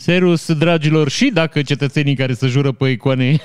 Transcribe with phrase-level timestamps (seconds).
[0.00, 3.36] Serus, dragilor, și dacă cetățenii care se jură pe icoane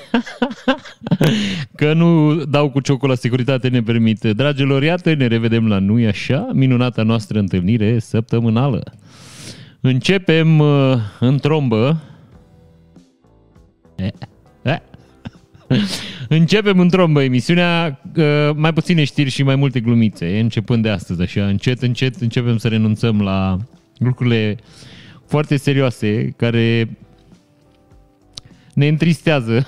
[1.76, 4.24] că nu dau cu ciocul la securitate ne permit.
[4.24, 8.82] Dragilor, iată, ne revedem la Nu așa, minunata noastră întâlnire săptămânală.
[9.80, 12.02] Începem uh, în trombă.
[13.96, 14.08] Eh,
[14.62, 14.78] eh.
[16.28, 21.22] Începem în trombă emisiunea, uh, mai puține știri și mai multe glumițe, începând de astăzi,
[21.22, 23.56] așa, încet, încet începem să renunțăm la
[23.98, 24.56] lucrurile
[25.26, 26.88] foarte serioase care
[28.76, 29.66] ne întristează,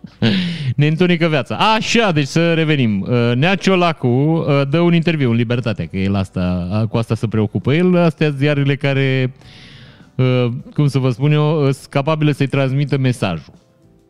[0.76, 1.56] ne întunecă viața.
[1.56, 3.00] Așa, deci să revenim.
[3.00, 7.14] Uh, Nea Ciolacu uh, dă un interviu în Libertate, că el asta, uh, cu asta
[7.14, 7.74] se preocupă.
[7.74, 9.32] El, astea ziarele care,
[10.74, 13.52] cum să vă spun eu, sunt capabile să-i transmită mesajul.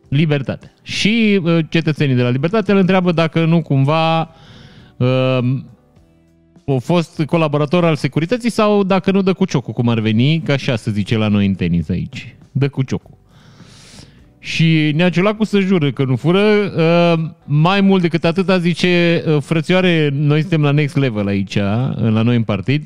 [0.09, 0.73] Libertate.
[0.81, 4.29] Și cetățenii de la Libertate îl întreabă dacă nu cumva
[6.75, 10.53] a fost colaborator al securității sau dacă nu dă cu ciocul, cum ar veni, ca
[10.53, 12.35] așa se zice la noi în tenis aici.
[12.51, 13.17] Dă cu ciocul.
[14.39, 16.39] Și Nea Ciolacu să jură că nu fură.
[16.39, 21.55] Uh, mai mult decât atâta zice, uh, frățioare, noi suntem la next level aici,
[21.95, 22.83] la noi în partid.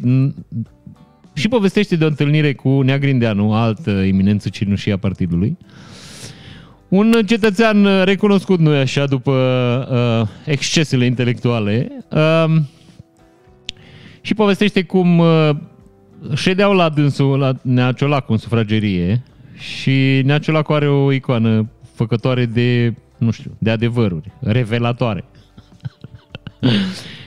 [1.34, 5.58] Și povestește de o întâlnire cu Nea Grindeanu, altă eminență cinușie a partidului.
[6.88, 9.34] Un cetățean recunoscut, nu așa, după
[9.92, 12.06] uh, excesele intelectuale.
[12.10, 12.62] Uh,
[14.22, 15.50] și povestește cum uh,
[16.36, 19.24] ședeau la dânsul, la Nea Ciolacu în sufragerie
[19.58, 25.24] și Nea Ciolacu are o icoană făcătoare de, nu știu, de adevăruri, revelatoare.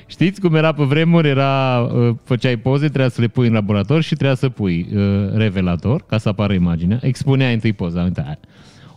[0.06, 1.28] Știți cum era pe vremuri?
[1.28, 5.32] Era, uh, făceai poze, trebuia să le pui în laborator și trebuia să pui uh,
[5.32, 6.98] revelator, ca să apară imaginea.
[7.02, 8.02] Expuneai întâi poza.
[8.02, 8.38] Uite,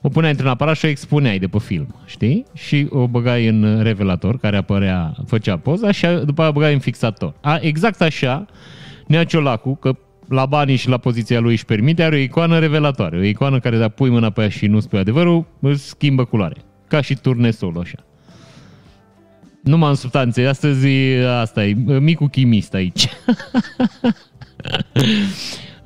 [0.08, 2.46] o puneai într-un aparat și o expuneai de pe film, știi?
[2.54, 6.80] Și o băgai în revelator, care apărea, făcea poza și după aia o băgai în
[6.80, 7.34] fixator.
[7.42, 8.46] A, exact așa,
[9.08, 9.98] Nea Ciolacu, că
[10.28, 13.18] la banii și la poziția lui își permite, are o icoană revelatoare.
[13.18, 16.56] O icoană care dacă pui mâna pe ea și nu spui adevărul, îți schimbă culoare.
[16.88, 17.98] Ca și turnesolul așa.
[19.64, 20.46] Numai în substanțe.
[20.46, 20.88] Astăzi
[21.40, 23.08] asta e, micul chimist aici.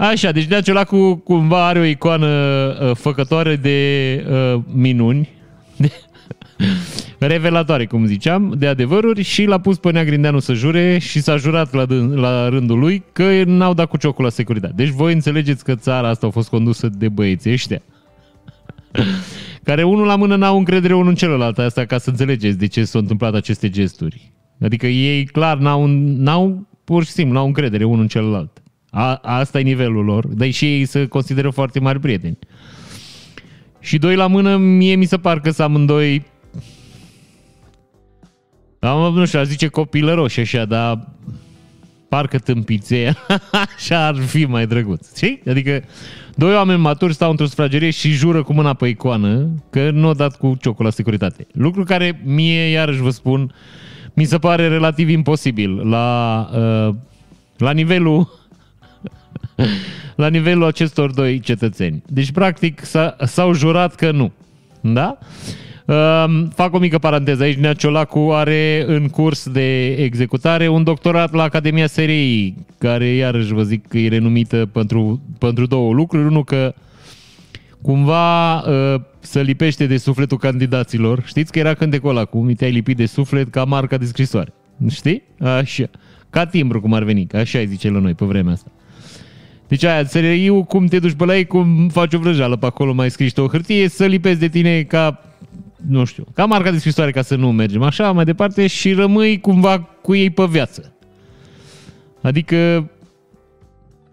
[0.02, 3.78] Așa, deci Nea Ciolacu cumva are o icoană uh, făcătoare de
[4.30, 5.30] uh, minuni,
[5.78, 5.92] de,
[7.34, 11.38] revelatoare, cum ziceam, de adevăruri și l-a pus pe Nea Grindeanu să jure și s-a
[11.38, 14.74] jurat la, la rândul lui că n-au dat cu ciocul la securitate.
[14.76, 17.82] Deci voi înțelegeți că țara asta a fost condusă de băieții ăștia
[19.64, 21.58] care unul la mână n-au încredere unul în celălalt.
[21.58, 24.32] Asta ca să înțelegeți de ce s-au întâmplat aceste gesturi.
[24.62, 25.86] Adică ei clar n-au,
[26.18, 28.61] n-au pur și simplu, n-au încredere unul în celălalt.
[28.94, 32.38] A, asta e nivelul lor, dar și ei se consideră foarte mari prieteni.
[33.80, 36.26] Și doi la mână, mie mi se par că sunt amândoi
[38.82, 41.08] am, nu știu, aș zice copilăroși așa, dar
[42.10, 43.16] parcă tâmpițe,
[43.76, 45.16] așa ar fi mai drăguț.
[45.16, 45.42] Știi?
[45.50, 45.84] Adică
[46.36, 50.14] doi oameni maturi stau într-o sufragerie și jură cu mâna pe icoană că nu au
[50.14, 51.48] dat cu ciocul la securitate.
[51.52, 53.54] Lucru care mie, iarăși vă spun,
[54.14, 56.96] mi se pare relativ imposibil la, uh,
[57.58, 58.41] la nivelul
[60.16, 62.04] la nivelul acestor doi cetățeni.
[62.08, 62.82] Deci, practic,
[63.24, 64.32] s-au jurat că nu.
[64.82, 65.18] Da?
[65.86, 67.58] Uh, fac o mică paranteză aici.
[67.58, 73.64] Nea Ciolacu are în curs de executare un doctorat la Academia SRI, care iarăși vă
[73.64, 76.26] zic că e renumită pentru, pentru două lucruri.
[76.26, 76.74] Unul că
[77.82, 81.24] cumva uh, să lipește de sufletul candidaților.
[81.26, 84.54] Știți că era cântecul ăla, cum te-ai lipit de suflet ca marca de scrisoare.
[84.90, 85.24] Știi?
[85.40, 85.90] Așa.
[86.30, 87.28] Ca timbru, cum ar veni.
[87.34, 88.72] Așa îi zice la noi pe vremea asta.
[89.72, 92.94] Deci aia, SRI-ul, cum te duci pe la ei, cum faci o vrăjeală pe acolo,
[92.94, 95.22] mai scrii o hârtie, să lipezi de tine ca,
[95.88, 99.40] nu știu, ca marca de scrisoare ca să nu mergem așa mai departe și rămâi
[99.40, 100.94] cumva cu ei pe viață.
[102.22, 102.90] Adică,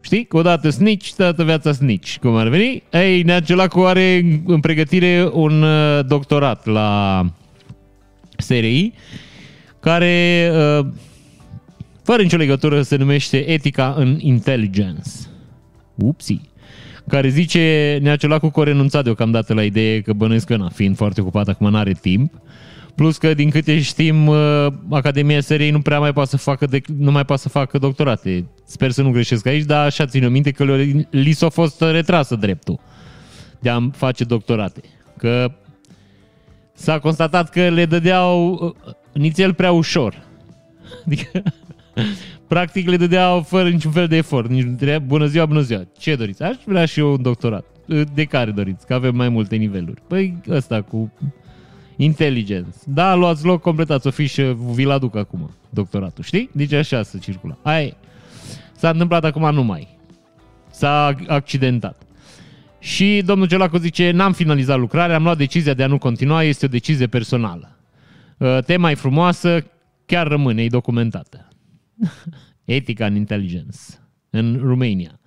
[0.01, 2.83] știi, că odată snici, toată viața snici, cum ar veni.
[2.91, 7.23] Ei, Nea Ciolacu are în pregătire un uh, doctorat la
[8.37, 8.93] SRI,
[9.81, 10.87] care, uh,
[12.03, 15.11] fără nicio legătură, se numește Etica în Intelligence
[15.99, 16.41] upsi,
[17.09, 20.97] care zice Nea Ciolacu că a renunțat deocamdată la idee că bănuiesc că, na, fiind
[20.97, 22.33] foarte ocupat, acum n-are timp,
[22.99, 26.81] Plus că, din câte știm, uh, Academia SRI nu prea mai poate să facă, de,
[26.97, 28.45] nu mai poate să facă doctorate.
[28.65, 30.65] Sper să nu greșesc aici, dar așa țin minte că
[31.11, 32.81] li s-a fost retrasă dreptul
[33.59, 34.81] de a face doctorate.
[35.17, 35.53] Că
[36.73, 40.23] s-a constatat că le dădeau uh, nițel prea ușor.
[41.07, 41.43] Adică
[42.49, 44.49] practic le dădea fără niciun fel de efort.
[44.49, 45.83] Nici nu trebuia, bună ziua, bună ziua.
[45.99, 46.43] Ce doriți?
[46.43, 47.65] Aș vrea și eu un doctorat.
[48.15, 48.87] De care doriți?
[48.87, 50.01] Că avem mai multe niveluri.
[50.07, 51.13] Păi ăsta cu
[51.97, 52.79] inteligență.
[52.87, 56.25] Da, luați loc, completați o fișă, vi-l aduc acum, doctoratul.
[56.25, 56.51] Știi?
[56.53, 57.59] Deci așa se circula.
[57.63, 57.97] Aia
[58.79, 59.89] S-a întâmplat acum numai.
[60.71, 62.03] S-a accidentat.
[62.79, 66.65] Și domnul Gelacu zice, n-am finalizat lucrarea, am luat decizia de a nu continua, este
[66.65, 67.77] o decizie personală.
[68.37, 69.65] Uh, tema e frumoasă,
[70.07, 71.48] chiar rămâne, e documentată.
[72.65, 73.79] Etica în intelligence
[74.31, 75.21] în România.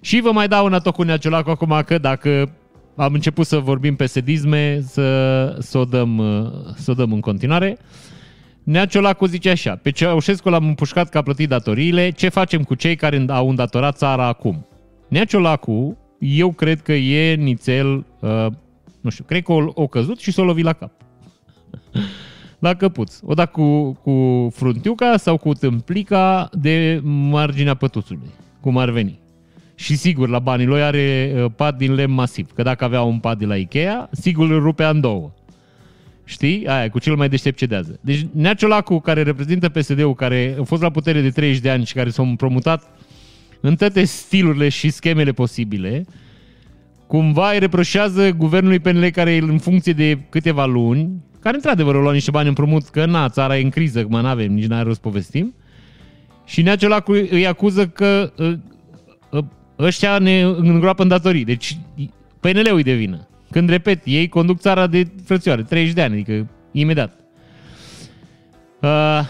[0.00, 2.52] Și vă mai dau un atoc cu Neaciolacu acum că dacă
[2.96, 6.22] am început să vorbim pe sedisme, să, să, o, dăm,
[6.76, 7.78] să o dăm în continuare.
[8.62, 12.74] Nea Ciolacu zice așa, pe Ceaușescu l-am împușcat că a plătit datoriile, ce facem cu
[12.74, 14.66] cei care au îndatorat țara acum?
[15.08, 18.46] Nea Ciolacu, eu cred că e nițel, uh,
[19.00, 20.90] nu știu, cred că o, o căzut și s-o lovit la cap.
[22.58, 23.18] la căpuț.
[23.22, 28.30] O da cu, cu fruntiuca sau cu tâmplica de marginea pătuțului,
[28.60, 29.18] cum ar veni.
[29.74, 32.50] Și sigur, la banii lui are uh, pad din lemn masiv.
[32.50, 35.30] Că dacă avea un pad de la Ikea, sigur îl rupea în două.
[36.24, 36.66] Știi?
[36.66, 37.98] Aia, cu cel mai deștept cedează.
[38.00, 41.84] Deci Nea Ciolacu, care reprezintă PSD-ul, care a fost la putere de 30 de ani
[41.84, 42.90] și care s-a împromutat
[43.60, 46.04] în toate stilurile și schemele posibile,
[47.06, 51.10] cumva îi reproșează guvernului PNL care e în funcție de câteva luni,
[51.46, 54.20] care într-adevăr au luat niște bani împrumut, că na, țara e în criză, că mă
[54.20, 55.54] n-avem, nici n-are rost povestim,
[56.44, 58.52] și Nea Ciolacu îi acuză că uh,
[59.30, 59.44] uh,
[59.78, 61.44] ăștia ne îngroapă în datorii.
[61.44, 61.78] Deci
[62.40, 63.28] PNL-ul îi de vină.
[63.50, 67.12] Când repet, ei conduc țara de frățioare, 30 de ani, adică imediat.
[68.80, 69.20] Uh,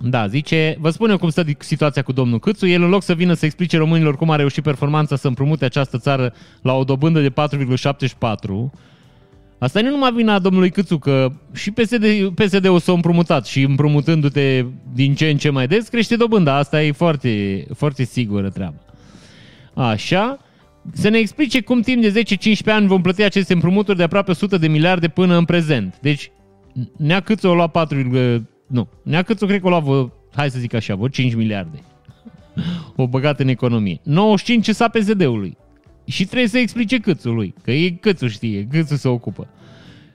[0.00, 2.66] da, zice, vă spun eu cum stă situația cu domnul Câțu.
[2.66, 5.98] El în loc să vină să explice românilor cum a reușit performanța să împrumute această
[5.98, 6.32] țară
[6.62, 8.70] la o dobândă de 4,74,
[9.60, 12.04] Asta nu numai vina domnului Câțu, că și PSD,
[12.34, 14.64] PSD-ul s-a împrumutat și împrumutându-te
[14.94, 16.56] din ce în ce mai des, crește dobânda.
[16.56, 18.74] Asta e foarte, foarte sigură treaba.
[19.74, 20.38] Așa,
[20.92, 24.58] să ne explice cum timp de 10-15 ani vom plăti aceste împrumuturi de aproape 100
[24.58, 25.98] de miliarde până în prezent.
[26.00, 26.30] Deci,
[26.96, 27.98] Nea Câțu o lua 4,
[28.66, 31.78] nu, Nea Câțu cred că o lua, vă, hai să zic așa, vă 5 miliarde.
[32.96, 34.00] o băgat în economie.
[34.02, 35.56] 95 sa PSD-ului.
[36.10, 39.48] Și trebuie să explice câțul lui, că e câțul știe, câțul se ocupă.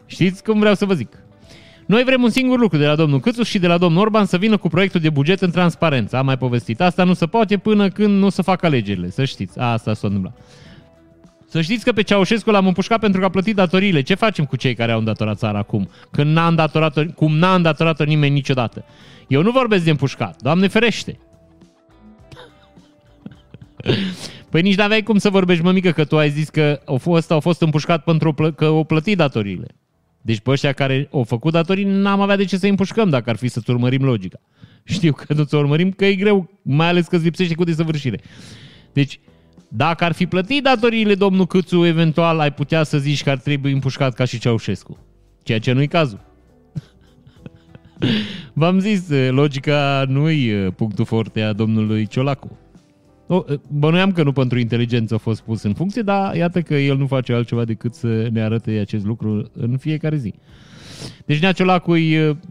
[0.05, 1.17] Știți cum vreau să vă zic?
[1.85, 4.37] Noi vrem un singur lucru de la domnul Câțu și de la domnul Orban să
[4.37, 6.17] vină cu proiectul de buget în transparență.
[6.17, 6.81] Am mai povestit.
[6.81, 9.59] Asta nu se poate până când nu se fac alegerile, să știți.
[9.59, 10.37] Asta s-a întâmplat.
[11.47, 14.01] Să știți că pe Ceaușescu l-am împușcat pentru că a plătit datoriile.
[14.01, 15.89] Ce facem cu cei care au îndatorat țara acum?
[16.11, 18.85] Când n-a îndatorat cum n-a îndatorat-o nimeni niciodată.
[19.27, 20.41] Eu nu vorbesc de împușcat.
[20.41, 21.19] Doamne ferește!
[24.55, 27.39] Păi nici n-aveai cum să vorbești, mămică, că tu ai zis că au fost, au
[27.39, 29.67] fost împușcat pentru plă- că au plătit datoriile.
[30.21, 33.35] Deci pe ăștia care au făcut datorii n-am avea de ce să-i împușcăm dacă ar
[33.35, 34.39] fi să-ți urmărim logica.
[34.83, 38.19] Știu că nu ți urmărim, că e greu, mai ales că îți lipsește cu desăvârșire.
[38.93, 39.19] Deci,
[39.67, 43.71] dacă ar fi plătit datoriile domnul Câțu, eventual ai putea să zici că ar trebui
[43.71, 44.97] împușcat ca și Ceaușescu.
[45.43, 46.19] Ceea ce nu-i cazul.
[48.53, 52.57] V-am zis, logica nu-i punctul forte a domnului Ciolacu.
[53.27, 56.97] O, bănuiam că nu pentru inteligență a fost pus în funcție, dar iată că el
[56.97, 60.33] nu face altceva decât să ne arate acest lucru în fiecare zi.
[61.25, 61.93] Deci Nea Ciolacu,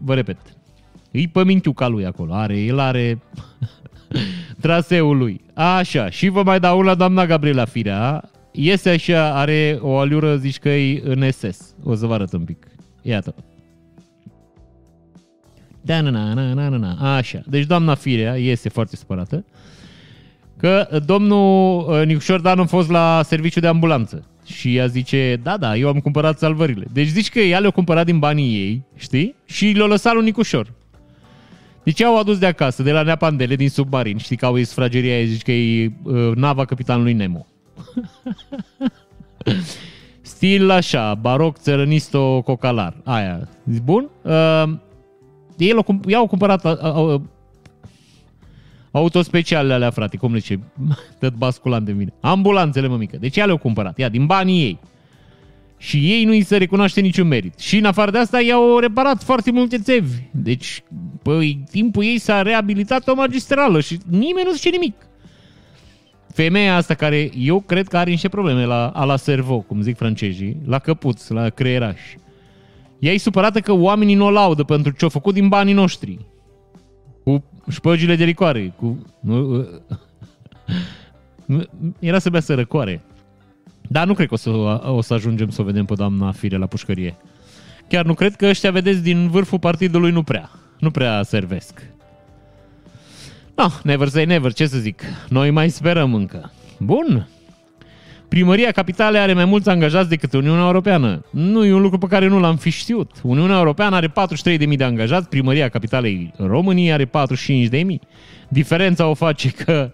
[0.03, 0.37] vă repet,
[1.11, 2.33] îi pămintiu ca lui acolo.
[2.33, 3.21] Are, el are
[4.61, 5.41] traseul lui.
[5.53, 8.29] Așa, și vă mai dau la doamna Gabriela Firea.
[8.51, 11.75] Iese așa, are o aliură, zici că e în SS.
[11.83, 12.67] O să vă arăt un pic.
[13.01, 13.35] Iată.
[15.81, 17.15] Da, na, na, na, na, na.
[17.15, 17.43] Așa.
[17.47, 19.45] Deci doamna Firea iese foarte supărată
[20.57, 24.25] că domnul uh, Nicușor Dan a fost la serviciu de ambulanță.
[24.45, 26.85] Și ea zice, da, da, eu am cumpărat salvările.
[26.93, 29.35] Deci zici că ea le-a cumpărat din banii ei, știi?
[29.45, 30.73] Și le-a lăsat lui Nicușor.
[31.83, 34.17] Deci au adus de acasă, de la Neapandele, din submarin.
[34.17, 37.45] Știi că au sfrageria aia, zici că e uh, nava capitanului Nemo.
[40.21, 42.93] Stil așa, baroc, țărănisto, cocalar.
[43.03, 43.47] Aia.
[43.69, 44.09] Zici, bun?
[44.21, 44.63] Uh,
[45.57, 47.21] ei au cumpărat uh, uh,
[48.95, 50.59] Autospecialele alea, frate, cum le zice?
[51.19, 52.13] Tot basculant de mine.
[52.19, 53.17] Ambulanțele, mă mică.
[53.19, 54.79] Deci ea le-au cumpărat, ia, din banii ei.
[55.77, 57.59] Și ei nu îi se recunoaște niciun merit.
[57.59, 60.13] Și în afară de asta i-au reparat foarte multe țevi.
[60.31, 60.83] Deci,
[61.23, 64.95] păi, timpul ei s-a reabilitat o magistrală și nimeni nu zice nimic.
[66.33, 69.97] Femeia asta care eu cred că are niște probleme la, a la servo, cum zic
[69.97, 71.99] francezii, la căpuț, la creieraș.
[72.99, 76.19] Ea e supărată că oamenii nu o laudă pentru ce au făcut din banii noștri
[77.25, 79.05] cu șpăgile de ricoare, cu...
[79.19, 79.65] Nu,
[81.99, 83.01] era să bea să răcoare.
[83.87, 84.49] Dar nu cred că o să,
[84.89, 87.15] o să ajungem să o vedem pe doamna Fire la pușcărie.
[87.87, 90.49] Chiar nu cred că ăștia, vedeți, din vârful partidului nu prea.
[90.79, 91.89] Nu prea servesc.
[93.55, 95.01] No, never say never, ce să zic.
[95.29, 96.51] Noi mai sperăm încă.
[96.79, 97.27] Bun,
[98.27, 101.25] Primăria Capitalei are mai mulți angajați decât Uniunea Europeană.
[101.29, 103.11] Nu e un lucru pe care nu l-am fi știut.
[103.23, 104.13] Uniunea Europeană are
[104.67, 107.09] 43.000 de angajați, Primăria Capitalei României are 45.000.
[108.47, 109.91] Diferența o face că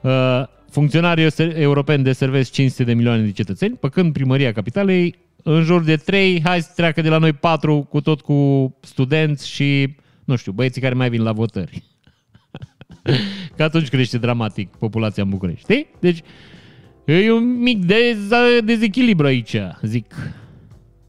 [0.00, 5.82] uh, Funcționarii europeni deservesc 500 de milioane de cetățeni, pe când primăria capitalei în jur
[5.82, 10.36] de 3, hai să treacă de la noi 4 cu tot cu studenți și, nu
[10.36, 11.82] știu, băieții care mai vin la votări.
[13.56, 15.86] Că atunci crește dramatic populația în București, știi?
[16.00, 16.22] Deci
[17.06, 20.14] e un mic dez- dezechilibru aici, zic.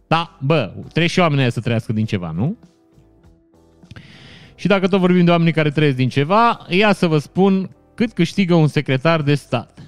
[0.07, 2.57] Da, bă, trebuie și oamenii să trăiască din ceva, nu?
[4.55, 8.11] Și dacă tot vorbim de oamenii care trăiesc din ceva, ia să vă spun cât
[8.11, 9.79] câștigă un secretar de stat.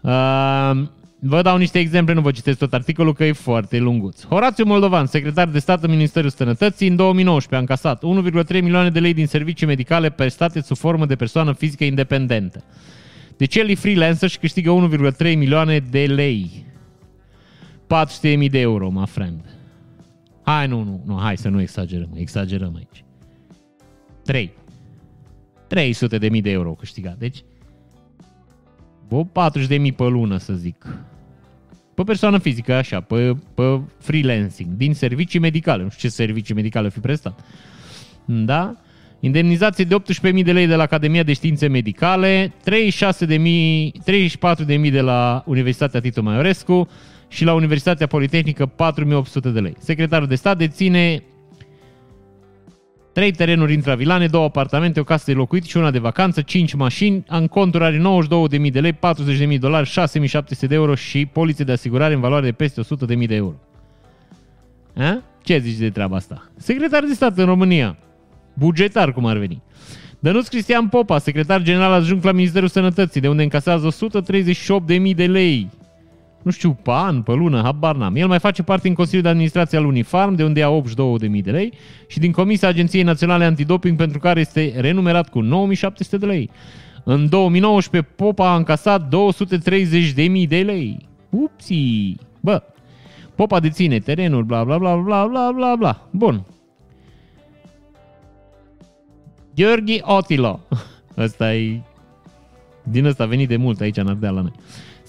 [0.00, 0.82] Uh,
[1.18, 4.24] vă dau niște exemple, nu vă citesc tot articolul, că e foarte lunguț.
[4.24, 8.02] Horațiu Moldovan, secretar de stat în Ministerul Sănătății, în 2019 a încasat
[8.54, 12.64] 1,3 milioane de lei din servicii medicale prestate sub formă de persoană fizică independentă.
[13.42, 16.66] Deci el e freelancer și câștigă 1,3 milioane de lei.
[18.44, 19.44] 400.000 de euro, my friend.
[20.42, 23.04] Hai, nu, nu, nu, hai să nu exagerăm, exagerăm aici.
[24.24, 24.52] 3.
[25.66, 27.18] 300 de mii de euro câștigat.
[27.18, 27.44] Deci,
[29.08, 30.96] o 40 de mii pe lună, să zic.
[31.94, 35.82] Pe persoană fizică, așa, pe, pe freelancing, din servicii medicale.
[35.82, 37.44] Nu știu ce servicii medicale fi prestat.
[38.24, 38.76] Da?
[39.24, 39.96] Indemnizație de
[40.32, 42.52] 18.000 de lei de la Academia de Științe Medicale,
[44.76, 46.88] 34.000 de la Universitatea Tito Maiorescu
[47.28, 49.74] și la Universitatea Politehnică 4.800 de lei.
[49.78, 51.22] Secretarul de stat deține
[53.12, 57.24] Trei terenuri intravilane, două apartamente, o casă de locuit și una de vacanță, 5 mașini,
[57.28, 58.02] în conturi are
[58.56, 62.44] 92.000 de lei, 40.000 de dolari, 6.700 de euro și poliție de asigurare în valoare
[62.44, 63.54] de peste 100.000 de euro.
[64.96, 65.22] A?
[65.42, 66.50] Ce zici de treaba asta?
[66.56, 67.96] Secretar de stat în România.
[68.54, 69.62] Bugetar, cum ar veni.
[70.18, 75.70] Dănuț Cristian Popa, secretar general adjunct la Ministerul Sănătății, de unde încasează 138.000 de lei
[76.42, 78.16] nu știu, pe an, pe lună, habar n-am.
[78.16, 80.82] El mai face parte în Consiliul de Administrație al Unifarm, de unde ia
[81.28, 81.72] 82.000 de lei,
[82.06, 86.50] și din Comisia Agenției Naționale Antidoping, pentru care este renumerat cu 9.700 de lei.
[87.04, 91.08] În 2019, Popa a încasat 230.000 de lei.
[91.30, 92.16] Upsi!
[92.40, 92.62] Bă,
[93.34, 96.08] Popa deține terenuri, bla bla bla bla bla bla bla.
[96.10, 96.46] Bun.
[99.54, 100.60] Gheorghe Otilo.
[101.16, 101.80] Ăsta e...
[102.82, 104.52] Din ăsta a venit de mult aici în Ardeal la noi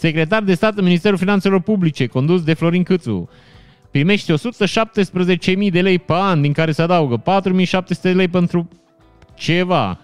[0.03, 3.29] secretar de stat în Ministerul Finanțelor Publice, condus de Florin Câțu.
[3.91, 8.69] Primește 117.000 de lei pe an, din care se adaugă 4.700 de lei pentru
[9.35, 9.99] ceva.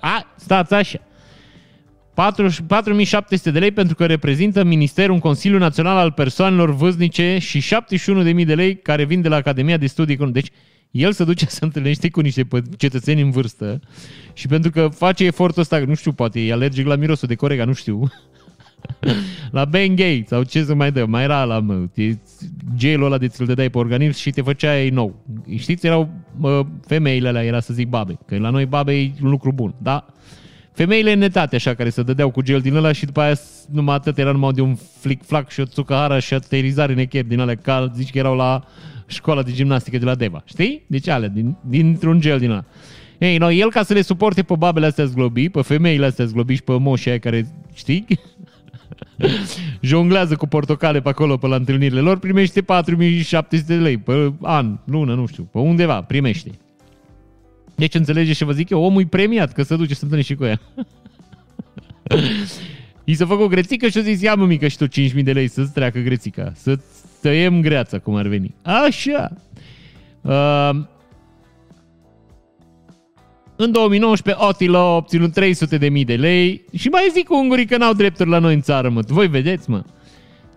[0.00, 0.98] A, stați așa.
[2.14, 7.62] 4.700 de lei pentru că reprezintă Ministerul în Consiliul Național al Persoanelor Vâznice și
[8.38, 10.50] 71.000 de lei care vin de la Academia de Studii Deci,
[10.94, 12.46] el se duce să întâlnește cu niște
[12.76, 13.80] cetățeni în vârstă
[14.32, 17.64] și pentru că face efortul ăsta, nu știu, poate e alergic la mirosul de corega,
[17.64, 18.10] nu știu,
[19.50, 21.86] la Ben Gay sau ce să mai dă, mai era la mă,
[22.76, 25.24] gelul ăla de ți-l dădeai pe organism și te făceai nou.
[25.56, 29.30] Știți, erau mă, femeile alea, era să zic babe, că la noi babe e un
[29.30, 30.06] lucru bun, da?
[30.72, 33.34] Femeile netate așa, care se dădeau cu gel din ăla și după aia
[33.70, 37.40] numai atât era numai de un flic-flac și o țucăhară și o terizare necher din
[37.40, 38.64] alea cald, zici că erau la
[39.06, 40.84] școala de gimnastică de la Deva, știi?
[40.86, 42.64] Deci alea, din, dintr-un gel din ăla.
[43.18, 46.54] Ei, no, el ca să le suporte pe babele astea zglobi, pe femeile astea zglobi
[46.54, 48.06] și pe moșii aia care, știi?
[49.80, 54.78] jonglează cu portocale pe acolo, pe la întâlnirile lor, primește 4700 de lei pe an,
[54.84, 56.50] lună, nu știu, pe undeva primește.
[57.74, 60.38] Deci înțelegeți ce vă zic eu, omul e premiat că se duce să întâlnește și
[60.38, 60.60] cu ea.
[63.04, 65.32] I s-a făcut o grețică și a zis, ia mă mică și tu 5.000 de
[65.32, 66.78] lei să-ți treacă grețica, să
[67.20, 68.54] tăiem greața, cum ar veni.
[68.62, 69.30] Așa.
[70.20, 70.70] Uh,
[73.56, 77.76] în 2019, Otilo a obținut 300 de mii de lei și mai zic ungurii că
[77.76, 79.02] n-au drepturi la noi în țară, mă.
[79.06, 79.84] Voi vedeți, mă.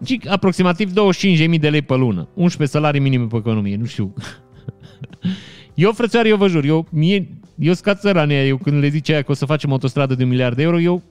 [0.05, 2.27] Și aproximativ 25.000 de lei pe lună.
[2.33, 4.13] 11 salarii minime pe economie, nu știu.
[5.77, 7.27] Eu, frățioare, eu vă jur, eu, mie,
[7.60, 10.29] eu scat țărania, eu când le zice aia că o să facem autostradă de un
[10.29, 11.03] miliard de euro, eu,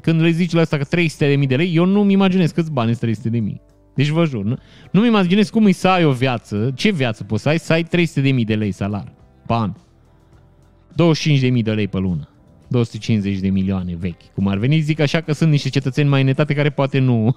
[0.00, 2.72] când le zici la asta că 300 de mii de lei, eu nu-mi imaginez câți
[2.72, 3.60] bani sunt 300 de mii.
[3.94, 4.56] Deci vă jur, nu?
[4.90, 7.82] Nu-mi imaginez cum e să ai o viață, ce viață poți să ai, să ai
[7.82, 9.12] 300 de mii de lei salar
[9.46, 9.72] pe an.
[11.52, 12.28] 25.000 de lei pe lună.
[12.68, 14.32] 250 de milioane vechi.
[14.34, 17.36] Cum ar veni, zic așa că sunt niște cetățeni mai netate care poate nu...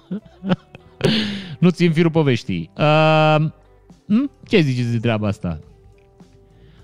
[1.60, 2.70] nu țin firul poveștii.
[2.76, 3.36] Uh,
[4.48, 5.60] ce ziceți de treaba asta?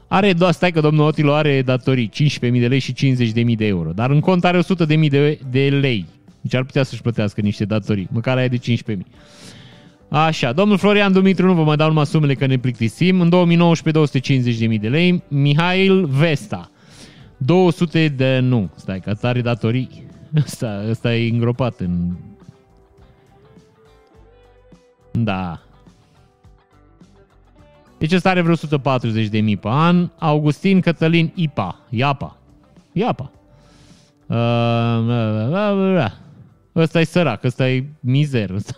[0.09, 3.91] Are, doar stai că domnul Otilo are datorii 15.000 de lei și 50.000 de euro,
[3.91, 6.07] dar în cont are 100.000 de, de lei.
[6.41, 8.97] Deci ar putea să-și plătească niște datorii, măcar aia de 15.000.
[10.09, 13.21] Așa, domnul Florian Dumitru, nu vă mai dau numai sumele că ne plictisim.
[13.21, 14.21] În 2019,
[14.75, 15.23] 250.000 de lei.
[15.29, 16.71] Mihail Vesta,
[17.37, 18.39] 200 de...
[18.39, 20.07] Nu, stai, că are datorii.
[20.37, 22.17] Ăsta, ăsta e îngropat în...
[25.11, 25.64] Da.
[27.99, 30.11] Deci ăsta are vreo 140 de mii pe an.
[30.19, 31.81] Augustin Cătălin Ipa.
[31.91, 32.39] Iapa.
[32.93, 33.31] Iapa.
[34.27, 34.37] Uh,
[36.77, 38.51] Ăsta e sărac, ăsta e mizer.
[38.51, 38.75] Ăsta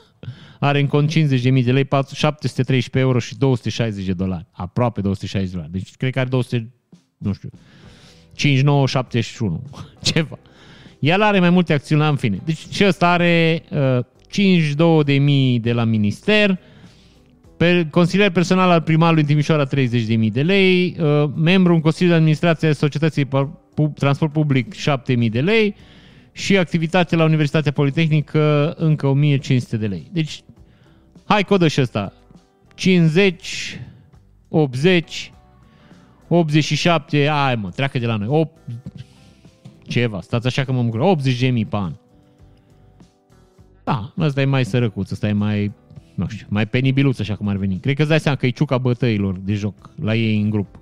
[0.58, 4.46] are în cont 50.000 de lei, 713 euro și 260 de dolari.
[4.50, 5.72] Aproape 260 de dolari.
[5.72, 6.72] Deci cred că are 200,
[7.18, 7.50] nu știu,
[8.34, 9.62] 5971,
[10.12, 10.38] ceva.
[10.98, 12.40] El are mai multe acțiuni, în fine.
[12.44, 14.04] Deci și ăsta are uh,
[15.56, 16.58] 52.000 de la minister,
[17.56, 22.68] pe consilier personal al primarului Timișoara 30.000 de lei, uh, membru în Consiliul de Administrație
[22.68, 23.28] a Societății
[23.94, 25.74] Transport Public 7.000 de lei
[26.32, 30.08] și activitate la Universitatea Politehnică încă 1.500 de lei.
[30.12, 30.42] Deci,
[31.24, 32.12] hai codă și ăsta.
[32.74, 33.80] 50,
[34.48, 35.32] 80,
[36.28, 38.28] 87, ai mă, treacă de la noi.
[38.30, 38.58] 8,
[39.82, 41.00] ceva, stați așa că mă bucur.
[41.00, 41.92] 80 de mii pe an.
[43.84, 45.72] Da, ăsta e mai sărăcuț, ăsta e mai,
[46.16, 47.78] nu știu, mai penibiluț așa cum ar veni.
[47.78, 50.78] Cred că îți dai seama că e ciuca bătăilor de joc la ei în grup.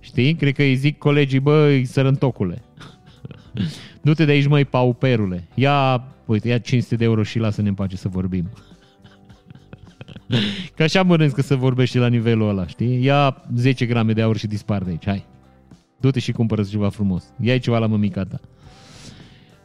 [0.00, 0.34] Știi?
[0.34, 2.62] Cred că îi zic colegii, băi, sărântocule.
[4.02, 5.48] Du-te de aici, măi, pauperule.
[5.54, 8.50] Ia, uite, ia 500 de euro și lasă-ne în pace să vorbim.
[10.76, 13.04] Că așa mănânci că să vorbești la nivelul ăla, știi?
[13.04, 15.24] Ia 10 grame de aur și dispar de aici, hai.
[16.00, 17.24] Du-te și cumpără ceva frumos.
[17.40, 18.40] Ia ceva la mămica ta.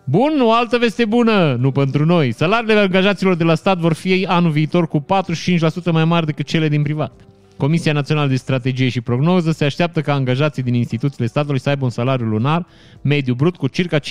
[0.03, 2.31] Bun, o altă veste bună, nu pentru noi.
[2.31, 6.67] Salariile angajaților de la stat vor fi anul viitor cu 45% mai mari decât cele
[6.67, 7.12] din privat.
[7.58, 11.84] Comisia Națională de Strategie și Prognoză se așteaptă ca angajații din instituțiile statului să aibă
[11.84, 12.65] un salariu lunar
[13.01, 14.03] mediu brut cu circa 45%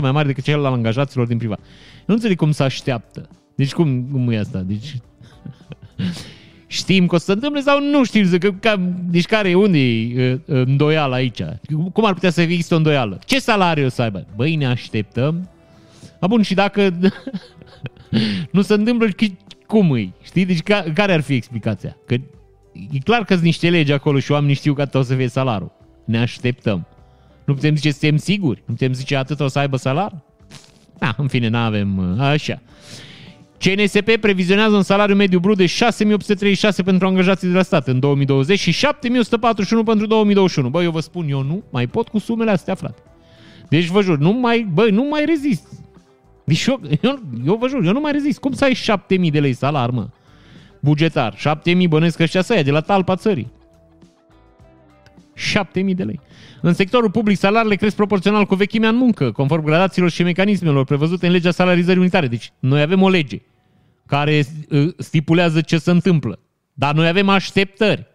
[0.00, 1.60] mai mare decât cel al angajaților din privat.
[2.06, 3.28] Nu înțeleg cum se așteaptă.
[3.54, 4.58] Deci cum, cum e asta?
[4.58, 4.96] Deci
[6.66, 8.38] știm că o să se întâmple sau nu știm?
[8.38, 11.42] Că, că, deci care e unde e îndoială aici?
[11.92, 13.18] Cum ar putea să există o îndoială?
[13.24, 14.26] Ce salariu o să aibă?
[14.36, 15.50] Băi, ne așteptăm.
[16.20, 16.90] A, bun, și dacă
[18.52, 19.08] nu se întâmplă,
[19.66, 20.14] cum îi?
[20.22, 20.44] Știi?
[20.44, 21.96] Deci ca, care ar fi explicația?
[22.06, 22.14] Că
[22.90, 25.72] e clar că sunt niște legi acolo și oamenii știu că o să fie salarul.
[26.04, 26.86] Ne așteptăm.
[27.44, 28.62] Nu putem zice, suntem siguri?
[28.66, 30.22] Nu putem zice atât o să aibă salar?
[30.98, 32.62] Da, în fine, nu avem așa.
[33.64, 38.58] CNSP previzionează un salariu mediu brut de 6836 pentru angajații de la stat în 2020
[38.58, 40.68] și 7141 pentru 2021.
[40.68, 43.02] Băi, eu vă spun, eu nu mai pot cu sumele astea, frate.
[43.68, 45.68] Deci vă jur, nu mai, băi, nu mai rezist.
[46.44, 48.38] Deci eu, eu, eu vă jur, eu nu mai rezist.
[48.38, 50.08] Cum să ai 7000 de lei salar, mă?
[50.80, 51.34] Bugetar.
[51.36, 53.52] 7000 bănesc ăștia să ia de la talpa țării.
[55.34, 56.20] 7000 de lei.
[56.60, 61.26] În sectorul public, salariile cresc proporțional cu vechimea în muncă, conform gradațiilor și mecanismelor prevăzute
[61.26, 62.26] în legea salarizării unitare.
[62.26, 63.42] Deci, noi avem o lege
[64.06, 66.38] care uh, stipulează ce se întâmplă.
[66.72, 68.06] Dar noi avem așteptări.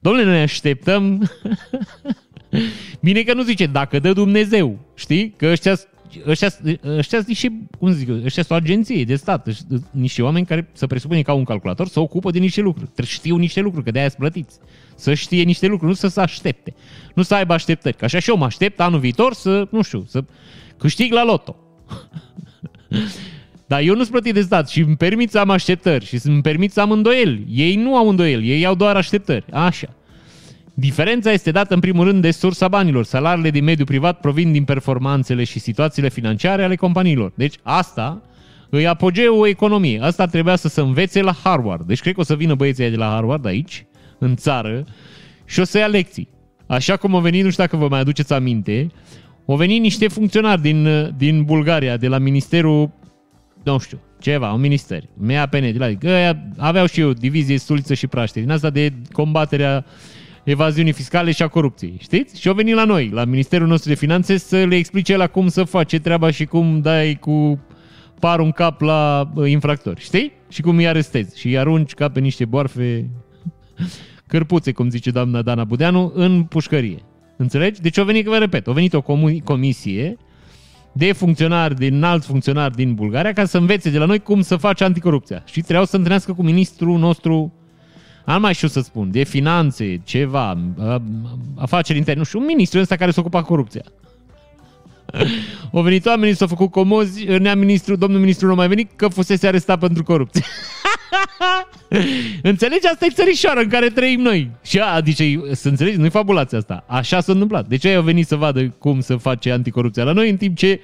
[0.00, 1.30] Domnule, noi așteptăm...
[3.00, 5.30] Bine că nu zice, dacă dă Dumnezeu, știi?
[5.30, 5.78] Că ăștia,
[6.26, 6.48] ăștia,
[6.84, 9.48] ăștia niște, cum zic ăștia sunt o agenție de stat,
[9.90, 12.86] niște oameni care să presupune ca un calculator să ocupă de niște lucruri.
[12.86, 14.58] Trebuie știu niște lucruri, că de-aia sunt plătiți.
[14.94, 16.74] Să știe niște lucruri, nu să se aștepte.
[17.14, 17.96] Nu să aibă așteptări.
[17.96, 20.24] Că așa și eu mă aștept anul viitor să, nu știu, să
[20.76, 21.56] câștig la loto.
[23.70, 26.42] Dar eu nu sunt plătit de stat și îmi permit să am așteptări și îmi
[26.42, 27.46] permit să am îndoieli.
[27.50, 29.44] Ei nu au îndoieli, ei au doar așteptări.
[29.52, 29.88] Așa.
[30.74, 33.04] Diferența este dată în primul rând de sursa banilor.
[33.04, 37.32] Salariile din mediul privat provin din performanțele și situațiile financiare ale companiilor.
[37.34, 38.22] Deci asta
[38.70, 40.00] îi apogeul economiei.
[40.00, 41.86] Asta trebuia să se învețe la Harvard.
[41.86, 43.86] Deci cred că o să vină băieții de la Harvard aici,
[44.18, 44.84] în țară,
[45.44, 46.28] și o să ia lecții.
[46.66, 48.86] Așa cum au venit, nu știu dacă vă mai aduceți aminte,
[49.46, 52.98] au venit niște funcționari din, din Bulgaria, de la Ministerul
[53.62, 58.50] nu știu, ceva, un minister, MAPN, adică aveau și eu divizie Stuliță și Praște, din
[58.50, 59.84] asta de combaterea
[60.44, 62.40] evaziunii fiscale și a corupției, știți?
[62.40, 65.48] Și au venit la noi, la Ministerul nostru de Finanțe, să le explice la cum
[65.48, 67.60] să face treaba și cum dai cu
[68.20, 70.32] parul în cap la infractori, știi?
[70.48, 73.10] Și cum îi arestezi și îi arunci ca pe niște boarfe
[74.26, 76.98] cărpuțe, cum zice doamna Dana Budeanu, în pușcărie.
[77.36, 77.80] Înțelegi?
[77.80, 79.02] Deci au venit, vă repet, a venit o
[79.44, 80.16] comisie
[80.92, 84.56] de funcționari, din înalți funcționari din Bulgaria, ca să învețe de la noi cum să
[84.56, 85.42] face anticorupția.
[85.44, 87.52] Și trebuiau să întâlnească cu ministrul nostru,
[88.24, 90.58] am mai știu să spun, de finanțe, ceva,
[91.56, 93.82] afaceri interne, nu știu, un ministru ăsta care se ocupa corupția.
[95.72, 99.08] O venit oamenii, s-au făcut comozi, nea ministru, domnul ministru nu a mai venit că
[99.08, 100.44] fusese arestat pentru corupție.
[102.42, 102.86] Înțelegi?
[102.86, 104.50] Asta e țărișoară în care trăim noi.
[104.62, 106.84] Și a, zice, să înțelegi, nu-i fabulația asta.
[106.86, 107.68] Așa s-a întâmplat.
[107.68, 110.80] De ce ai venit să vadă cum să face anticorupția la noi, în timp ce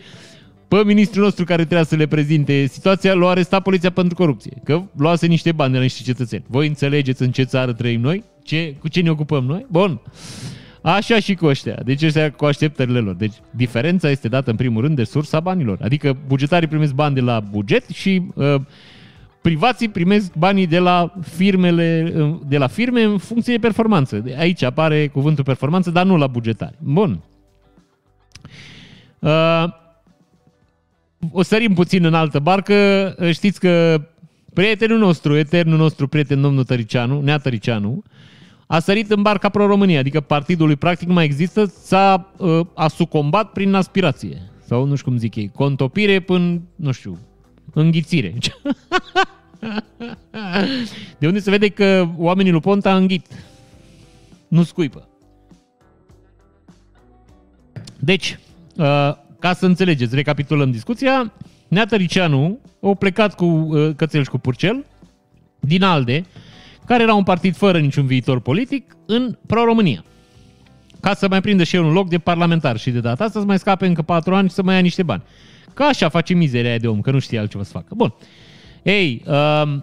[0.68, 4.52] pe ministrul nostru care trebuia să le prezinte situația, l-a arestat poliția pentru corupție.
[4.64, 6.44] Că luase niște bani de la niște cetățeni.
[6.46, 8.24] Voi înțelegeți în ce țară trăim noi?
[8.42, 9.66] Ce, cu ce ne ocupăm noi?
[9.70, 10.00] Bun.
[10.82, 11.80] Așa și cu ăștia.
[11.84, 13.14] Deci ăștia cu așteptările lor.
[13.14, 15.78] Deci diferența este dată în primul rând de sursa banilor.
[15.82, 18.54] Adică bugetarii primesc bani de la buget și uh,
[19.46, 22.12] privații primesc banii de la firmele,
[22.46, 24.24] de la firme în funcție de performanță.
[24.38, 26.74] Aici apare cuvântul performanță, dar nu la bugetari.
[26.78, 27.20] Bun.
[29.18, 29.64] Uh,
[31.32, 32.74] o sărim puțin în altă barcă.
[33.32, 34.02] Știți că
[34.54, 38.02] prietenul nostru, eternul nostru prieten, domnul Tăricianu, Nea Tăricianu,
[38.66, 42.88] a sărit în barca pro-România, adică partidul lui practic nu mai există, s-a uh, a
[42.88, 44.42] sucombat prin aspirație.
[44.64, 47.18] Sau nu știu cum zic ei, contopire până, nu știu,
[47.72, 48.34] înghițire.
[51.18, 53.26] De unde se vede că oamenii lui Ponta înghit.
[54.48, 55.08] Nu scuipă.
[57.98, 58.38] Deci,
[58.76, 61.32] uh, ca să înțelegeți, recapitulăm discuția,
[61.68, 64.84] Nea Tăricianu a plecat cu uh, cățel și cu purcel
[65.60, 66.24] din ALDE,
[66.86, 70.04] care era un partid fără niciun viitor politic, în Pro-România.
[71.00, 73.46] Ca să mai prindă și el un loc de parlamentar și de data asta să
[73.46, 75.22] mai scape încă patru ani și să mai ia niște bani.
[75.74, 77.94] Ca așa face mizeria aia de om, că nu știe altceva să facă.
[77.94, 78.14] Bun.
[78.86, 79.78] Ei, uh,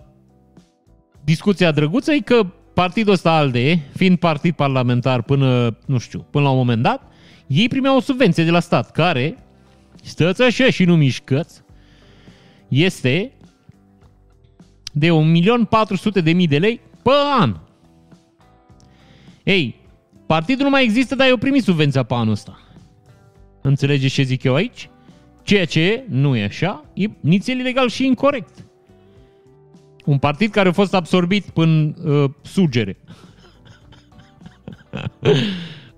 [1.24, 6.50] discuția drăguță e că partidul ăsta ALDE, fiind partid parlamentar până, nu știu, până la
[6.50, 7.12] un moment dat,
[7.48, 9.38] ei primeau o subvenție de la stat, care,
[10.04, 11.62] stăți așa și nu mișcăți,
[12.68, 13.32] este
[14.94, 17.56] de 1.400.000 de lei pe an.
[19.44, 19.76] Ei,
[20.26, 22.60] partidul nu mai există, dar eu primit subvenția pe anul ăsta.
[23.62, 24.90] Înțelegeți ce zic eu aici?
[25.44, 28.66] Ceea ce nu e așa, e nițel ilegal și incorrect.
[30.06, 32.98] Un partid care a fost absorbit prin uh, sugere.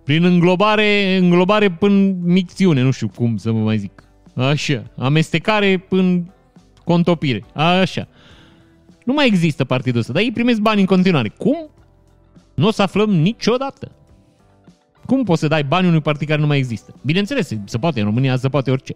[0.03, 4.03] prin înglobare, înglobare până micțiune, nu știu cum să vă mai zic.
[4.35, 6.33] Așa, amestecare până
[6.83, 7.43] contopire.
[7.53, 8.07] Așa.
[9.03, 11.29] Nu mai există partidul ăsta, dar ei primesc bani în continuare.
[11.29, 11.69] Cum?
[12.53, 13.91] Nu o să aflăm niciodată.
[15.05, 16.93] Cum poți să dai bani unui partid care nu mai există?
[17.01, 18.95] Bineînțeles, se poate în România, se poate orice.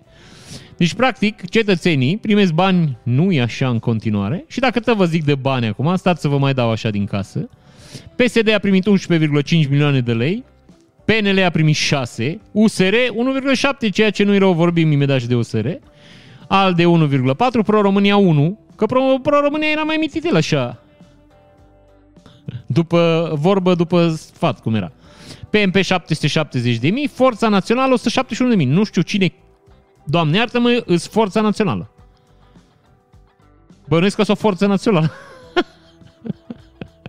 [0.77, 5.23] Deci, practic, cetățenii primesc bani, nu e așa în continuare, și dacă te vă zic
[5.23, 7.49] de bani acum, stați să vă mai dau așa din casă,
[8.15, 10.43] PSD a primit 11,5 milioane de lei,
[11.05, 15.67] PNL a primit 6, USR 1,7, ceea ce nu-i rău, vorbim imediat și de USR,
[16.47, 18.85] al de 1,4, Pro-România 1, că
[19.21, 20.83] Pro-România era mai mititel așa.
[22.65, 24.91] După vorbă, după sfat, cum era.
[25.49, 28.65] PMP 770 de mii, Forța Națională 171 de mii.
[28.65, 29.33] Nu știu cine,
[30.05, 31.91] doamne iartă-mă, îs Forța Națională.
[33.89, 35.11] Bănuiesc că sunt o forță națională.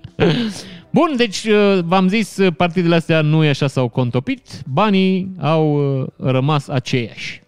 [0.90, 6.07] Bun, deci uh, v-am zis, partidele astea nu e așa s-au contopit, banii au uh,
[6.16, 7.42] rămas aceiași.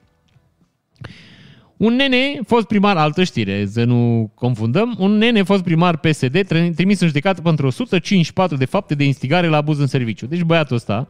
[1.83, 7.01] Un nene fost primar, altă știre, să nu confundăm, un nene fost primar PSD trimis
[7.01, 10.27] în judecată pentru 154 de fapte de instigare la abuz în serviciu.
[10.27, 11.09] Deci băiatul ăsta,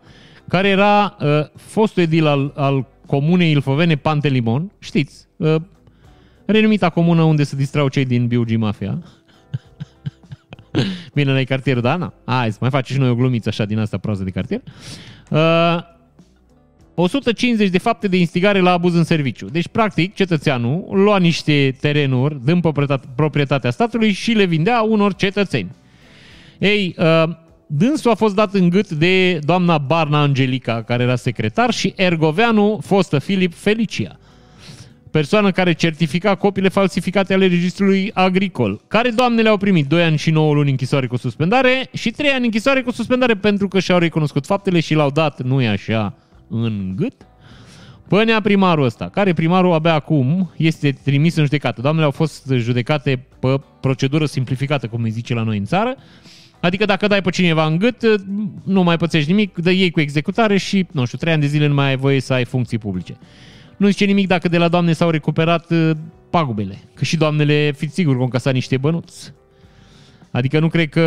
[0.48, 5.56] care era uh, fostul edil al, al comunei Ilfovene Pantelimon, știți, uh,
[6.46, 8.98] renumita comună unde se distrau cei din Biugi Mafia.
[11.14, 11.96] Bine, la cartierul, da?
[11.96, 12.14] Na.
[12.24, 14.60] Hai, să mai facem și noi o glumiță așa din asta proastă de cartier.
[15.30, 15.91] Uh,
[16.94, 19.46] 150 de fapte de instigare la abuz în serviciu.
[19.46, 22.60] Deci, practic, cetățeanul lua niște terenuri din
[23.14, 25.70] proprietatea statului și le vindea unor cetățeni.
[26.58, 27.24] Ei, uh,
[27.66, 32.78] dânsul a fost dat în gât de doamna Barna Angelica, care era secretar, și Ergoveanu,
[32.82, 34.18] fostă Filip Felicia,
[35.10, 40.30] persoană care certifica copiile falsificate ale registrului agricol, care doamnele au primit 2 ani și
[40.30, 44.46] 9 luni închisoare cu suspendare și 3 ani închisoare cu suspendare pentru că și-au recunoscut
[44.46, 46.14] faptele și l-au dat, nu e așa,
[46.52, 47.26] în gât,
[48.08, 51.80] pânea primarul ăsta, care primarul abia acum este trimis în judecată.
[51.80, 55.96] Doamnele au fost judecate pe procedură simplificată, cum îi zice la noi în țară,
[56.62, 58.20] Adică dacă dai pe cineva în gât,
[58.64, 61.66] nu mai pățești nimic, dă ei cu executare și, nu știu, trei ani de zile
[61.66, 63.16] nu mai ai voie să ai funcții publice.
[63.76, 65.90] Nu zice nimic dacă de la doamne s-au recuperat uh,
[66.30, 66.78] pagubele.
[66.94, 69.32] Că și doamnele, fiți sigur, că au încasat niște bănuți.
[70.30, 71.00] Adică nu cred că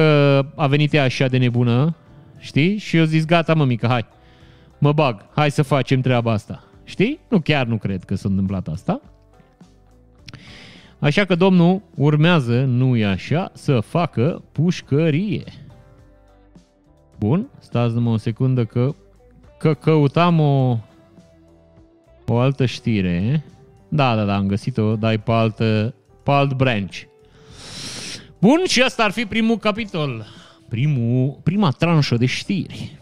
[0.56, 1.96] a venit ea așa de nebună,
[2.40, 2.78] știi?
[2.78, 4.06] Și eu zis, gata mă mică, hai
[4.80, 6.64] mă bag, hai să facem treaba asta.
[6.84, 7.20] Știi?
[7.30, 9.02] Nu, chiar nu cred că s-a întâmplat asta.
[11.00, 15.44] Așa că domnul urmează, nu e așa, să facă pușcărie.
[17.20, 18.96] Bun, stați numai o secundă că,
[19.60, 20.78] că căutam o,
[22.26, 23.44] o altă știre.
[23.90, 27.02] Da, da, da, am găsit-o, dar e pe, altă, pe alt branch.
[28.40, 30.26] Bun, și asta ar fi primul capitol.
[30.70, 33.00] Primul, prima tranșă de știri.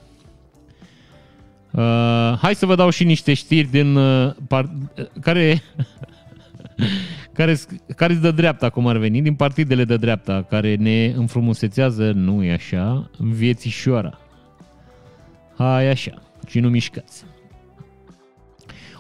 [1.74, 4.70] Uh, hai să vă dau și niște știri din uh, par,
[5.22, 5.62] care
[7.34, 7.58] care
[7.96, 12.52] care dă dreapta, cum ar veni, din partidele de dreapta, care ne înfrumusețează, nu e
[12.52, 14.20] așa, viețișoara.
[15.58, 17.24] Hai așa, și nu mișcați.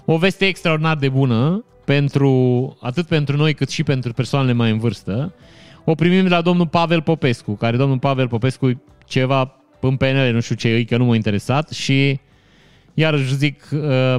[0.05, 4.77] O veste extraordinar de bună, pentru, atât pentru noi cât și pentru persoanele mai în
[4.77, 5.33] vârstă.
[5.83, 10.39] O primim de la domnul Pavel Popescu, care domnul Pavel Popescu ceva în PNL, nu
[10.39, 12.19] știu ce e, că nu m-a interesat și
[12.93, 14.15] iar zic, uh,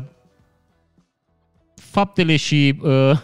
[1.75, 3.19] faptele și uh,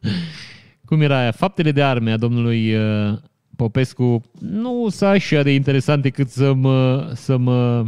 [0.90, 1.30] Cum era aia?
[1.30, 3.18] Faptele de arme a domnului uh,
[3.56, 7.84] Popescu nu sunt așa de interesante cât să mă, să mă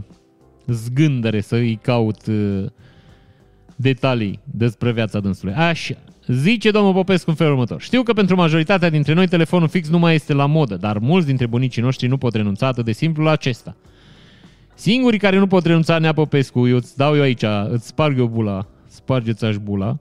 [0.66, 2.64] zgândere, să îi caut uh,
[3.76, 5.54] detalii despre viața dânsului.
[5.54, 5.94] Așa.
[6.26, 7.80] Zice domnul Popescu în felul următor.
[7.80, 11.26] Știu că pentru majoritatea dintre noi telefonul fix nu mai este la modă, dar mulți
[11.26, 13.76] dintre bunicii noștri nu pot renunța atât de simplu la acesta.
[14.74, 18.26] Singurii care nu pot renunța Nea Popescu, eu îți dau eu aici, îți sparg eu
[18.26, 19.98] bula, spargeți-aș bula,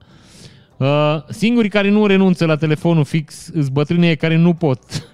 [0.76, 4.80] uh, singurii care nu renunță la telefonul fix îți bătrânii care nu pot.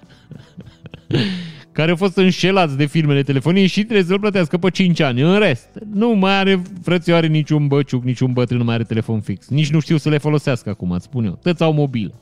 [1.79, 5.21] care au fost înșelați de firmele telefonie și trebuie să-l plătească pe 5 ani.
[5.21, 9.47] În rest, nu mai are frățioare niciun băciuc, niciun bătrân nu mai are telefon fix.
[9.49, 11.39] Nici nu știu să le folosească acum, îți spun eu.
[11.41, 12.13] Tăți au mobil.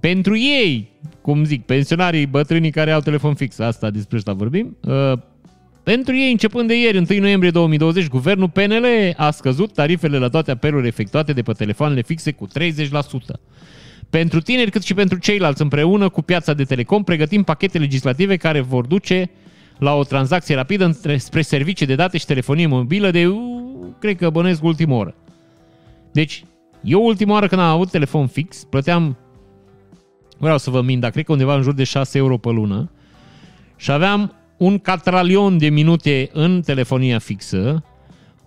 [0.00, 0.88] Pentru ei,
[1.20, 5.12] cum zic, pensionarii, bătrânii care au telefon fix, asta despre asta vorbim, uh,
[5.92, 10.50] pentru ei, începând de ieri, 1 noiembrie 2020, guvernul PNL a scăzut tarifele la toate
[10.50, 12.50] apelurile efectuate de pe telefoanele fixe cu 30%.
[14.10, 18.60] Pentru tineri cât și pentru ceilalți împreună cu piața de telecom pregătim pachete legislative care
[18.60, 19.30] vor duce
[19.78, 23.34] la o tranzacție rapidă spre servicii de date și telefonie mobilă de,
[23.98, 25.14] cred că bănesc ultima oră.
[26.12, 26.44] Deci,
[26.82, 29.16] eu ultima oară când am avut telefon fix, plăteam,
[30.38, 32.90] vreau să vă mint, dar cred că undeva în jur de 6 euro pe lună
[33.76, 37.84] și aveam un catralion de minute în telefonia fixă,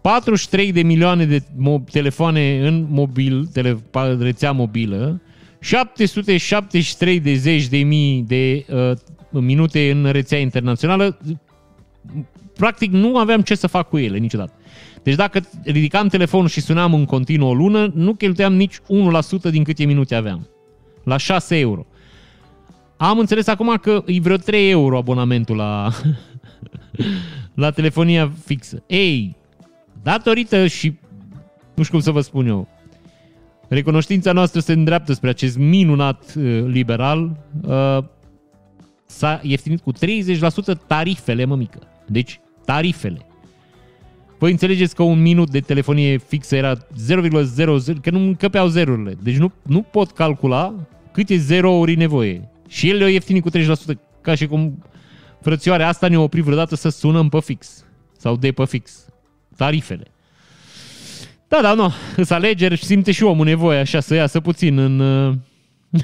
[0.02, 3.80] 43 de milioane de mo- telefoane în mobil, tele,
[4.20, 5.22] rețea mobilă,
[5.60, 8.92] 773 de zeci de mii de uh,
[9.30, 11.18] minute în rețea internațională.
[12.56, 14.54] Practic nu aveam ce să fac cu ele niciodată.
[15.04, 18.80] Deci dacă ridicam telefonul și sunam în continuu o lună, nu cheltuiam nici 1%
[19.52, 20.48] din câte minute aveam.
[21.04, 21.86] La 6 euro.
[23.02, 25.90] Am înțeles acum că e vreo 3 euro abonamentul la,
[27.54, 28.84] la telefonia fixă.
[28.88, 29.36] Ei,
[30.04, 30.98] datorită și
[31.76, 32.68] nu știu cum să vă spun eu,
[33.68, 37.98] recunoștința noastră se îndreaptă spre acest minunat uh, liberal, uh,
[39.06, 39.98] s-a ieftinit cu 30%
[40.88, 41.80] tarifele, mă mică.
[42.08, 43.26] Deci, tarifele.
[44.38, 46.82] Voi înțelegeți că un minut de telefonie fixă era 0,00,
[48.02, 49.16] că nu încăpeau zerurile.
[49.24, 50.74] Deci nu, nu pot calcula
[51.12, 52.50] câte zerouri nevoie.
[52.70, 53.62] Și el le-a ieftinit cu 30%,
[54.22, 54.84] ca și cum
[55.42, 57.86] frățioare, asta ne-a oprit vreodată să sunăm pe fix.
[58.18, 59.06] Sau de pe fix.
[59.56, 60.08] Tarifele.
[61.48, 61.92] Da, da, nu.
[62.16, 65.00] Îs alegeri și simte și omul nevoie așa să iasă puțin în...
[65.00, 65.34] Uh,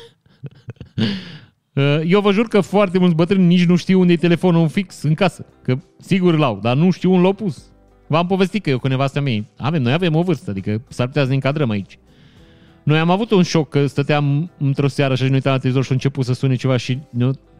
[1.73, 5.01] uh, eu vă jur că foarte mulți bătrâni nici nu știu unde e telefonul fix
[5.01, 5.45] în casă.
[5.61, 7.63] Că sigur l-au, dar nu știu unde l-au pus.
[8.07, 11.21] V-am povestit că eu cu nevastea mea, avem, noi avem o vârstă, adică s-ar putea
[11.21, 11.99] să ne încadrăm aici.
[12.85, 15.91] Noi am avut un șoc că stăteam într-o seară și ne uitam la televizor și
[15.91, 16.99] a început să sune ceva și,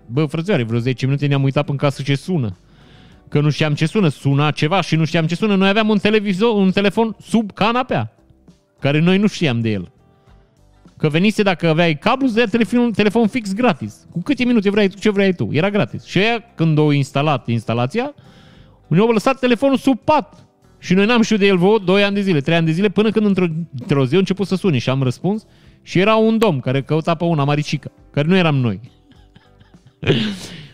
[0.08, 2.58] bă, frățioare, vreo 10 minute ne-am uitat în casă ce sună
[3.30, 5.56] că nu știam ce sună, suna ceva și nu știam ce sună.
[5.56, 8.16] Noi aveam un televizor, un telefon sub canapea,
[8.80, 9.92] care noi nu știam de el.
[10.98, 14.08] Că venise dacă aveai cablu, să telefon, telefon fix gratis.
[14.12, 15.50] Cu câte minute vrei tu, ce vrei tu.
[15.52, 16.06] Era gratis.
[16.06, 18.14] Și aia, când au instalat instalația,
[18.88, 20.45] ne-au lăsat telefonul sub pat.
[20.86, 22.90] Și noi n-am știut de el vreo 2 ani de zile, 3 ani de zile,
[22.90, 23.46] până când într-o,
[23.80, 25.46] într-o zi a început să sune și am răspuns.
[25.82, 28.80] Și era un domn care căuta pe una maricică, care nu eram noi.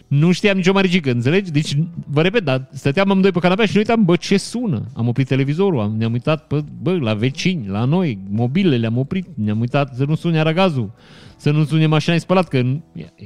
[0.08, 1.52] Nu știam nicio maricică, înțelegi?
[1.52, 4.86] Deci, vă repet, dar stăteam amândoi pe canapea și ne uitam, bă, ce sună?
[4.96, 9.28] Am oprit televizorul, am, ne-am uitat, pe, bă, la vecini, la noi, mobilele le-am oprit,
[9.36, 10.92] ne-am uitat să nu sune aragazul,
[11.38, 12.58] să nu sune mașina de spălat, că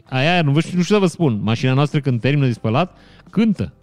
[0.03, 2.97] aia, aia nu, vă, nu știu să vă spun, mașina noastră când termină de spălat,
[3.29, 3.73] cântă.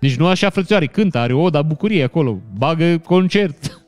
[0.00, 3.84] Deci nu așa, frățioare, cântă, are o da bucurie acolo, bagă concert.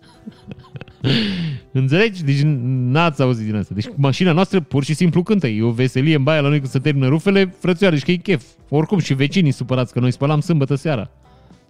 [1.73, 2.25] Înțelegi?
[2.25, 3.75] Deci n-ați auzit din asta.
[3.75, 5.47] Deci mașina noastră pur și simplu cântă.
[5.47, 8.17] E o veselie în baia la noi când se termină rufele, frățioare, deci că e
[8.17, 8.45] chef.
[8.69, 11.11] Oricum și vecinii supărați că noi spălam sâmbătă seara.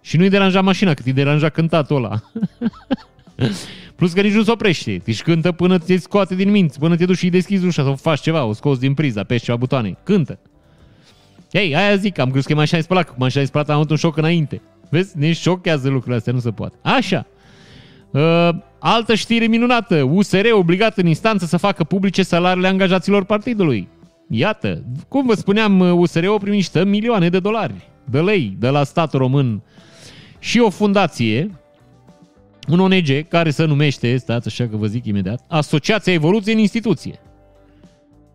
[0.01, 2.21] Și nu-i deranja mașina, cât îi deranja cântatul ăla.
[3.97, 5.01] Plus că nici nu se oprește.
[5.05, 8.21] Deci cântă până te scoate din minți, până te duci și deschizi ușa sau faci
[8.21, 9.97] ceva, o scoți din priza, pești ceva butoane.
[10.03, 10.39] Cântă.
[11.53, 13.77] Ei, aia zic, am crezut că e mașina de spălat, că mașina de spălat am
[13.77, 14.63] avut un șoc înainte.
[14.91, 15.19] Vezi?
[15.19, 16.77] Ne șochează lucrurile astea, nu se poate.
[16.83, 17.27] Așa.
[18.11, 20.03] Uh, altă știre minunată.
[20.03, 23.89] USR obligat în instanță să facă publice salariile angajaților partidului.
[24.29, 29.63] Iată, cum vă spuneam, USR-ul primiște milioane de dolari, de lei, de la statul român
[30.39, 31.51] și o fundație,
[32.69, 37.21] un ONG care se numește, stați așa că vă zic imediat, Asociația Evoluție în Instituție.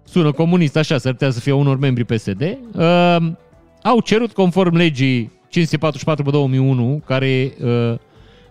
[0.07, 2.41] Sună comunist așa, s-ar putea să fie unor membri PSD.
[2.41, 3.17] Uh,
[3.83, 7.95] au cerut conform legii 544 pe 2001, care uh,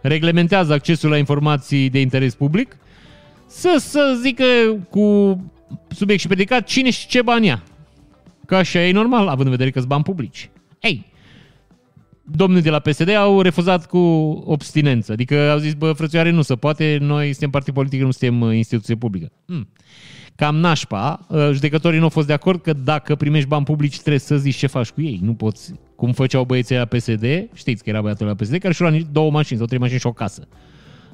[0.02, 2.76] reglementează accesul la informații de interes public,
[3.46, 4.44] să, să zică
[4.90, 5.36] cu
[5.88, 7.62] subiect și predicat cine și ce bani ia.
[8.46, 10.50] Că așa e normal, având în vedere că sunt bani publici.
[10.80, 11.06] Ei,
[12.22, 13.98] domnii de la PSD au refuzat cu
[14.46, 15.12] obstinență.
[15.12, 18.56] Adică au zis, bă, frățioare, nu se poate, noi suntem partid politic, nu suntem uh,
[18.56, 19.32] instituție publică.
[19.46, 19.68] Hmm.
[20.36, 24.18] Cam nașpa, uh, judecătorii nu au fost de acord că dacă primești bani publici trebuie
[24.18, 25.20] să zici ce faci cu ei.
[25.22, 28.90] Nu poți, cum făceau băieții la PSD, știți că era băiatul la PSD, care și-au
[28.90, 30.48] luat două mașini sau trei mașini și o casă.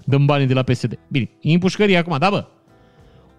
[0.04, 0.98] Dăm banii de la PSD.
[1.08, 2.46] Bine, e împușcărie acum, da bă,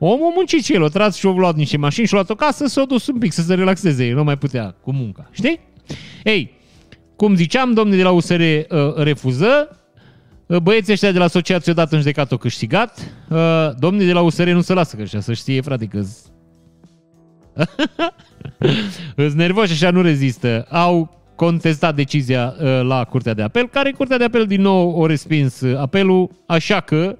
[0.05, 2.85] Omul muncit și el, o tras și-o luat niște mașini și-o luat o casă, s-a
[2.85, 5.59] dus un pic să se relaxeze, nu mai putea cu munca, știi?
[6.23, 6.51] Ei,
[7.15, 9.77] cum ziceam, domnul de la USR uh, refuză, uh,
[10.59, 14.49] băieții ăștia de la asociație odată în judecat o câștigat, uh, domnii de la USR
[14.49, 16.03] nu se lasă că ăștia, să știe, frate, că
[19.15, 20.65] Îți nervoși așa nu rezistă.
[20.69, 25.05] Au contestat decizia uh, la Curtea de Apel, care Curtea de Apel din nou o
[25.05, 27.17] respins uh, apelul, așa că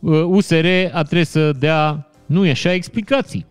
[0.00, 3.46] uh, USR a trebuit să dea, nu e așa, explicații.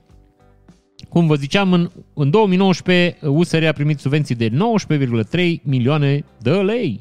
[1.09, 6.99] Cum vă ziceam, în, în 2019 USR a primit subvenții de 19,3 milioane de lei.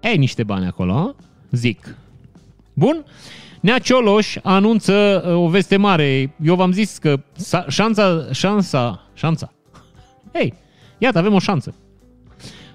[0.00, 1.14] Ei, niște bani acolo,
[1.50, 1.96] zic.
[2.72, 3.04] Bun?
[3.60, 6.34] Nea Cioloș anunță uh, o veste mare.
[6.42, 7.20] Eu v-am zis că
[7.68, 9.52] șansa, șansa, șansa.
[10.34, 10.54] Ei,
[10.98, 11.74] iată, avem o șansă.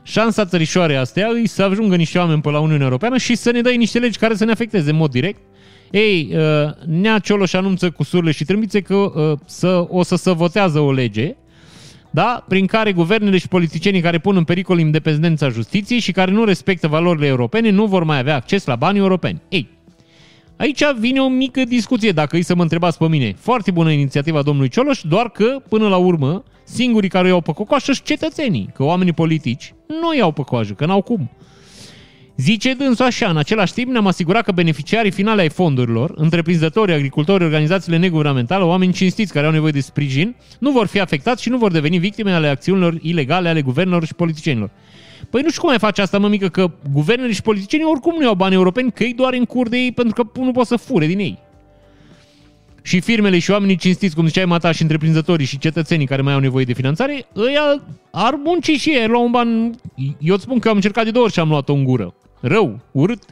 [0.03, 3.61] Șansa țărișoare astea îi să ajungă niște oameni pe la Uniunea Europeană și să ne
[3.61, 5.39] dai niște legi care să ne afecteze în mod direct
[5.91, 10.31] ei, uh, Nea Cioloș anunță cu surle și trâmbițe că uh, să, o să se
[10.31, 11.35] votează o lege
[12.15, 12.45] da?
[12.47, 16.87] prin care guvernele și politicienii care pun în pericol independența justiției și care nu respectă
[16.87, 19.41] valorile europene nu vor mai avea acces la banii europeni.
[19.49, 19.67] Ei,
[20.57, 23.35] aici vine o mică discuție, dacă îi să mă întrebați pe mine.
[23.37, 27.93] Foarte bună inițiativa domnului Cioloș, doar că, până la urmă, singurii care iau pe cocoașă
[27.93, 31.29] sunt cetățenii, că oamenii politici nu iau pe coajă, că n-au cum.
[32.37, 37.43] Zice dânsul așa, în același timp ne-am asigurat că beneficiarii finale ai fondurilor, întreprinzători, agricultori,
[37.43, 41.57] organizațiile neguvernamentale, oameni cinstiți care au nevoie de sprijin, nu vor fi afectați și nu
[41.57, 44.69] vor deveni victime ale acțiunilor ilegale ale guvernelor și politicienilor.
[45.29, 48.23] Păi nu știu cum mai face asta, mă mică, că guvernele și politicienii oricum nu
[48.23, 50.75] iau bani europeni, că ei doar în cur de ei pentru că nu pot să
[50.75, 51.37] fure din ei.
[52.81, 56.39] Și firmele și oamenii cinstiți, cum ziceai Mata, și întreprinzătorii și cetățenii care mai au
[56.39, 59.75] nevoie de finanțare, ăia ar munci și ei, la un ban.
[60.19, 62.13] Eu îți spun că am încercat de două ori și am luat-o în gură
[62.47, 63.23] rău, urât.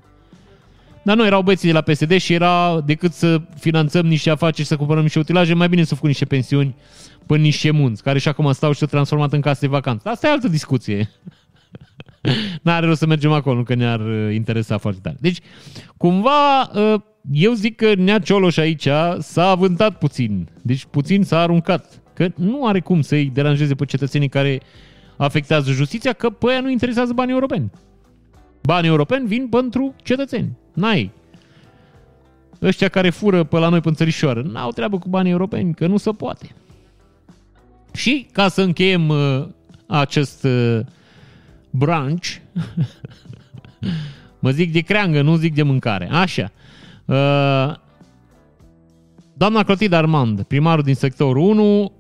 [1.03, 4.75] Dar nu, erau băieții de la PSD și era decât să finanțăm niște afaceri, să
[4.75, 6.75] cumpărăm niște utilaje, mai bine să făcut niște pensiuni
[7.25, 10.09] până niște munți, care și acum stau și s-au transformat în case de vacanță.
[10.09, 11.09] Asta e altă discuție.
[12.61, 15.17] N-are rost să mergem acolo, că ne-ar uh, interesa foarte tare.
[15.19, 15.37] Deci,
[15.97, 18.87] cumva, uh, eu zic că Nea Cioloș aici
[19.19, 20.49] s-a avântat puțin.
[20.61, 22.01] Deci puțin s-a aruncat.
[22.13, 24.61] Că nu are cum să-i deranjeze pe cetățenii care
[25.17, 27.71] afectează justiția, că pe aia nu interesează banii europeni.
[28.65, 30.57] Banii europeni vin pentru cetățeni.
[30.73, 31.11] N-ai.
[32.61, 35.97] Ăștia care fură pe la noi pe țărișoară n-au treabă cu banii europeni, că nu
[35.97, 36.55] se poate.
[37.93, 39.45] Și ca să încheiem uh,
[39.87, 40.79] acest uh,
[41.69, 42.27] branch,
[44.39, 46.09] mă zic de creangă, nu zic de mâncare.
[46.11, 46.51] Așa.
[47.05, 47.75] Uh,
[49.33, 51.91] doamna Clotilde Armand, primarul din sectorul 1,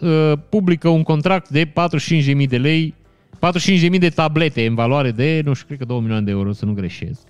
[0.00, 2.94] uh, publică un contract de 45.000 de lei
[3.36, 6.64] 45.000 de tablete în valoare de, nu știu, cred că 2 milioane de euro, să
[6.64, 7.26] nu greșesc.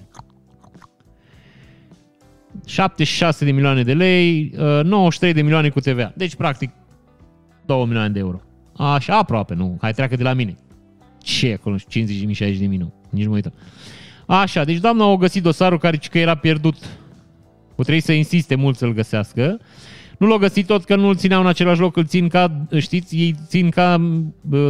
[2.66, 6.12] 76 de milioane de lei, 93 uh, de milioane cu TVA.
[6.16, 6.70] Deci, practic,
[7.66, 8.40] 2 milioane de euro.
[8.76, 9.78] Așa, aproape, nu.
[9.80, 10.56] Hai, treacă de la mine.
[11.22, 11.76] Ce acolo?
[11.88, 12.92] 50 de mii, 60 de mii, nu.
[13.10, 13.52] Nici nu uită.
[14.26, 16.76] Așa, deci doamna a găsit dosarul care, că era pierdut.
[17.70, 19.60] O trebuie să insiste mult să-l găsească.
[20.18, 23.34] Nu l-au găsit tot că nu-l țineau în același loc, îl țin ca, știți, ei
[23.46, 24.00] țin ca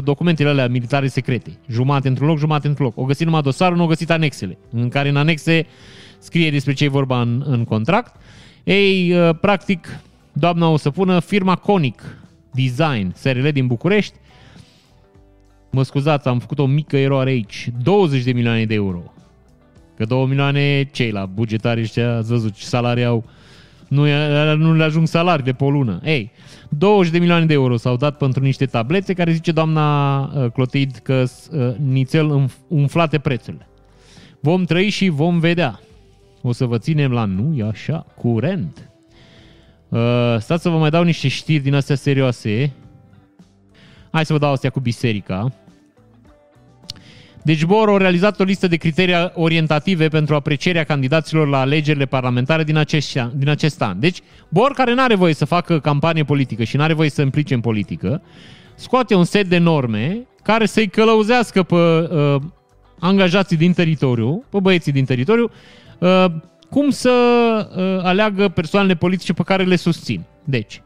[0.05, 1.59] documentele alea militare secrete.
[1.69, 2.99] Jumate într-un loc, jumate într-un loc.
[2.99, 5.67] O găsit numai dosarul, nu au găsit anexele, în care în anexe
[6.19, 8.21] scrie despre ce e vorba în, în contract.
[8.65, 10.01] Ei, ă, practic,
[10.33, 12.19] doamna o să pună firma Conic
[12.53, 14.15] Design, SRL din București.
[15.71, 17.69] Mă scuzați, am făcut o mică eroare aici.
[17.83, 19.13] 20 de milioane de euro.
[19.97, 23.25] Că 2 milioane cei la bugetari ăștia, ați văzut ce salarii au
[23.89, 24.05] nu,
[24.57, 26.01] nu le ajung salariile pe o lună.
[26.05, 26.31] Ei,
[26.69, 31.01] 20 de milioane de euro s-au dat pentru niște tablete care zice doamna uh, Clotid
[31.03, 33.69] că uh, nițel umflate prețurile.
[34.41, 35.81] Vom trăi și vom vedea.
[36.43, 38.91] O să vă ținem la nu, e așa, curent.
[39.89, 42.73] Uh, stați să vă mai dau niște știri din astea serioase.
[44.11, 45.53] Hai să vă dau astea cu biserica.
[47.49, 52.65] Deci BOR a realizat o listă de criterii orientative pentru aprecierea candidaților la alegerile parlamentare
[52.65, 54.01] din acest, din acest an.
[54.01, 54.19] Deci
[54.49, 57.55] BOR, care nu are voie să facă campanie politică și nu are voie să implice
[57.55, 58.23] în politică,
[58.75, 62.41] scoate un set de norme care să-i călăuzească pe uh,
[62.99, 65.51] angajații din teritoriu, pe băieții din teritoriu,
[65.99, 66.25] uh,
[66.71, 67.11] cum să
[67.77, 70.25] uh, aleagă persoanele politice pe care le susțin.
[70.45, 70.83] Deci,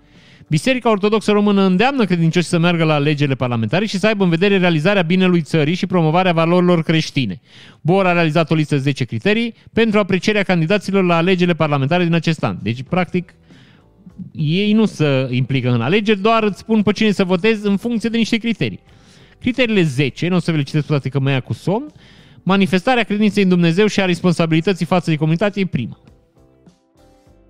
[0.52, 4.58] Biserica Ortodoxă Română îndeamnă credincioși să meargă la legile parlamentare și să aibă în vedere
[4.58, 7.40] realizarea binelui țării și promovarea valorilor creștine.
[7.80, 12.14] BOR a realizat o listă de 10 criterii pentru aprecierea candidaților la legile parlamentare din
[12.14, 12.56] acest an.
[12.62, 13.34] Deci, practic,
[14.32, 18.08] ei nu se implică în alegeri, doar îți spun pe cine să votezi în funcție
[18.08, 18.80] de niște criterii.
[19.40, 21.86] Criteriile 10, nu o să vi le citesc toate că mă ia cu somn,
[22.42, 25.98] manifestarea credinței în Dumnezeu și a responsabilității față de comunitate e prima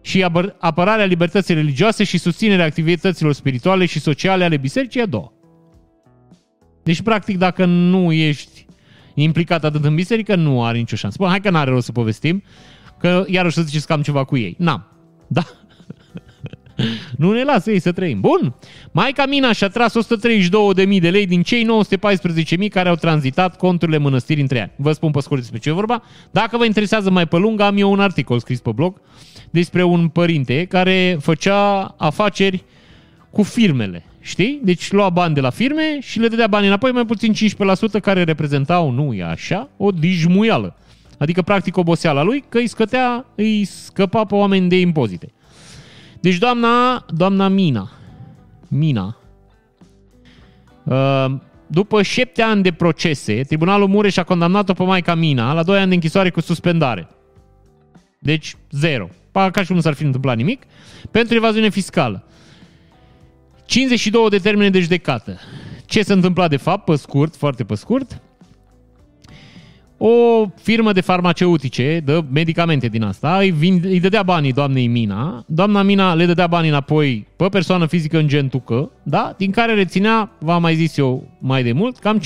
[0.02, 0.22] și
[0.58, 5.32] apărarea libertății religioase și susținerea activităților spirituale și sociale ale bisericii a doua.
[6.82, 8.66] Deci, practic, dacă nu ești
[9.14, 11.16] implicat atât în biserică, nu are nicio șansă.
[11.20, 12.42] Bă, hai că n-are rost să povestim,
[12.98, 14.54] că iarăși să ziceți că am ceva cu ei.
[14.58, 14.86] N-am.
[15.26, 15.42] Da?
[17.16, 18.20] Nu ne lasă ei să trăim.
[18.20, 18.54] Bun.
[18.90, 21.66] Maica Mina și-a tras 132.000 de lei din cei
[22.64, 24.70] 914.000 care au tranzitat conturile mănăstirii între ani.
[24.76, 26.02] Vă spun pe scurt despre ce e vorba.
[26.30, 29.00] Dacă vă interesează mai pe lung, am eu un articol scris pe blog
[29.50, 32.64] despre un părinte care făcea afaceri
[33.30, 34.04] cu firmele.
[34.20, 34.60] Știi?
[34.64, 37.32] Deci lua bani de la firme și le dădea bani înapoi, mai puțin
[37.98, 40.76] 15% care reprezentau, nu e așa, o dijmuială.
[41.18, 45.32] Adică, practic, oboseala lui, că îi, scătea, îi scăpa pe oameni de impozite.
[46.22, 47.90] Deci, doamna, doamna Mina,
[48.68, 49.16] Mina,
[50.84, 51.26] uh,
[51.66, 55.88] după șapte ani de procese, Tribunalul Mureș a condamnat-o pe Maica Mina la 2 ani
[55.88, 57.08] de închisoare cu suspendare.
[58.18, 60.62] Deci, zero ca și cum nu s-ar fi întâmplat nimic,
[61.10, 62.24] pentru evaziune fiscală.
[63.64, 65.38] 52 de termene de judecată.
[65.86, 68.20] Ce s-a întâmplat de fapt, pe scurt, foarte pe scurt?
[70.04, 75.44] O firmă de farmaceutice, de medicamente din asta, îi, vin, îi dădea banii doamnei Mina,
[75.46, 79.34] doamna Mina le dădea banii înapoi pe persoană fizică în gentucă, da?
[79.36, 82.22] din care reținea, v-am mai zis eu mai de mult, cam 15%.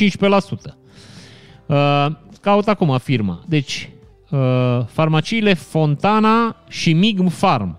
[1.67, 2.07] Uh,
[2.41, 3.43] caut acum firma.
[3.47, 3.91] Deci,
[4.31, 4.39] uh,
[4.87, 7.79] farmaciile Fontana și Mig Farm.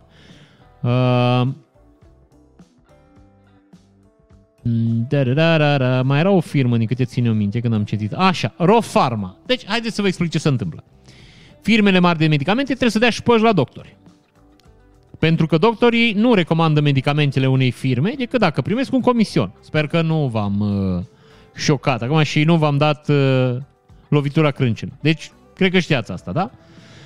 [0.81, 1.41] Uh,
[5.09, 7.83] da, da, da, da, mai era o firmă, din câte țin eu minte, când am
[7.83, 8.13] citit.
[8.13, 9.37] Așa, Rofarma.
[9.45, 10.83] Deci, haideți să vă explic ce se întâmplă.
[11.61, 13.97] Firmele mari de medicamente trebuie să dea șpăși la doctori.
[15.19, 19.53] Pentru că doctorii nu recomandă medicamentele unei firme decât dacă primesc un comision.
[19.59, 21.03] Sper că nu v-am uh,
[21.55, 23.55] șocat acum și nu v-am dat uh,
[24.07, 24.91] lovitura crâncenă.
[25.01, 26.51] Deci, Cred că știați asta, da?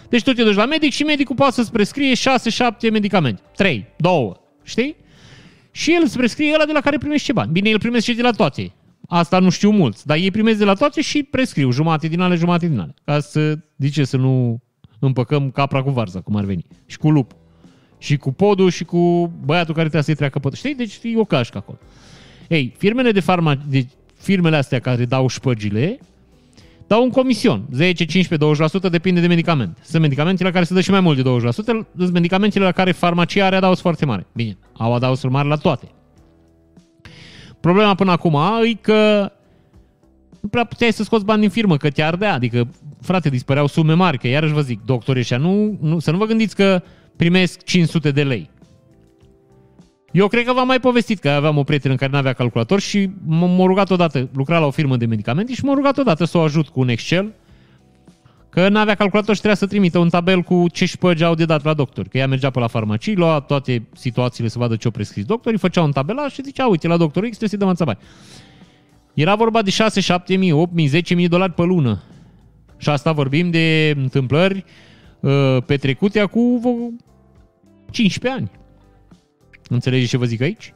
[0.10, 3.42] Deci tu te duci la medic și medicul poate să-ți prescrie 6-7 medicamente.
[3.56, 4.32] 3, 2,
[4.64, 4.96] știi?
[5.72, 7.52] Și el îți prescrie ăla de la care primești ce bani.
[7.52, 8.74] Bine, el primește și de la toate.
[9.08, 12.36] Asta nu știu mulți, dar ei primesc de la toate și prescriu jumate din ale,
[12.36, 12.94] jumate din ale.
[13.04, 14.62] Ca să, de ce, să nu
[15.00, 16.66] împăcăm capra cu varza, cum ar veni.
[16.86, 17.36] Și cu lup.
[17.98, 20.76] Și cu podul și cu băiatul care trebuie să-i treacă pe Știi?
[20.76, 21.78] Deci e o cașcă acolo.
[22.48, 26.00] Ei, firmele de farma, de firmele astea care dau șpăgile,
[26.92, 29.78] dau un comision, 10, 15, 20%, depinde de medicament.
[29.84, 33.46] Sunt medicamentele care se dă și mai mult de 20%, sunt medicamentele la care farmacia
[33.46, 34.28] are adaos foarte mare.
[34.34, 35.88] Bine, au adaosuri mari la toate.
[37.60, 39.32] Problema până acum e că
[40.42, 42.34] nu prea puteai să scoți bani din firmă, că te ardea.
[42.34, 42.68] Adică,
[43.02, 46.26] frate, dispăreau sume mari, că iarăși vă zic, doctorii ăștia, nu, nu, să nu vă
[46.26, 46.84] gândiți că
[47.16, 48.50] primesc 500 de lei.
[50.12, 53.10] Eu cred că v-am mai povestit că aveam o prietenă care nu avea calculator și
[53.26, 56.42] m-a rugat odată, lucra la o firmă de medicamente și m-a rugat odată să o
[56.42, 57.34] ajut cu un Excel
[58.50, 61.46] că nu avea calculator și trebuia să trimită un tabel cu ce șpăgi au de
[61.46, 62.08] dat la doctor.
[62.08, 65.60] Că ea mergea pe la farmacii, lua toate situațiile să vadă ce o prescris doctorii,
[65.60, 68.00] făcea un tabel și zicea, uite, la doctorul X trebuie să-i dăm bani.
[69.14, 72.02] Era vorba de 6, 7 mii, 8 mii, 10 mii dolari pe lună.
[72.78, 74.66] Și asta vorbim de întâmplări
[75.20, 77.00] uh, petrecute acum
[77.90, 78.52] 15 ani.
[79.72, 80.74] Înțelegeți ce vă zic aici?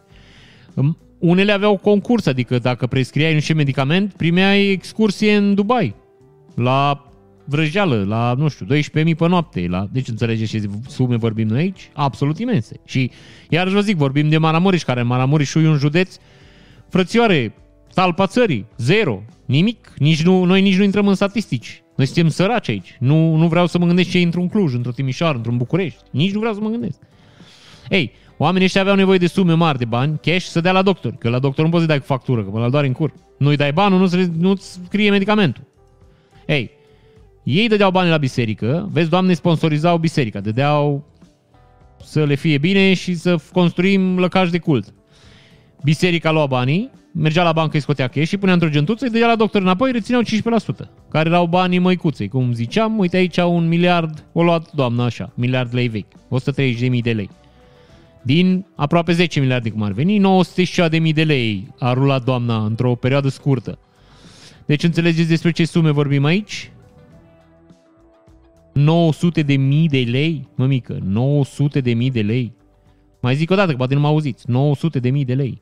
[1.19, 5.95] Unele aveau concurs, adică dacă prescriai nu știu medicament, primeai excursie în Dubai,
[6.55, 7.09] la
[7.45, 9.67] vrăjeală, la, nu știu, 12.000 pe noapte.
[9.67, 9.87] La...
[9.91, 11.89] Deci înțelegeți ce sume vorbim noi aici?
[11.93, 12.79] Absolut imense.
[12.85, 13.11] Și
[13.49, 16.17] iar vă zic, vorbim de Maramureș, care Maramureș e un județ,
[16.89, 17.53] frățioare,
[17.93, 19.93] talpa țării, zero, nimic.
[19.97, 21.83] Nici nu, noi nici nu intrăm în statistici.
[21.95, 22.95] Noi suntem săraci aici.
[22.99, 25.99] Nu, nu vreau să mă gândesc ce intru în Cluj, într-o Timișoară, într-un București.
[26.11, 26.99] Nici nu vreau să mă gândesc.
[27.89, 31.15] Ei, Oamenii ăștia aveau nevoie de sume mari de bani, cash, să dea la doctor.
[31.15, 33.13] Că la doctor nu poți să dai cu factură, că mă doar în cur.
[33.37, 35.63] Nu-i dai banul, nu-ți, nu-ți scrie medicamentul.
[36.45, 36.71] Ei,
[37.43, 41.05] ei dădeau bani la biserică, vezi, doamne, sponsorizau biserica, dădeau
[42.03, 44.93] să le fie bine și să construim lăcaș de cult.
[45.83, 49.27] Biserica lua banii, mergea la bancă, îi scotea cash și punea într-o gentuță, îi dădea
[49.27, 50.25] la doctor înapoi, rețineau 15%,
[51.09, 52.27] care erau banii măicuței.
[52.27, 56.13] Cum ziceam, uite aici un miliard, o luat doamna așa, miliard lei vechi,
[56.93, 57.29] 130.000 de lei.
[58.25, 62.65] Din aproape 10 miliarde cum ar veni, 900 de mii de lei a rulat doamna
[62.65, 63.79] într-o perioadă scurtă.
[64.65, 66.71] Deci înțelegeți despre ce sume vorbim aici?
[68.73, 72.53] 900 de mii de lei, mămică, 900 de mii de lei.
[73.21, 74.49] Mai zic o dată, că poate nu mă auziți.
[74.49, 75.61] 900 de mii de lei.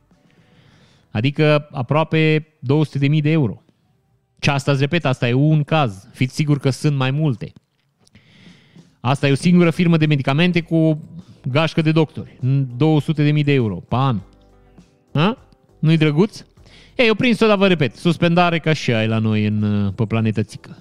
[1.12, 3.64] Adică aproape 200 de mii de euro.
[4.40, 6.08] Și asta, îți repet, asta e un caz.
[6.14, 7.54] Fiți sigur că sunt mai multe.
[9.00, 11.02] Asta e o singură firmă de medicamente cu
[11.52, 12.40] gașcă de doctori.
[12.78, 14.20] 200 de mii de euro pe an.
[15.14, 15.38] Ha?
[15.80, 16.44] Nu-i drăguț?
[16.96, 20.44] Ei, eu prins-o, dar vă repet, suspendare ca și ai la noi în, pe planetă
[20.44, 20.78] țică.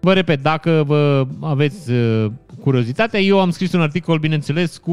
[0.00, 2.30] Vă repet, dacă vă aveți uh,
[2.60, 4.92] curiozitatea, eu am scris un articol, bineînțeles, cu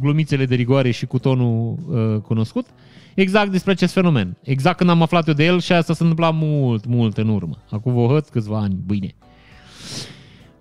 [0.00, 2.66] glumițele de rigoare și cu tonul uh, cunoscut,
[3.14, 4.36] exact despre acest fenomen.
[4.42, 7.62] Exact când am aflat eu de el și asta s-a întâmplat mult, mult în urmă.
[7.70, 9.14] Acum vă hăț câțiva ani, bine.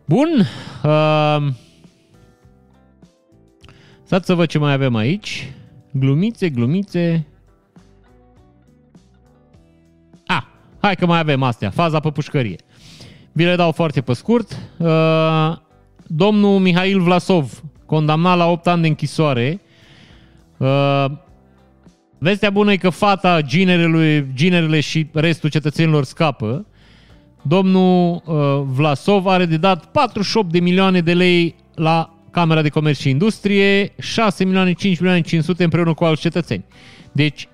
[0.06, 0.30] Bun.
[0.84, 1.48] Uh,
[4.08, 5.54] Stați să văd ce mai avem aici.
[5.92, 7.28] Glumițe, glumițe.
[10.26, 10.48] A,
[10.82, 11.70] hai că mai avem astea.
[11.70, 12.56] Faza pe pușcărie.
[13.32, 14.58] Vi le dau foarte pe scurt.
[14.78, 15.58] Uh,
[16.06, 19.62] domnul Mihail Vlasov, condamnat la 8 ani de închisoare.
[20.58, 21.06] Uh,
[22.18, 26.66] vestea bună e că fata, ginerele, ginerele și restul cetățenilor scapă.
[27.42, 33.00] Domnul uh, Vlasov are de dat 48 de milioane de lei la Camera de Comerț
[33.00, 36.66] și Industrie, 6 milioane, 5 milioane 500 împreună cu alți cetățeni.
[37.12, 37.48] Deci,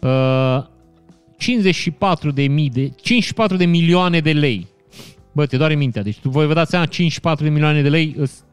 [0.00, 0.64] uh,
[1.36, 4.66] 54 de mii de, 54 de milioane de lei.
[5.32, 6.02] Bă, te doare mintea.
[6.02, 8.44] Deci tu voi vă dați seama, 54 de milioane de lei îs,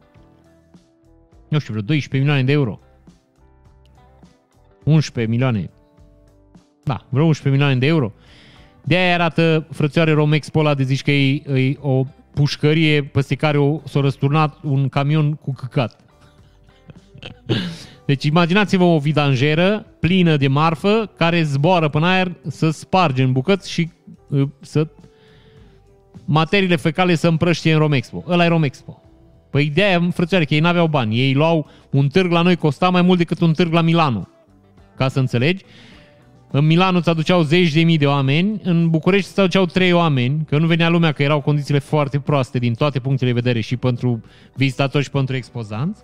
[1.49, 2.79] nu știu, vreo 12 milioane de euro.
[4.83, 5.69] 11 milioane.
[6.83, 8.13] Da, vreo 11 milioane de euro.
[8.83, 13.81] De aia arată frățioare Romexpo ăla de zici că e, e o pușcărie peste care
[13.83, 15.99] s-a răsturnat un camion cu căcat.
[18.05, 23.71] Deci imaginați-vă o vidanjeră plină de marfă care zboară până aer să sparge în bucăți
[23.71, 23.89] și
[24.29, 24.87] uh, să
[26.25, 28.23] materiile fecale să împrăștie în Romexpo.
[28.27, 29.01] Ăla e Romexpo.
[29.49, 31.19] Păi ideea, frățioare, că ei n-aveau bani.
[31.19, 34.27] Ei luau un târg la noi costa mai mult decât un târg la Milano.
[34.95, 35.63] Ca să înțelegi.
[36.51, 40.45] În Milano îți aduceau zeci de mii de oameni, în București îți aduceau trei oameni,
[40.47, 43.77] că nu venea lumea, că erau condițiile foarte proaste din toate punctele de vedere și
[43.77, 44.23] pentru
[44.55, 46.01] vizitatori și pentru expozanți.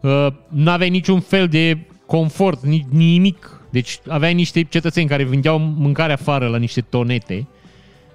[0.00, 3.60] Uh, n-aveai niciun fel de confort, nimic.
[3.70, 7.48] Deci aveai niște cetățeni care vindeau mâncare afară la niște tonete,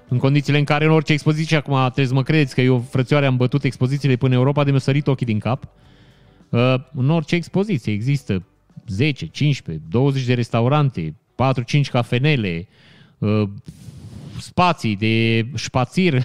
[0.07, 3.25] în condițiile în care în orice expoziție, acum trebuie să mă credeți că eu, frățioare,
[3.25, 5.63] am bătut expozițiile până în Europa de mi-a sărit ochii din cap.
[6.49, 8.43] Uh, în orice expoziție există
[8.87, 12.67] 10, 15, 20 de restaurante, 4-5 cafenele,
[13.17, 13.43] uh,
[14.39, 16.23] spații de șpațir,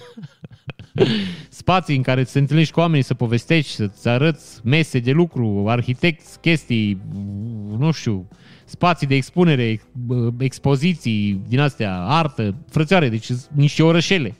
[1.49, 5.65] spații în care să te întâlnești cu oamenii, să povestești, să-ți arăți mese de lucru,
[5.69, 7.01] arhitecți, chestii,
[7.79, 8.29] nu știu,
[8.65, 14.35] spații de expunere, uh, expoziții din astea, artă, frățioare, deci niște orășele.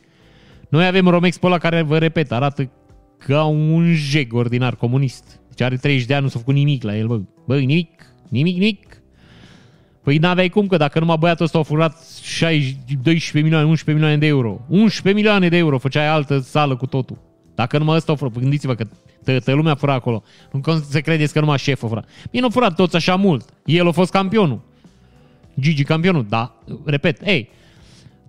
[0.69, 2.71] Noi avem Romexpo la care, vă repet, arată
[3.19, 5.41] ca un jeg ordinar comunist.
[5.49, 7.21] Deci are 30 de ani, nu s-a făcut nimic la el, bă.
[7.47, 8.12] Bă, nimic.
[8.33, 9.03] Nimic, nimic.
[10.03, 14.17] Păi n-aveai cum, că dacă numai băiatul ăsta a furat 6, 12 milioane, 11 milioane
[14.19, 14.61] de euro.
[14.69, 17.19] 11 milioane de euro făceai altă sală cu totul.
[17.55, 18.87] Dacă numai ăsta a furat, gândiți-vă că
[19.25, 20.23] toată lumea fura acolo.
[20.53, 20.61] Nu
[20.91, 22.05] să credeți că numai șeful fura.
[22.31, 23.49] Bine, nu a furat toți așa mult.
[23.65, 24.61] El a fost campionul.
[25.61, 26.55] Gigi campionul, da,
[26.85, 27.49] repet, ei,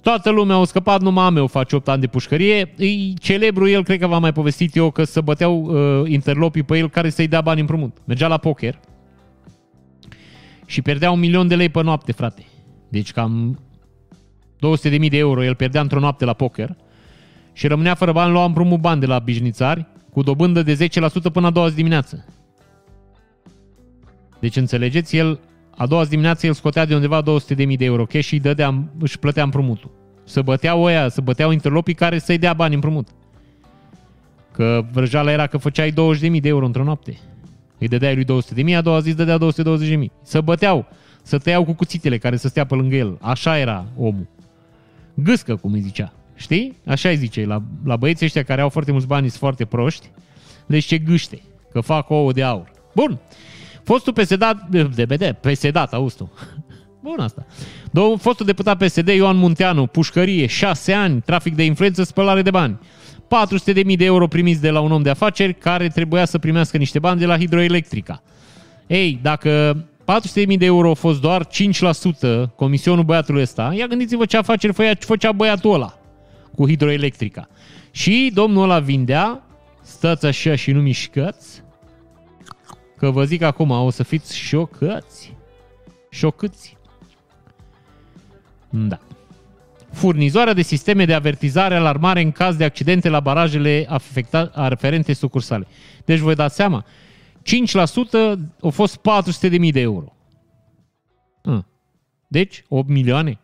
[0.01, 2.73] Toată lumea a scăpat, numai meu face 8 ani de pușcărie.
[2.77, 6.77] E celebru el, cred că v-am mai povestit eu, că să băteau uh, interlopii pe
[6.77, 7.97] el care să-i dea bani împrumut.
[8.05, 8.79] Mergea la poker
[10.65, 12.45] și pierdea un milion de lei pe noapte, frate.
[12.89, 13.59] Deci cam
[14.59, 16.75] 200 de mii de euro el pierdea într-o noapte la poker
[17.53, 21.47] și rămânea fără bani, lua împrumut bani de la bijnițari cu dobândă de 10% până
[21.47, 22.25] a doua zi dimineață.
[24.39, 25.39] Deci înțelegeți, el
[25.77, 28.33] a doua zi dimineață el scotea de undeva 200 de mii de euro cash și
[28.33, 29.91] îi, dădea, își plătea împrumutul.
[30.23, 33.07] Să băteau oia, să băteau interlopii care să-i dea bani împrumut.
[34.51, 35.95] Că vrăjala era că făceai 20.000
[36.41, 37.17] de euro într-o noapte.
[37.77, 40.11] Îi dădeai lui 200 de mii, a doua zi îți dădea 220 de mii.
[40.23, 40.85] Să băteau,
[41.23, 43.17] să tăiau cu cuțitele care să stea pe lângă el.
[43.21, 44.27] Așa era omul.
[45.13, 46.13] Gâscă, cum îi zicea.
[46.35, 46.77] Știi?
[46.85, 47.45] Așa îi zice.
[47.45, 50.11] La, la băieții ăștia care au foarte mulți bani, sunt foarte proști,
[50.65, 52.71] le zice gâște, că fac ouă de aur.
[52.95, 53.19] Bun.
[53.83, 54.43] Fostul PSD,
[54.95, 56.31] DBD, PSD, auzi tu.
[57.03, 57.45] Bun asta.
[57.91, 62.79] Domnul fostul deputat PSD Ioan Munteanu, pușcărie, 6 ani, trafic de influență, spălare de bani.
[63.23, 66.99] 400.000 de euro primiți de la un om de afaceri care trebuia să primească niște
[66.99, 68.21] bani de la hidroelectrica.
[68.87, 69.83] Ei, dacă
[70.47, 71.49] 400.000 de euro a fost doar 5%
[72.55, 75.97] comisionul băiatului ăsta, ia gândiți-vă ce afaceri făcea, făcea băiatul ăla
[76.55, 77.47] cu hidroelectrica.
[77.91, 79.43] Și domnul ăla vindea,
[79.81, 81.63] stați așa și nu mișcați,
[82.97, 85.33] că vă zic acum, o să fiți șocați.
[86.09, 86.77] Șocâți.
[88.69, 88.99] Da
[89.93, 95.67] furnizoarea de sisteme de avertizare, alarmare în caz de accidente la barajele afecta- aferente sucursale.
[96.05, 96.85] Deci vă dați seama,
[98.61, 100.15] au fost 400.000 de euro.
[102.27, 103.39] Deci, 8 milioane.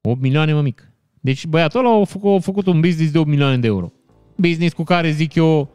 [0.00, 0.92] 8 milioane, mă mic.
[1.20, 3.92] Deci băiatul ăla a făcut, a făcut un business de 8 milioane de euro.
[4.36, 5.68] Business cu care zic eu,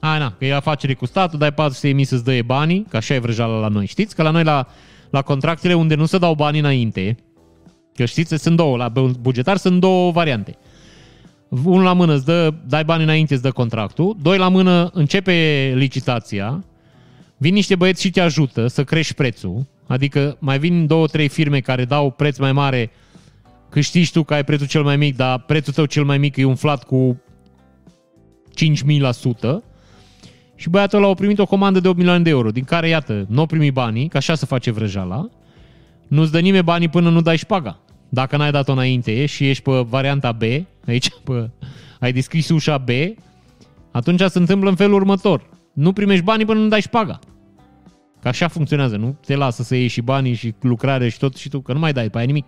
[0.00, 2.96] a, na, că e afacere cu statul, dai 400 de mii să-ți dă banii, că
[2.96, 3.86] așa e vrăjeala la noi.
[3.86, 4.66] Știți că la noi la,
[5.10, 7.16] la contractele unde nu se dau bani înainte,
[7.94, 10.56] că știți, sunt două, la bugetar sunt două variante.
[11.48, 15.72] Unul la mână îți dă, dai bani înainte, îți dă contractul, doi la mână începe
[15.76, 16.64] licitația,
[17.36, 21.60] vin niște băieți și te ajută să crești prețul, adică mai vin două, trei firme
[21.60, 22.90] care dau preț mai mare.
[23.68, 26.44] Câștigi tu că ai prețul cel mai mic, dar prețul tău cel mai mic e
[26.44, 27.22] umflat cu
[28.48, 29.72] 5.000%,
[30.54, 33.26] și băiatul ăla a primit o comandă de 8 milioane de euro, din care, iată,
[33.28, 35.28] nu au primit banii, că așa se face vrăjala,
[36.12, 37.78] nu-ți dă nimeni banii până nu dai șpaga.
[38.08, 40.42] Dacă n-ai dat-o înainte și ești pe varianta B,
[40.86, 41.50] aici pe,
[42.00, 42.88] ai descris ușa B,
[43.90, 45.46] atunci se întâmplă în felul următor.
[45.72, 47.18] Nu primești banii până nu dai șpaga.
[48.20, 51.48] Că așa funcționează, nu te lasă să iei și banii și lucrare și tot și
[51.48, 52.46] tu, că nu mai dai pe aia nimic.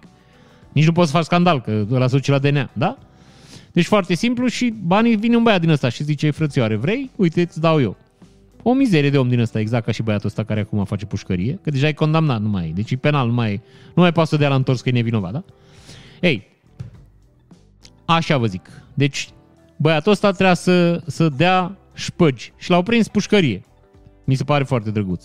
[0.73, 2.99] Nici nu poți să faci scandal, că ăla se la DNA, da?
[3.73, 7.11] Deci foarte simplu și banii vine un băiat din ăsta și zice, frățioare, vrei?
[7.17, 7.97] Uite, îți dau eu.
[8.67, 11.59] O mizerie de om din ăsta, exact ca și băiatul ăsta care acum face pușcărie,
[11.63, 12.73] că deja e condamnat, nu mai e.
[12.75, 13.61] Deci e penal, nu mai e.
[13.95, 15.45] Nu mai poate să dea la întors că e nevinovat, da?
[16.21, 16.47] Ei,
[18.05, 18.83] așa vă zic.
[18.95, 19.29] Deci
[19.77, 23.63] băiatul ăsta trebuia să, să dea șpăgi și l-au prins pușcărie.
[24.25, 25.25] Mi se pare foarte drăguț.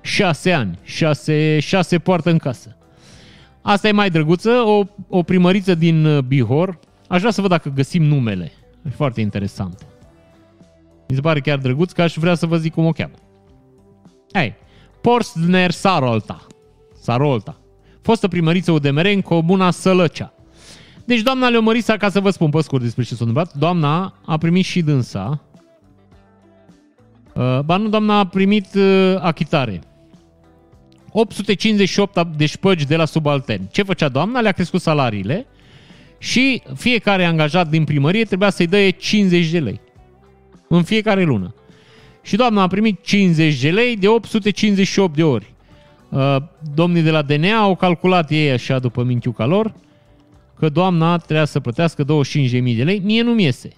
[0.00, 2.76] Șase ani, șase, șase poartă în casă.
[3.62, 6.78] Asta e mai drăguță, o, o primăriță din uh, Bihor.
[7.08, 8.52] Aș vrea să văd dacă găsim numele.
[8.86, 9.86] E foarte interesant.
[11.08, 13.14] Mi se pare chiar drăguț că aș vrea să vă zic cum o cheamă.
[14.32, 14.54] Hai,
[15.00, 16.46] Porstner Sarolta.
[17.00, 17.60] Sarolta.
[18.02, 20.32] Fostă primăriță UDMR în comuna Sălăcea.
[21.04, 24.36] Deci doamna Leomărisa, ca să vă spun pe scurt despre ce s-a întâmplat, doamna a
[24.36, 25.42] primit și dânsa.
[27.34, 29.80] Uh, ba nu, doamna a primit uh, achitare.
[31.12, 33.68] 858 de șpăgi de la subaltern.
[33.70, 34.40] Ce făcea doamna?
[34.40, 35.46] Le-a crescut salariile
[36.18, 39.80] și fiecare angajat din primărie trebuia să-i dă 50 de lei
[40.68, 41.54] în fiecare lună.
[42.22, 45.54] Și doamna a primit 50 de lei de 858 de ori.
[46.08, 46.36] Uh,
[46.74, 49.74] domnii de la DNA au calculat ei așa după mintiuca lor
[50.58, 52.98] că doamna trebuia să plătească 25.000 de lei.
[52.98, 53.70] Mie nu-mi iese.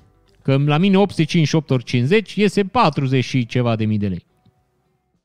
[0.42, 4.26] Că la mine 858 ori 50 iese 40 și ceva de mii de lei.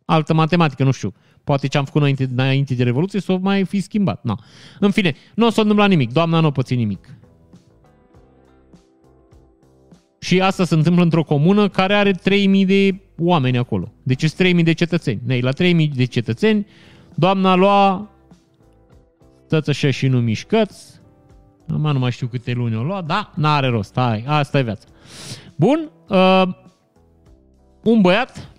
[0.05, 1.13] Altă matematică, nu știu.
[1.43, 4.23] Poate ce am făcut înainte, înainte de Revoluție să o mai fi schimbat.
[4.23, 4.35] No.
[4.79, 6.11] În fine, nu o să întâmpla nimic.
[6.11, 7.17] Doamna nu o păți nimic.
[10.23, 13.91] Și asta se întâmplă într-o comună care are 3000 de oameni acolo.
[14.03, 15.21] Deci sunt 3000 de cetățeni.
[15.25, 16.67] Nei, la 3000 de cetățeni,
[17.15, 18.09] doamna lua
[19.45, 21.01] stăți așa și nu mișcăți.
[21.69, 24.87] Acum nu mai știu câte luni o lua, da, n-are rost, hai, asta e viața.
[25.55, 26.43] Bun, uh,
[27.83, 28.49] un băiat,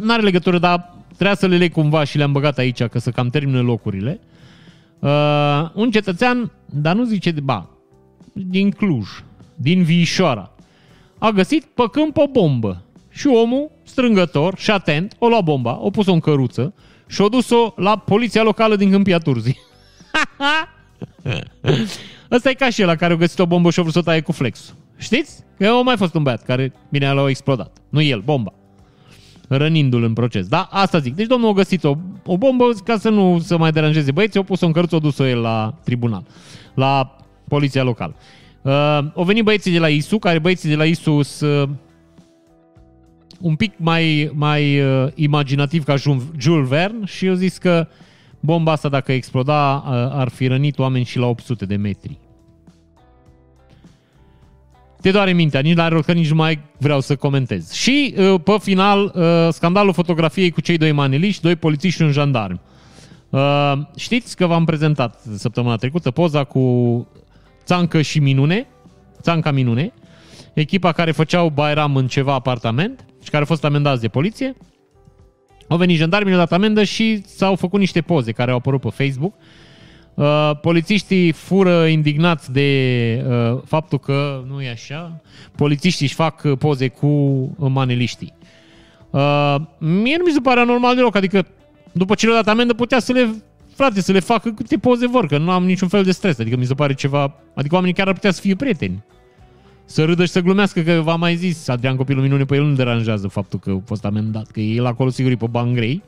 [0.00, 3.28] n-are legătură, dar trebuia să le leg cumva și le-am băgat aici, că să cam
[3.28, 4.20] termină locurile.
[4.98, 7.68] Uh, un cetățean, dar nu zice de, ba,
[8.32, 9.08] din Cluj,
[9.54, 10.50] din Viișoara,
[11.18, 12.82] a găsit pe câmp o bombă.
[13.10, 16.74] Și omul, strângător și atent, o lua bomba, o pus-o în căruță
[17.06, 19.58] și o dus-o la poliția locală din Câmpia Turzii.
[22.30, 24.02] Ăsta e ca și la care a găsit o bombă și a vrut să o
[24.02, 24.74] taie cu flexul.
[24.96, 25.44] Știți?
[25.58, 27.76] Că a mai fost un băiat care, bine, l-a explodat.
[27.88, 28.52] Nu el, bomba.
[29.48, 30.46] Rănindu-l în proces.
[30.46, 31.14] Da, asta zic.
[31.14, 31.94] Deci domnul a găsit o,
[32.24, 35.26] o bombă ca să nu să mai deranjeze băieții, au pus-o în căruță, o dus-o
[35.26, 36.24] el la tribunal,
[36.74, 37.16] la
[37.48, 38.14] poliția locală.
[38.64, 38.72] Uh,
[39.14, 41.68] au venit băieții de la ISU, care băieții de la ISU sunt uh,
[43.40, 45.94] un pic mai, mai uh, imaginativ ca
[46.38, 47.88] Jules Verne și eu zis că
[48.40, 52.18] bomba asta dacă exploda uh, ar fi rănit oameni și la 800 de metri.
[55.00, 57.72] Te doare mintea, nici la că nici nu mai vreau să comentez.
[57.72, 62.12] Și uh, pe final, uh, scandalul fotografiei cu cei doi maneliști, doi polițiști și un
[62.12, 62.60] jandarm.
[63.30, 66.60] Uh, știți că v-am prezentat săptămâna trecută poza cu
[67.64, 68.66] Țancă și Minune,
[69.22, 69.92] Țanca Minune,
[70.54, 74.56] echipa care făceau Bairam în ceva apartament și care au fost amendați de poliție.
[75.68, 78.88] Au venit jandarmii, au dat amendă și s-au făcut niște poze care au apărut pe
[78.88, 79.34] Facebook.
[80.14, 85.20] Uh, polițiștii fură indignați de uh, faptul că nu e așa.
[85.56, 87.08] Polițiștii își fac poze cu
[87.56, 88.32] maneliștii.
[89.10, 91.46] Uh, mie nu mi se pare anormal deloc, adică
[91.92, 93.34] după ce le-au dat amendă putea să le
[93.74, 96.38] frate, să le facă câte poze vor, că nu am niciun fel de stres.
[96.38, 97.34] Adică mi se pare ceva...
[97.54, 99.04] Adică oamenii chiar ar putea să fie prieteni.
[99.84, 102.74] Să râdă și să glumească, că v-am mai zis, Adrian Copilul Minune, pe el nu
[102.74, 106.02] deranjează faptul că a fost amendat, că el acolo sigur e pe bani grei.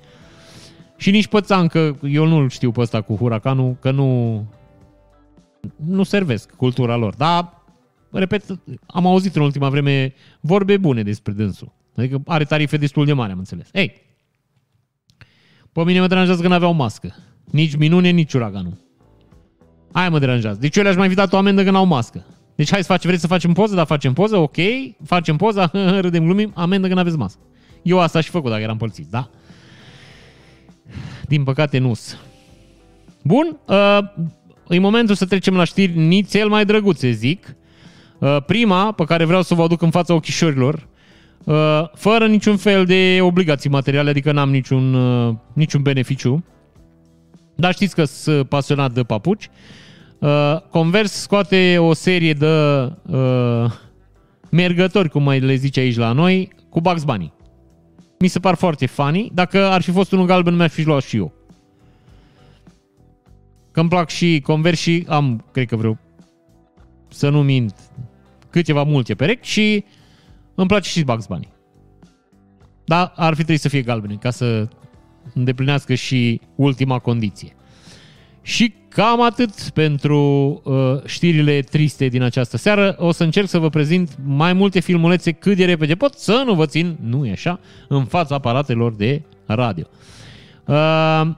[0.96, 4.44] Și nici pe că eu nu-l știu pe ăsta cu huracanul, că nu,
[5.76, 7.14] nu servesc cultura lor.
[7.14, 7.62] Dar
[8.10, 8.44] repet,
[8.86, 11.72] am auzit în ultima vreme vorbe bune despre dânsul.
[11.96, 13.68] Adică are tarife destul de mari, am înțeles.
[13.72, 14.02] Ei,
[15.72, 17.14] pe mine mă deranjează că n-aveau mască.
[17.50, 18.84] Nici minune, nici uraganul.
[19.92, 20.58] Aia mă deranjează.
[20.60, 22.24] Deci eu le-aș mai fi dat o amendă că n-au mască.
[22.56, 23.74] Deci hai să facem, vreți să facem poză?
[23.74, 24.56] Da, facem poză, ok,
[25.04, 25.70] facem poza,
[26.00, 27.40] râdem, glumim, amendă că n-aveți mască.
[27.82, 29.30] Eu asta și făcut dacă eram pălțit, da?
[31.28, 31.92] Din păcate nu
[33.22, 33.98] Bun, uh,
[34.68, 37.56] e momentul să trecem la știri nițel mai drăguțe, zic.
[38.18, 40.86] Uh, prima, pe care vreau să vă aduc în fața ochișorilor,
[41.44, 46.44] uh, fără niciun fel de obligații materiale, adică n-am niciun, uh, niciun beneficiu,
[47.56, 49.48] dar știți că sunt pasionat de papuci.
[50.18, 52.46] Uh, Converse scoate o serie de
[53.06, 53.72] uh,
[54.50, 57.32] mergători, cum mai le zice aici la noi, cu Bugs Bunny.
[58.18, 59.30] Mi se par foarte funny.
[59.34, 61.32] Dacă ar fi fost unul galben, mi-aș fi luat și eu.
[63.70, 65.98] Că îmi plac și Converse și am, cred că vreo,
[67.08, 67.74] să nu mint,
[68.50, 69.84] câteva multe perechi și
[70.54, 71.48] îmi place și Bugs Bunny.
[72.84, 74.68] Dar ar fi trebuit să fie galbene, ca să
[75.34, 77.56] îndeplinească și ultima condiție.
[78.42, 80.20] Și cam atât pentru
[80.64, 80.74] uh,
[81.04, 82.96] știrile triste din această seară.
[82.98, 86.54] O să încerc să vă prezint mai multe filmulețe cât de repede pot, să nu
[86.54, 89.84] vă țin, nu e așa, în fața aparatelor de radio.
[90.64, 91.30] Uh,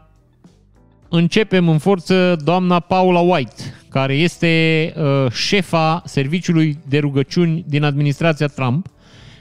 [1.08, 8.46] începem în forță doamna Paula White, care este uh, șefa serviciului de rugăciuni din administrația
[8.46, 8.86] Trump,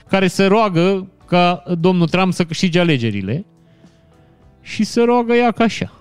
[0.10, 3.46] care se roagă ca domnul Trump să câștige alegerile
[4.72, 5.92] și se roagă ea ca așa.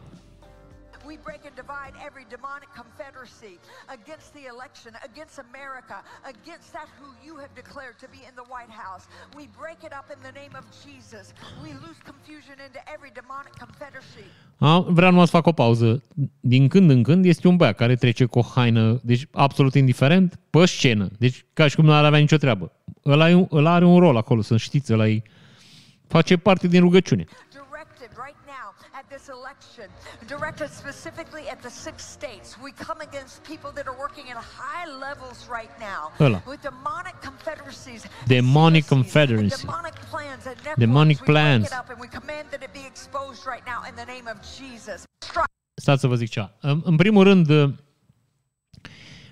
[3.99, 5.97] against the election, against America,
[6.35, 9.05] against that who you have declared to be in the White House.
[9.39, 11.25] We break it up in the name of Jesus.
[11.65, 14.27] We lose confusion into every demonic confederacy.
[14.59, 16.03] A, vreau numai să fac o pauză.
[16.41, 20.41] Din când în când este un băiat care trece cu o haină, deci absolut indiferent,
[20.51, 21.09] pe scenă.
[21.19, 22.73] Deci ca și cum nu ar avea nicio treabă.
[23.05, 25.23] Ăla, e, ăla are un rol acolo, să știți, ăla e,
[26.07, 27.25] face parte din rugăciune
[29.17, 29.87] this election,
[30.35, 32.49] directed specifically at the six states.
[32.67, 36.43] We come against people that are working at high levels right now Ăla.
[36.47, 41.63] with demonic confederacies, demonic confederacy, demonic plans, and demonic plans.
[41.63, 44.07] We break it up and we command that it be exposed right now in the
[44.15, 44.99] name of Jesus.
[45.75, 46.53] Stați să vă zic ceva.
[46.61, 47.47] În primul rând,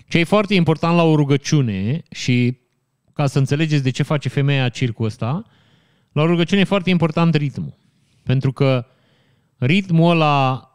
[0.08, 2.58] ce e foarte important la o rugăciune și
[3.12, 5.44] ca să înțelegeți de ce face femeia circul ăsta,
[6.12, 7.74] la o rugăciune e foarte important ritmul.
[8.22, 8.86] Pentru că
[9.58, 10.68] ritmul ăla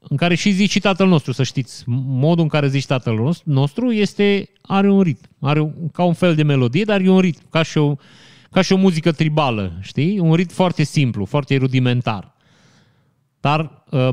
[0.00, 1.82] în care și zici și tatăl nostru, să știți.
[1.86, 5.28] Modul în care zici tatăl nostru este, are un ritm.
[5.40, 7.48] Are un, ca un fel de melodie, dar e un ritm.
[7.50, 7.94] Ca și o,
[8.50, 10.18] ca și o muzică tribală, știi?
[10.18, 12.34] Un ritm foarte simplu, foarte rudimentar.
[13.40, 14.08] Dar uh,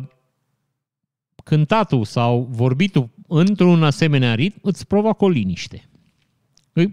[1.44, 5.90] cântatul sau vorbitul într-un asemenea ritm îți provoacă o liniște.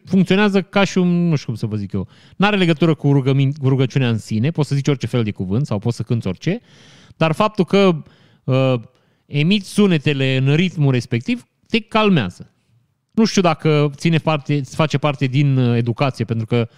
[0.04, 3.12] Funcționează ca și un, nu știu cum să vă zic eu, nu are legătură cu,
[3.12, 6.02] rugămin, cu rugăciunea în sine, poți să zici orice fel de cuvânt sau poți să
[6.02, 6.60] cânți orice,
[7.16, 8.02] dar faptul că
[8.44, 8.80] uh,
[9.26, 12.52] emiți sunetele în ritmul respectiv te calmează.
[13.10, 16.68] Nu știu dacă ține parte, face parte din uh, educație, pentru că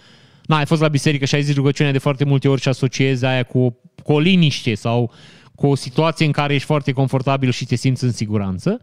[0.45, 3.25] na, ai fost la biserică și ai zis rugăciunea de foarte multe ori și asociezi
[3.25, 5.11] aia cu, cu o liniște sau
[5.55, 8.81] cu o situație în care ești foarte confortabil și te simți în siguranță.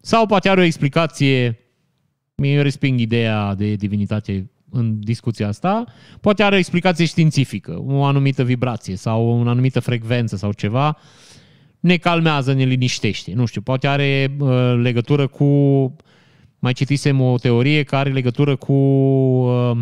[0.00, 1.58] Sau poate are o explicație,
[2.34, 5.84] eu resping ideea de divinitate în discuția asta,
[6.20, 10.96] poate are o explicație științifică, o anumită vibrație sau o anumită frecvență sau ceva,
[11.80, 13.32] ne calmează, ne liniștește.
[13.34, 15.46] Nu știu, poate are uh, legătură cu,
[16.58, 19.76] mai citisem o teorie care are legătură cu uh,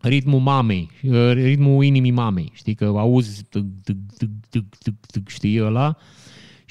[0.00, 2.50] ritmul mamei, uh, ritmul inimii mamei.
[2.54, 5.96] Știi că auzi, tâc, tâc, tâc, tâc, tâc, tâc, știi ăla,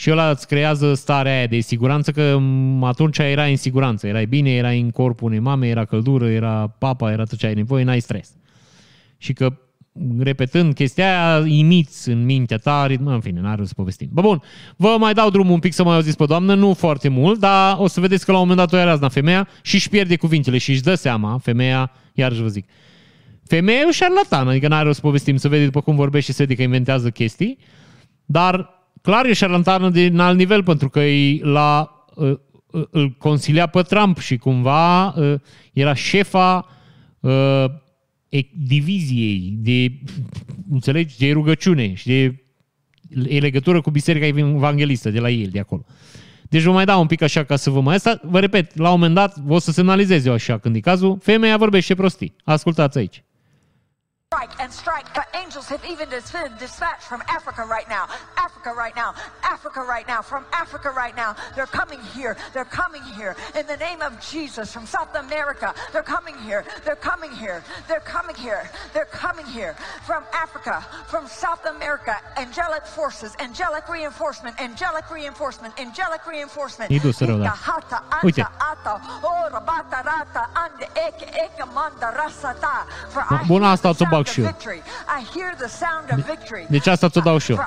[0.02, 2.40] și ăla îți creează starea aia de siguranță că
[2.82, 7.12] atunci erai în siguranță, erai bine, erai în corpul unei mame, era căldură, era papa,
[7.12, 8.30] era tot ce ai nevoie, n-ai stres.
[9.18, 9.58] Și că
[10.20, 14.10] repetând chestia aia, imiți în mintea ta, în fine, n-are să povestim.
[14.12, 14.42] Bă, bun,
[14.76, 17.76] vă mai dau drumul un pic să mai auziți pe doamnă, nu foarte mult, dar
[17.80, 20.16] o să vedeți că la un moment dat o ia razna femeia și își pierde
[20.16, 22.68] cuvintele și își dă seama, femeia, iarăși vă zic,
[23.46, 26.38] femeia e o șarlatană, adică n-are o să povestim, să vedeți după cum vorbește și
[26.38, 27.58] se că inventează chestii,
[28.26, 32.38] dar clar e șarlatană de alt nivel, pentru că e la, uh,
[32.72, 35.34] uh, îl consilia pe Trump și cumva uh,
[35.74, 36.66] era șefa
[38.54, 39.92] diviziei de,
[40.72, 42.42] înțelegi, de rugăciune și de
[43.28, 45.86] e legătură cu Biserica Evanghelistă de la el, de acolo.
[46.50, 47.96] Deci vă mai dau un pic așa ca să vă mai...
[47.96, 51.18] Asta, vă repet, la un moment dat o să semnalizez eu așa când e cazul,
[51.22, 52.36] femeia vorbește prostii.
[52.44, 53.24] Ascultați aici.
[54.34, 56.22] Strike and strike, but angels have even been
[56.58, 58.08] dispatched from Africa right now.
[58.38, 59.14] Africa right now.
[59.44, 60.22] Africa right now.
[60.22, 61.36] From Africa right now.
[61.54, 62.38] They're coming here.
[62.54, 63.36] They're coming here.
[63.60, 64.72] In the name of Jesus.
[64.72, 65.76] From South America.
[65.92, 66.64] They're coming here.
[66.86, 67.62] They're coming here.
[67.90, 68.72] They're coming here.
[68.94, 69.76] They're coming here.
[70.04, 70.76] From Africa.
[71.08, 72.16] From South America.
[72.38, 73.36] Angelic forces.
[73.38, 74.56] Angelic reinforcement.
[74.62, 75.78] Angelic reinforcement.
[75.78, 76.90] Angelic reinforcement.
[76.90, 77.52] E dus rău.
[78.22, 78.50] Uite.
[83.48, 84.56] Bun, asta bag și eu.
[86.70, 87.60] Deci asta ți-o dau și eu.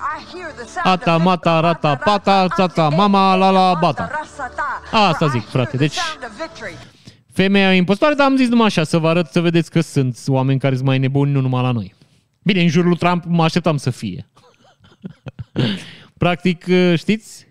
[0.82, 4.10] Ata, mata, rata, pata, tata, mama, la, la, bata.
[4.90, 5.76] Asta zic, frate.
[5.76, 5.96] Deci,
[7.32, 10.18] femeia e impostoare, dar am zis numai așa, să vă arăt, să vedeți că sunt
[10.26, 11.94] oameni care sunt mai nebuni, nu numai la noi.
[12.42, 14.28] Bine, în jurul lui Trump mă așteptam să fie.
[16.18, 17.46] Practic, știți,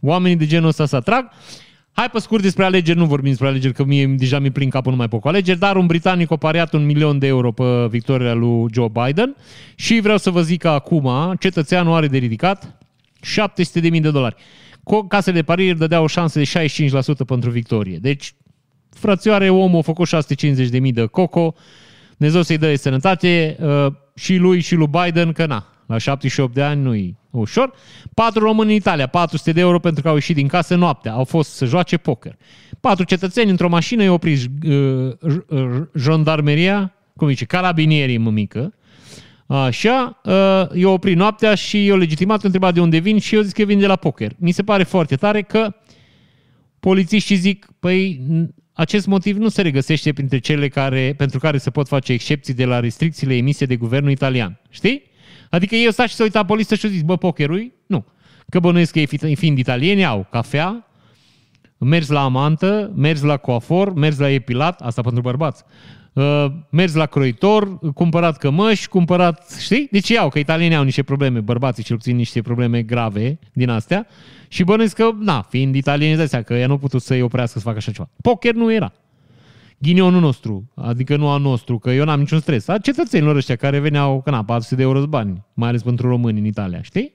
[0.00, 1.30] oamenii de genul ăsta se atrag.
[1.96, 4.90] Hai pe scurt despre alegeri, nu vorbim despre alegeri, că mie deja mi plin capul
[4.90, 8.32] numai pe cu alegeri, dar un britanic a pariat un milion de euro pe victoria
[8.32, 9.36] lui Joe Biden
[9.74, 12.78] și vreau să vă zic că acum cetățeanul are de ridicat
[13.82, 14.34] 700.000 de dolari.
[15.08, 17.98] Casele de parieri dădeau o șansă de 65% pentru victorie.
[18.00, 18.34] Deci,
[18.90, 21.54] frățioare, omul a făcut 650.000 de coco,
[22.16, 26.62] Dumnezeu să-i dă sănătate uh, și lui și lui Biden, că na, la 78 de
[26.62, 27.72] ani nu-i ușor.
[28.14, 31.24] Patru români în Italia, 400 de euro pentru că au ieșit din casă noaptea, au
[31.24, 32.36] fost să joace poker.
[32.80, 38.74] Patru cetățeni într-o mașină i-au oprit uh, jandarmeria, cum zice, carabinierii mămică,
[39.46, 40.32] Așa, uh,
[40.74, 43.78] i-au oprit noaptea și i-au legitimat, întrebat de unde vin și eu zic că vin
[43.78, 44.32] de la poker.
[44.38, 45.74] Mi se pare foarte tare că
[46.80, 48.20] polițiștii zic, păi
[48.72, 52.64] acest motiv nu se regăsește printre cele care, pentru care se pot face excepții de
[52.64, 54.60] la restricțiile emise de guvernul italian.
[54.70, 55.05] Știi?
[55.50, 58.04] Adică eu stau și să uita pe listă și zic, bă, pokerul Nu.
[58.48, 60.86] Că bănuiesc că ei fiind italieni, au cafea,
[61.78, 65.62] mers la amantă, mers la coafor, mers la epilat, asta pentru bărbați,
[66.12, 69.88] uh, mers la croitor, cumpărat cămăși, cumpărat, știi?
[69.90, 74.06] Deci iau, că italienii au niște probleme, bărbații cel puțin niște probleme grave din astea
[74.48, 77.64] și bănuiesc că, na, fiind italieni, îți că ea nu a putut să-i oprească să
[77.64, 78.08] facă așa ceva.
[78.22, 78.92] Poker nu era
[79.78, 83.78] ghinionul nostru, adică nu al nostru, că eu n-am niciun stres, a cetățenilor ăștia care
[83.78, 87.14] veneau, că na, 400 de euro bani, mai ales pentru români în Italia, știi?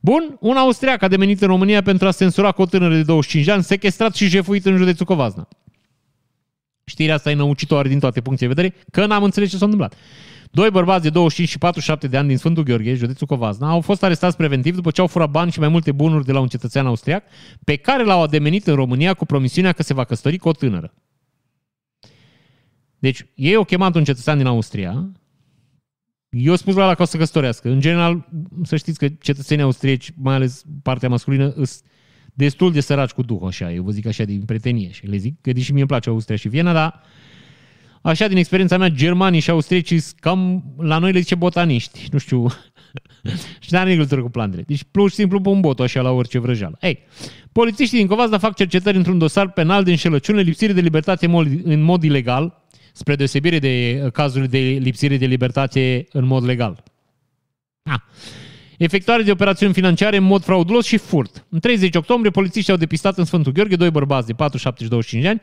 [0.00, 3.46] Bun, un austriac a devenit în România pentru a censura cu o tânără de 25
[3.46, 5.48] de ani, sequestrat și jefuit în județul Covazna.
[6.84, 9.94] Știrea asta e năucitoare din toate punctele de vedere, că n-am înțeles ce s-a întâmplat.
[10.50, 14.02] Doi bărbați de 25 și 47 de ani din Sfântul Gheorghe, județul Covazna, au fost
[14.02, 16.86] arestați preventiv după ce au furat bani și mai multe bunuri de la un cetățean
[16.86, 17.24] austriac,
[17.64, 20.94] pe care l-au ademenit în România cu promisiunea că se va căsători cu o tânără.
[23.02, 25.12] Deci, ei au chemat un cetățean din Austria,
[26.28, 27.68] eu spus la că o să căsătorească.
[27.68, 28.28] În general,
[28.62, 31.80] să știți că cetățenii austrieci, mai ales partea masculină, sunt
[32.34, 34.90] destul de săraci cu duh, așa, eu vă zic așa din prietenie.
[34.90, 37.02] Și le zic că deși mie îmi place Austria și Viena, dar
[38.02, 42.46] așa din experiența mea, germanii și austriecii cam la noi le zice botaniști, nu știu,
[43.64, 44.62] și n-are legătură cu plantele.
[44.66, 46.78] Deci, plus și simplu, pun botul așa la orice vrăjeală.
[46.80, 46.98] Ei,
[47.52, 51.26] polițiștii din Covazda fac cercetări într-un dosar penal de înșelăciune, lipsire de libertate
[51.64, 52.61] în mod ilegal,
[52.92, 56.82] spre deosebire de cazul de lipsire de libertate în mod legal.
[57.82, 58.00] Ah.
[58.78, 61.46] Efectuare de operațiuni financiare în mod fraudulos și furt.
[61.48, 65.42] În 30 octombrie, polițiștii au depistat în Sfântul Gheorghe doi bărbați de 4-7-25 de ani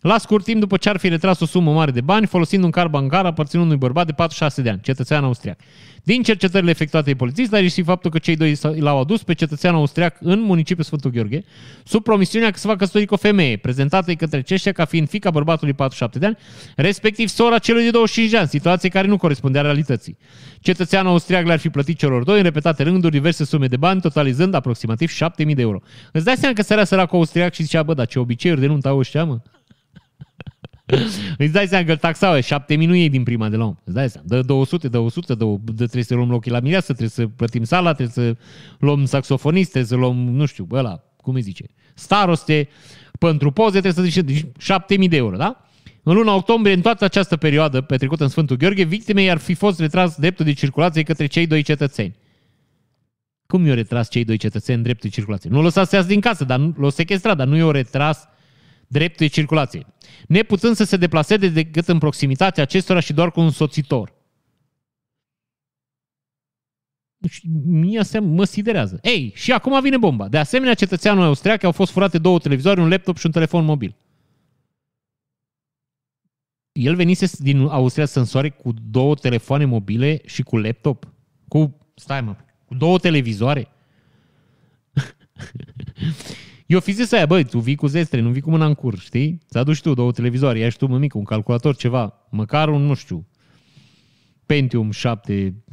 [0.00, 2.70] la scurt timp după ce ar fi retras o sumă mare de bani folosind un
[2.70, 5.58] car bancar aparținând unui bărbat de 46 de ani, cetățean austriac.
[6.02, 9.74] Din cercetările efectuate de polițiști, dar și faptul că cei doi l-au adus pe cetățean
[9.74, 11.44] austriac în municipiul Sfântul Gheorghe,
[11.84, 15.30] sub promisiunea că se va căsători cu o femeie, prezentată către aceștia ca fiind fica
[15.30, 16.36] bărbatului 47 de ani,
[16.76, 20.16] respectiv sora celui de 25 de ani, situație care nu corespundea realității.
[20.60, 24.54] Cetățeanul austriac le-ar fi plătit celor doi în repetate rânduri diverse sume de bani, totalizând
[24.54, 25.80] aproximativ 7000 de euro.
[26.12, 28.88] Îți dai seama că sărea săracul austriac și zicea, bă, dar ce obiceiuri de nuntă
[28.88, 29.38] au ăștia, mă?
[31.38, 33.74] Îți dai seama că îl taxau, 7000 nu iei din prima de la om.
[33.84, 36.86] Îți dai seama, dă 200, dă 100, dă, dă, trebuie să luăm loc la mireasă,
[36.86, 38.36] trebuie să plătim sala, trebuie să
[38.78, 41.64] luăm saxofonist, trebuie să luăm, nu știu, ăla, cum îi zice,
[41.94, 42.68] staroste,
[43.18, 45.64] pentru poze trebuie să zice deci 7000 de euro, da?
[46.02, 49.80] În luna octombrie, în toată această perioadă petrecută în Sfântul Gheorghe, victimei ar fi fost
[49.80, 52.16] retras dreptul de circulație către cei doi cetățeni.
[53.46, 55.50] Cum i-au retras cei doi cetățeni dreptul de circulație?
[55.50, 58.28] Nu l-au lăsat să iasă din casă, dar nu, l-au sequestrat, dar nu i-au retras
[58.90, 59.86] dreptul de circulație,
[60.28, 64.14] neputând să se deplaseze decât în proximitatea acestora și doar cu un soțitor.
[67.16, 68.98] Deci, mie asta mă siderează.
[69.02, 70.28] Ei, și acum vine bomba.
[70.28, 73.96] De asemenea, cetățeanul austriac au fost furate două televizoare, un laptop și un telefon mobil.
[76.72, 81.12] El venise din Austria să însoare cu două telefoane mobile și cu laptop.
[81.48, 82.36] Cu, stai mă,
[82.66, 83.68] cu două televizoare.
[86.70, 88.98] Eu fi zis aia, băi, tu vii cu zestre, nu vii cu mâna în cur,
[88.98, 89.40] știi?
[89.48, 92.94] Ți aduci tu două televizoare, ia și tu, mămică, un calculator, ceva, măcar un, nu
[92.94, 93.26] știu,
[94.46, 95.64] Pentium 7,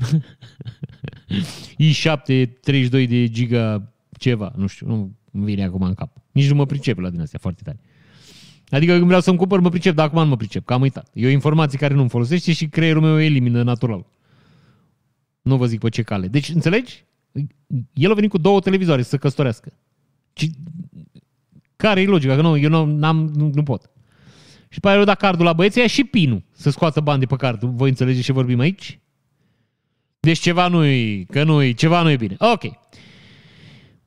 [1.91, 6.17] i7, 32 de giga ceva, nu știu, nu îmi vine acum în cap.
[6.31, 7.79] Nici nu mă pricep la din astea foarte tare.
[8.69, 11.09] Adică când vreau să-mi cumpăr, mă pricep, dar acum nu mă pricep, că am uitat.
[11.13, 14.05] E o informație care nu-mi folosește și creierul meu o elimină natural.
[15.41, 16.27] Nu vă zic pe ce cale.
[16.27, 17.05] Deci, înțelegi?
[17.93, 19.73] El a venit cu două televizoare să se căsătorească.
[20.37, 20.49] Ci,
[21.75, 22.35] care e logica?
[22.35, 23.89] Că nu, eu nu, n-am, nu, nu pot.
[24.69, 27.61] Și pe aia dat cardul la băieții și pinul să scoată bani de pe card.
[27.63, 28.99] Voi înțelegeți ce vorbim aici?
[30.19, 32.35] Deci ceva nu-i, că nu-i, ceva nu-i bine.
[32.39, 32.63] Ok.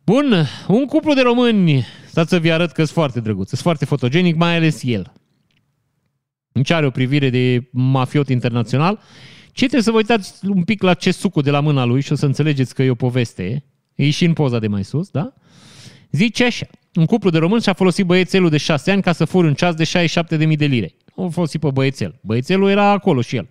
[0.05, 3.85] Bun, un cuplu de români, stați să vi arăt că sunt foarte drăguț, sunt foarte
[3.85, 5.13] fotogenic, mai ales el.
[6.53, 8.99] Nici are o privire de mafiot internațional.
[9.47, 12.13] Ce trebuie să vă uitați un pic la ce sucul de la mâna lui și
[12.13, 13.65] o să înțelegeți că e o poveste.
[13.95, 15.35] E și în poza de mai sus, da?
[16.11, 19.47] Zice așa, un cuplu de români și-a folosit băiețelul de 6 ani ca să fură
[19.47, 20.95] un ceas de 67.000 de lire.
[21.15, 22.19] O folosit pe băiețel.
[22.23, 23.49] Băiețelul era acolo și el.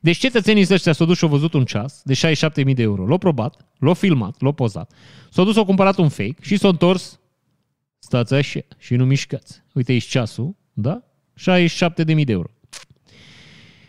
[0.00, 3.06] Deci cetățenii ăștia s-au dus și au văzut un ceas de 67.000 de euro.
[3.06, 4.92] L-au probat, l-au filmat, l-au pozat.
[5.30, 7.20] S-au dus, au cumpărat un fake și s-au întors.
[7.98, 9.62] Stați așa și nu mișcați.
[9.72, 11.02] Uite aici ceasul, da?
[11.38, 12.50] 67.000 de euro.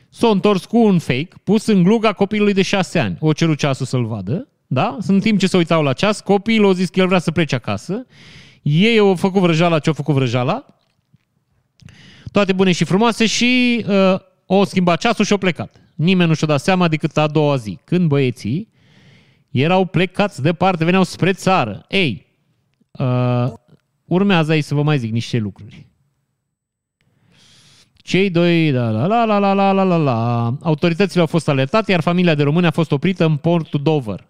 [0.09, 3.17] S-au întors cu un fake pus în gluga copilului de 6 ani.
[3.19, 4.97] O cerut ceasul să-l vadă, da?
[5.07, 7.55] În timp ce se uitau la ceas, copilul au zis că el vrea să plece
[7.55, 8.05] acasă.
[8.61, 10.65] Ei au făcut vrăjala ce au făcut vrăjala.
[12.31, 15.81] Toate bune și frumoase și uh, au schimbat ceasul și au plecat.
[15.95, 18.69] Nimeni nu și-a dat seama decât a doua zi, când băieții
[19.51, 21.85] erau plecați departe, veneau spre țară.
[21.89, 22.25] Ei,
[22.91, 23.53] uh,
[24.05, 25.87] urmează aici să vă mai zic niște lucruri.
[27.95, 31.91] Cei doi, la la la la la la la la la, autoritățile au fost alertate,
[31.91, 34.26] iar familia de români a fost oprită în portul Dover.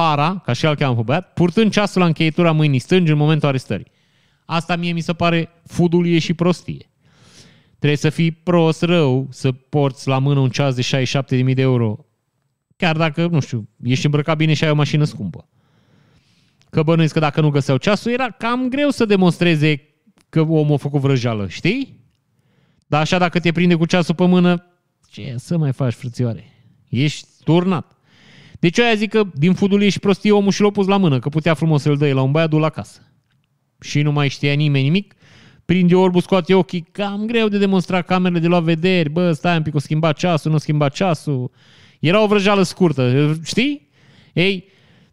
[0.00, 3.48] Para, ca și el cheamă pe băiat, purtând ceasul la încheietura mâinii stângi în momentul
[3.48, 3.92] arestării.
[4.44, 6.90] Asta mie mi se pare fudulie și prostie.
[7.78, 11.04] Trebuie să fii prost rău să porți la mână un ceas de
[11.38, 12.06] 67.000 de euro,
[12.76, 15.48] chiar dacă, nu știu, ești îmbrăcat bine și ai o mașină scumpă.
[16.70, 19.82] Că bănuiesc că dacă nu găseau ceasul, era cam greu să demonstreze
[20.28, 22.00] că omul a făcut vrăjeală, știi?
[22.86, 24.64] Dar așa dacă te prinde cu ceasul pe mână,
[25.10, 26.44] ce să mai faci, frățioare?
[26.88, 27.94] Ești turnat.
[28.60, 31.18] Deci eu aia zic că din fudul ești prostie omul și l-a pus la mână,
[31.18, 33.00] că putea frumos să-l dă la un băiat, la casă.
[33.80, 35.14] Și nu mai știa nimeni nimic,
[35.64, 39.62] prinde orbul, scoate ochii, cam greu de demonstrat camerele de luat vederi, bă, stai un
[39.62, 41.50] pic, o schimba ceasul, nu schimba ceasul.
[42.00, 43.88] Era o vrăjeală scurtă, știi?
[44.32, 44.68] Ei,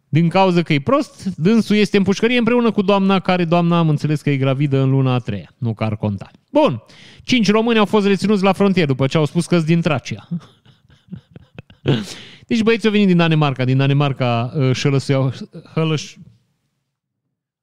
[0.08, 3.88] din cauza că e prost, dânsul este în pușcărie împreună cu doamna care, doamna, am
[3.88, 6.30] înțeles că e gravidă în luna a treia, nu că ar conta.
[6.52, 6.82] Bun,
[7.22, 10.28] cinci români au fost reținuți la frontieră după ce au spus că din Tracia.
[12.48, 15.32] Deci băieții au venit din Danemarca, din Danemarca uh, șălăsuiau,
[15.74, 16.16] hălăș,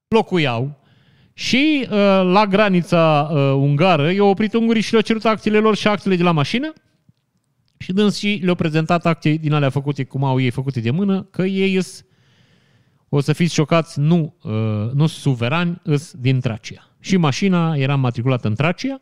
[0.08, 0.80] locuiau.
[1.34, 5.88] Și uh, la granița uh, ungară i-au oprit ungurii și le-au cerut acțiile lor și
[5.88, 6.74] acțiile de la mașină.
[7.78, 11.24] Și dâns și le-au prezentat acte din alea făcute cum au ei făcute de mână,
[11.24, 12.06] că ei îs,
[13.10, 16.90] o să fiți șocați, nu, uh, nu suverani, îs din Tracia.
[17.00, 19.00] Și mașina era matriculată în Tracia,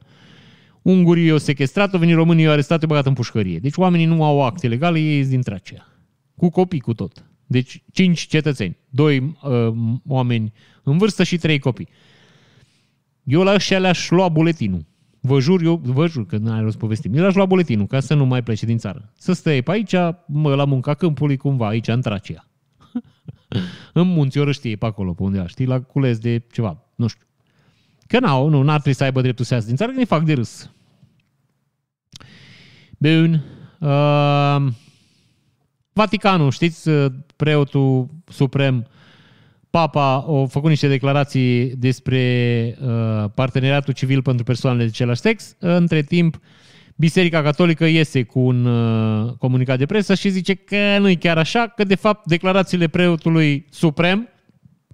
[0.84, 3.60] ungurii au sequestrat, au venit românii, au arestat, au băgat în pușcărie.
[3.60, 5.88] Deci oamenii nu au acte legale, ei sunt din Tracia.
[6.36, 7.26] Cu copii, cu tot.
[7.48, 9.74] Deci cinci cetățeni, doi uh,
[10.08, 10.54] oameni
[10.84, 11.88] în vârstă și trei copii.
[13.24, 14.86] Eu la ăștia le-aș lua buletinul.
[15.20, 17.14] Vă jur, eu vă jur că n-ai rost povestim.
[17.14, 19.12] Eu le-aș lua buletinul ca să nu mai plece din țară.
[19.18, 19.96] Să stai pe aici,
[20.28, 22.48] mă, la munca câmpului cumva, aici, în Tracia.
[23.94, 27.26] în munți, ori știe pe acolo, pe undeva, știi, la cules de ceva, nu știu.
[28.14, 30.24] Că n-au, nu, n-ar trebui să aibă dreptul să iasă din țară, că ne fac
[30.24, 30.70] de râs.
[32.98, 33.44] Bun.
[33.80, 34.72] Uh,
[35.94, 36.90] Vaticanul, știți,
[37.36, 38.88] preotul suprem
[39.70, 45.56] Papa a făcut niște declarații despre uh, parteneriatul civil pentru persoanele de același sex.
[45.60, 46.40] Între timp,
[46.96, 51.38] Biserica Catolică iese cu un uh, comunicat de presă și zice că nu e chiar
[51.38, 54.28] așa, că de fapt declarațiile preotului suprem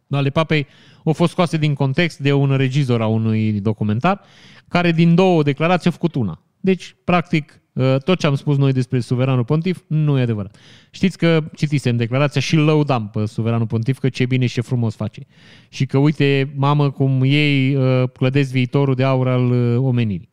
[0.10, 0.68] ale papei
[1.06, 4.22] au fost scoase din context de un regizor a unui documentar,
[4.68, 6.44] care din două declarații a făcut una.
[6.60, 10.58] Deci, practic, Uh, tot ce am spus noi despre suveranul pontif nu e adevărat.
[10.92, 14.96] Știți că citisem declarația și lăudam pe suveranul pontif că ce bine și ce frumos
[14.96, 15.22] face.
[15.70, 20.30] Și că uite, mamă, cum ei uh, clădesc viitorul de aur al uh, omenirii.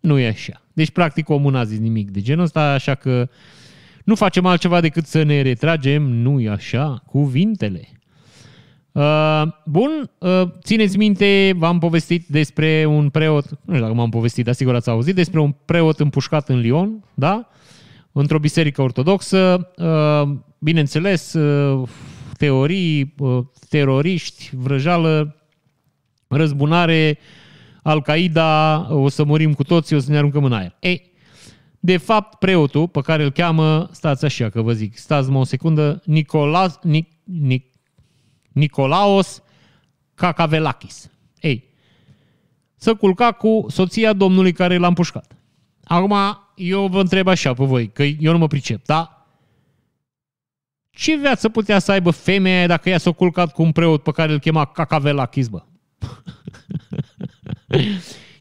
[0.00, 0.62] Nu e așa.
[0.72, 3.28] Deci, practic, omul n-a zis nimic de genul ăsta, așa că
[4.04, 7.88] nu facem altceva decât să ne retragem, nu e așa, cuvintele.
[8.94, 14.44] Uh, bun, uh, țineți minte, v-am povestit despre un preot, nu știu dacă m-am povestit,
[14.44, 17.48] dar sigur ați auzit, despre un preot împușcat în Lyon, da?
[18.12, 21.88] Într-o biserică ortodoxă, uh, bineînțeles, uh,
[22.36, 25.36] teorii, uh, teroriști, vrăjală,
[26.28, 27.18] răzbunare,
[27.82, 30.76] Al-Qaeda, o să murim cu toții, o să ne aruncăm în aer.
[30.80, 31.12] Ei,
[31.80, 35.44] De fapt, preotul pe care îl cheamă, stați așa că vă zic, stați mă o
[35.44, 37.73] secundă, Nicolas, Nic, Nic,
[38.54, 39.42] Nicolaos
[40.14, 41.10] Cacavelakis.
[41.40, 41.64] Ei,
[42.76, 45.36] să culca cu soția domnului care l-a împușcat.
[45.84, 46.14] Acum,
[46.54, 49.26] eu vă întreb așa pe voi, că eu nu mă pricep, da?
[50.90, 54.32] Ce viață putea să aibă femeia dacă ea s-a culcat cu un preot pe care
[54.32, 55.62] îl chema Cacavelakis, bă?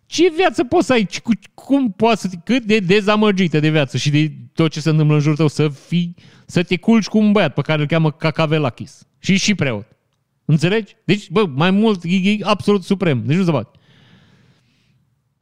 [0.06, 1.08] Ce viață poți să ai?
[1.54, 5.22] Cum poți să cât de dezamăgită de viață și de tot ce se întâmplă în
[5.22, 9.08] jurul tău să fii, să te culci cu un băiat pe care îl cheamă Cacavelakis.
[9.20, 9.93] Și și preot.
[10.46, 10.96] Înțelegi?
[11.06, 13.24] Deci, bă, mai mult, e, e absolut suprem.
[13.26, 13.80] Deci nu se bate.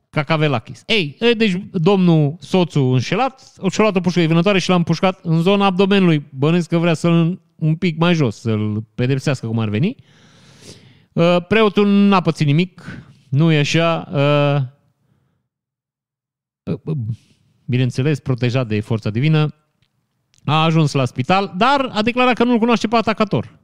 [0.09, 0.83] Cacavelakis.
[0.85, 5.65] Ei, deci domnul soțul înșelat, și-a luat o pușcă vânătoare și l-a împușcat în zona
[5.65, 6.25] abdomenului.
[6.29, 9.95] Bănesc că vrea să-l un pic mai jos, să-l pedepsească cum ar veni.
[11.13, 14.07] Uh, preotul n-a pățit nimic, nu e așa.
[14.13, 14.61] Uh,
[16.83, 16.95] uh,
[17.65, 19.55] bineînțeles, protejat de forța divină,
[20.45, 23.59] a ajuns la spital, dar a declarat că nu-l cunoaște pe atacator.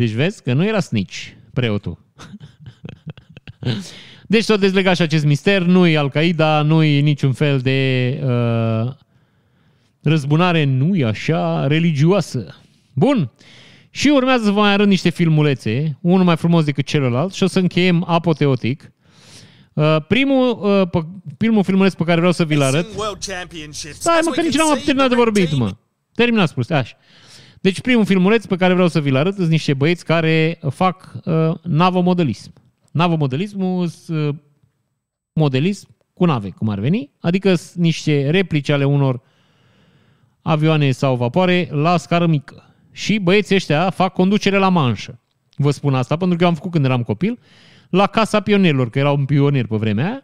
[0.00, 1.98] Deci vezi că nu era snitch, preotul.
[4.26, 8.92] deci s-a dezlegat și acest mister, nu e Al-Qaeda, nu e niciun fel de uh,
[10.02, 12.60] răzbunare, nu e așa, religioasă.
[12.92, 13.30] Bun,
[13.90, 17.46] și urmează să vă mai arăt niște filmulețe, unul mai frumos decât celălalt și o
[17.46, 18.92] să încheiem apoteotic.
[19.72, 20.60] Uh, primul,
[20.92, 21.02] uh,
[21.36, 22.86] primul filmuleț pe care vreau să vi-l arăt...
[23.92, 25.76] Stai mă, că nici n-am terminat de vorbit, mă.
[26.14, 26.96] Terminat spus, așa.
[27.60, 31.54] Deci primul filmuleț pe care vreau să vi-l arăt sunt niște băieți care fac uh,
[31.62, 32.52] navomodelism.
[32.92, 34.34] Navomodelismul sunt uh,
[35.32, 39.20] modelism cu nave, cum ar veni, adică niște replici ale unor
[40.42, 42.74] avioane sau vapoare la scară mică.
[42.92, 45.20] Și băieții ăștia fac conducere la manșă.
[45.56, 47.38] Vă spun asta pentru că eu am făcut când eram copil,
[47.90, 50.22] la Casa Pionierilor, că era un pionier pe vremea aia.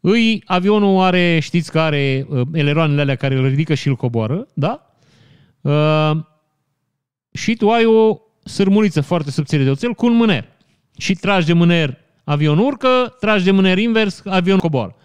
[0.00, 4.46] Îi, avionul are, știți că are uh, eleroanele alea care îl ridică și îl coboară,
[4.54, 4.96] da?
[5.60, 6.24] Uh,
[7.36, 10.48] și tu ai o sârmuliță foarte subțire de oțel cu un mâner.
[10.98, 14.96] Și tragi de mâner, avionul urcă, tragi de mâner invers, avionul coboară.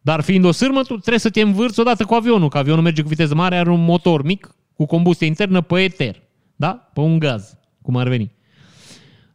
[0.00, 3.02] Dar fiind o sârmă, tu trebuie să te învârți odată cu avionul, că avionul merge
[3.02, 6.22] cu viteză mare, are un motor mic cu combustie internă pe eter.
[6.56, 6.90] Da?
[6.92, 8.32] Pe un gaz, cum ar veni.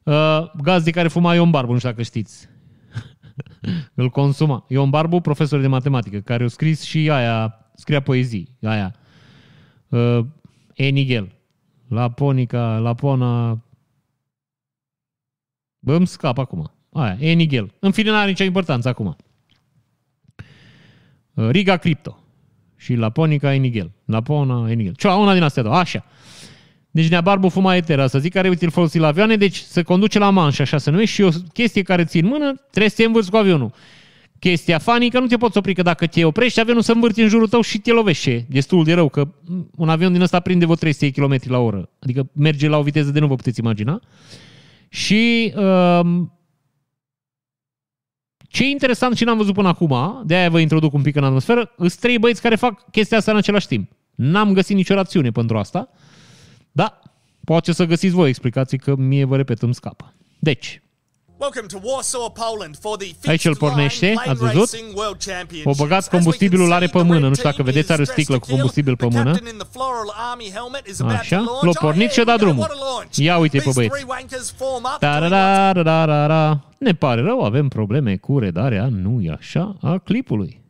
[0.04, 2.50] Uh, gaz de care fuma Ion Barbu, nu știu dacă știți.
[3.94, 4.66] Îl consuma.
[4.68, 8.96] Ion Barbu, profesor de matematică, care a scris și aia, scria poezii, aia.
[9.90, 10.20] Uh,
[10.74, 11.32] Enigel.
[11.92, 13.60] Laponica, Lapona...
[15.80, 16.72] Bă, îmi scap acum.
[16.94, 17.74] Aia, Enigel.
[17.80, 19.16] În fine, n-are nicio importanță acum.
[21.34, 22.20] Uh, Riga Crypto.
[22.76, 23.92] Și Laponica, Enigel.
[24.06, 24.94] Lapona, Enigel.
[24.94, 25.76] Ceva, una din astea două.
[25.76, 26.06] Așa.
[26.92, 29.82] Deci Nea Barbu fuma etera, să zic, care uite îl folosi la avioane, deci se
[29.82, 32.96] conduce la manș, așa să numește, și o chestie care ții în mână, trebuie să
[32.96, 33.74] te învârți cu avionul.
[34.42, 37.28] Chestia funny că nu te poți opri, că dacă te oprești, avionul se învârte în
[37.28, 38.46] jurul tău și te lovește.
[38.50, 39.28] Destul de rău, că
[39.76, 41.90] un avion din ăsta prinde vreo 300 km la oră.
[42.00, 44.02] Adică merge la o viteză de nu vă puteți imagina.
[44.90, 46.34] Și um,
[48.48, 51.24] ce e interesant și n-am văzut până acum, de aia vă introduc un pic în
[51.24, 53.92] atmosferă, sunt trei băieți care fac chestia asta în același timp.
[54.16, 55.90] N-am găsit nicio rațiune pentru asta.
[56.72, 57.00] Da,
[57.44, 60.14] poate să găsiți voi explicații că mie, vă repet, îmi scapă.
[60.40, 60.82] Deci,
[63.26, 64.70] Aici îl pornește, ați văzut?
[65.64, 68.96] O băgat combustibilul, are pe mână, nu știu dacă vedeți, are o sticlă cu combustibil
[68.96, 69.32] pe mână.
[71.18, 72.68] Așa, l-a pornit și a dat drumul.
[73.16, 74.06] Ia uite pe băieți.
[76.78, 80.62] Ne pare rău, avem probleme cu redarea, nu e așa, a clipului.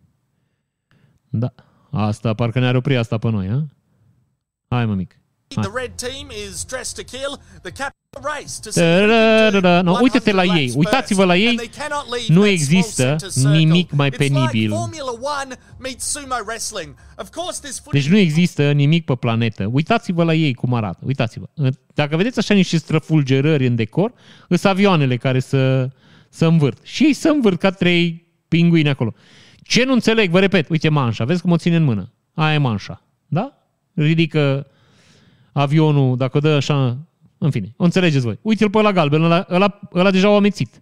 [1.29, 1.53] Da,
[1.91, 3.65] asta parcă ne-ar opri asta pe noi, ha?
[4.67, 5.20] Hai mă mic.
[5.55, 7.39] The red team is dressed to kill.
[7.61, 7.91] The cap
[9.81, 11.59] No, uite-te la ei, uitați-vă la ei,
[12.27, 14.73] nu există nimic mai penibil.
[17.91, 19.69] Deci nu există nimic pe planetă.
[19.71, 21.45] Uitați-vă la ei cum arată, uitați-vă.
[21.93, 24.13] Dacă vedeți așa niște străfulgerări în decor,
[24.47, 25.89] sunt avioanele care să,
[26.29, 26.77] să învârt.
[26.83, 29.13] Și ei să învârt ca trei pinguini acolo.
[29.63, 32.13] Ce nu înțeleg, vă repet, uite manșa, vezi cum o ține în mână.
[32.33, 33.57] Aia e manșa, da?
[33.93, 34.67] Ridică
[35.51, 36.97] avionul, dacă dă așa,
[37.37, 38.39] în fine, o înțelegeți voi.
[38.41, 40.81] Uite-l pe la galben, ăla, ăla, ăla deja o amețit.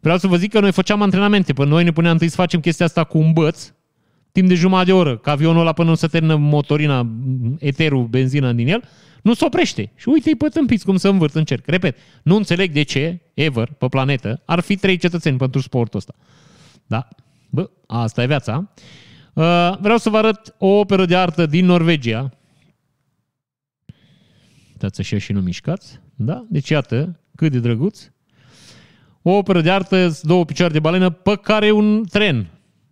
[0.00, 2.60] Vreau să vă zic că noi făceam antrenamente, până noi ne puneam întâi să facem
[2.60, 3.72] chestia asta cu un băț,
[4.32, 7.06] timp de jumătate de oră, ca avionul ăla până nu se termină motorina,
[7.58, 8.82] eterul, benzina din el,
[9.22, 9.92] nu se oprește.
[9.94, 11.66] Și uite-i pe tâmpiți cum să învârt în cerc.
[11.66, 16.14] Repet, nu înțeleg de ce, ever, pe planetă, ar fi trei cetățeni pentru sportul ăsta.
[16.86, 17.08] Da?
[17.50, 18.70] Bă, asta e viața.
[19.32, 22.30] Uh, vreau să vă arăt o operă de artă din Norvegia,
[24.76, 26.00] Stați așa și nu mișcați.
[26.14, 26.44] Da?
[26.48, 28.00] Deci iată, cât de drăguț.
[29.22, 32.46] O operă de artă, două picioare de balenă, pe care un tren.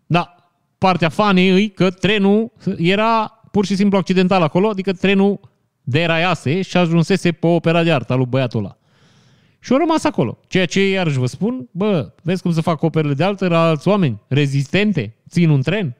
[0.06, 0.34] Da,
[0.78, 5.40] partea fanei îi că trenul era pur și simplu accidental acolo, adică trenul
[5.82, 8.78] deraiase și ajunsese pe opera de artă a lui băiatul ăla.
[9.60, 10.38] Și au rămas acolo.
[10.46, 13.88] Ceea ce iarăși vă spun, bă, vezi cum să fac operele de altă la alți
[13.88, 15.96] oameni, rezistente, țin un tren.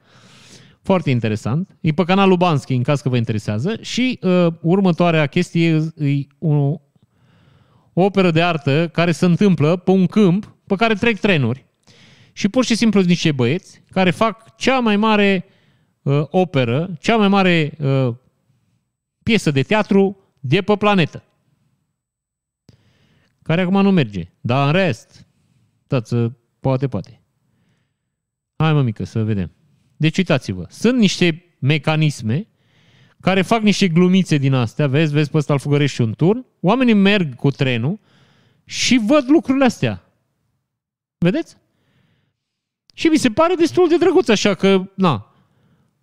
[0.85, 1.77] Foarte interesant.
[1.81, 3.77] E pe canalul Bansky, în caz că vă interesează.
[3.81, 6.53] Și uh, următoarea chestie e o,
[7.93, 11.65] o operă de artă care se întâmplă pe un câmp pe care trec trenuri.
[12.33, 15.45] Și pur și simplu sunt niște băieți care fac cea mai mare
[16.01, 18.15] uh, operă, cea mai mare uh,
[19.23, 21.23] piesă de teatru de pe planetă.
[23.41, 24.31] Care acum nu merge.
[24.41, 25.27] Dar în rest,
[25.87, 27.21] tață, poate, poate.
[28.55, 29.51] Hai mă mică să vedem.
[30.05, 32.47] Deci uitați-vă, sunt niște mecanisme
[33.21, 36.93] care fac niște glumițe din astea, vezi, vezi pe ăsta îl fugărești un turn, oamenii
[36.93, 37.99] merg cu trenul
[38.65, 40.03] și văd lucrurile astea.
[41.17, 41.57] Vedeți?
[42.93, 45.33] Și mi se pare destul de drăguț așa că, na,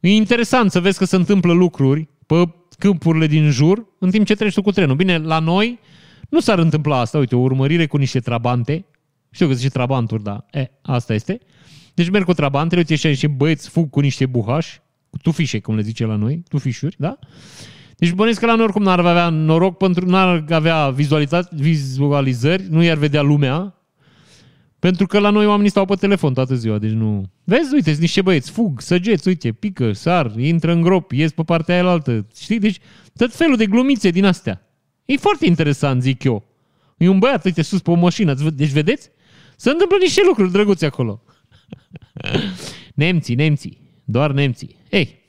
[0.00, 4.34] e interesant să vezi că se întâmplă lucruri pe câmpurile din jur în timp ce
[4.34, 4.96] treci tu cu trenul.
[4.96, 5.78] Bine, la noi
[6.28, 8.84] nu s-ar întâmpla asta, uite, o urmărire cu niște trabante,
[9.30, 11.40] știu că zice trabanturi, dar e, asta este.
[11.94, 15.74] Deci merg cu trabantele, uite și niște băieți fug cu niște buhași, cu tufișe, cum
[15.74, 17.18] le zice la noi, tufișuri, da?
[17.96, 20.94] Deci bănesc că la noi oricum n-ar avea noroc pentru n-ar avea
[21.50, 23.74] vizualizări, nu i-ar vedea lumea,
[24.78, 27.30] pentru că la noi oamenii stau pe telefon toată ziua, deci nu...
[27.44, 31.42] Vezi, uite, sunt niște băieți, fug, săgeți, uite, pică, sar, intră în grop, ies pe
[31.42, 32.26] partea aia altă.
[32.40, 32.58] Știi?
[32.58, 32.78] Deci
[33.16, 34.66] tot felul de glumițe din astea.
[35.04, 36.44] E foarte interesant, zic eu.
[36.96, 38.34] E un băiat, uite, sus pe o mașină.
[38.34, 39.10] Deci vedeți?
[39.56, 41.22] Se întâmplă niște lucruri drăguțe acolo.
[42.94, 43.80] nemții, nemții.
[44.04, 44.76] Doar nemții.
[44.90, 45.22] Ei,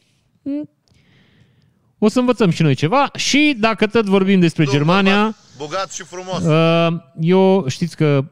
[1.98, 5.20] o să învățăm și noi ceva și dacă tot vorbim despre Domnul Germania...
[5.22, 6.44] Bogat, bogat și frumos.
[6.44, 8.26] Uh, eu știți că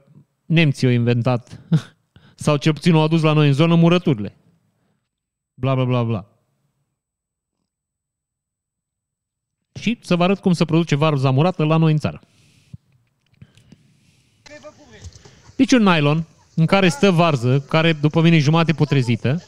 [0.46, 1.62] nemții au inventat,
[2.36, 4.38] sau cel puțin au adus la noi în zonă murăturile.
[5.54, 6.26] Bla, bla, bla, bla.
[9.80, 12.22] Și să vă arăt cum se produce varza murată la noi în țară.
[15.56, 16.26] Deci un nylon
[16.56, 19.44] în care stă varză, care după mine e jumate putrezită,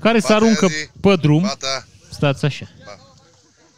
[0.00, 0.74] care se Fata, aruncă zi.
[1.00, 1.42] pe drum.
[1.42, 2.66] Fata, Stați așa.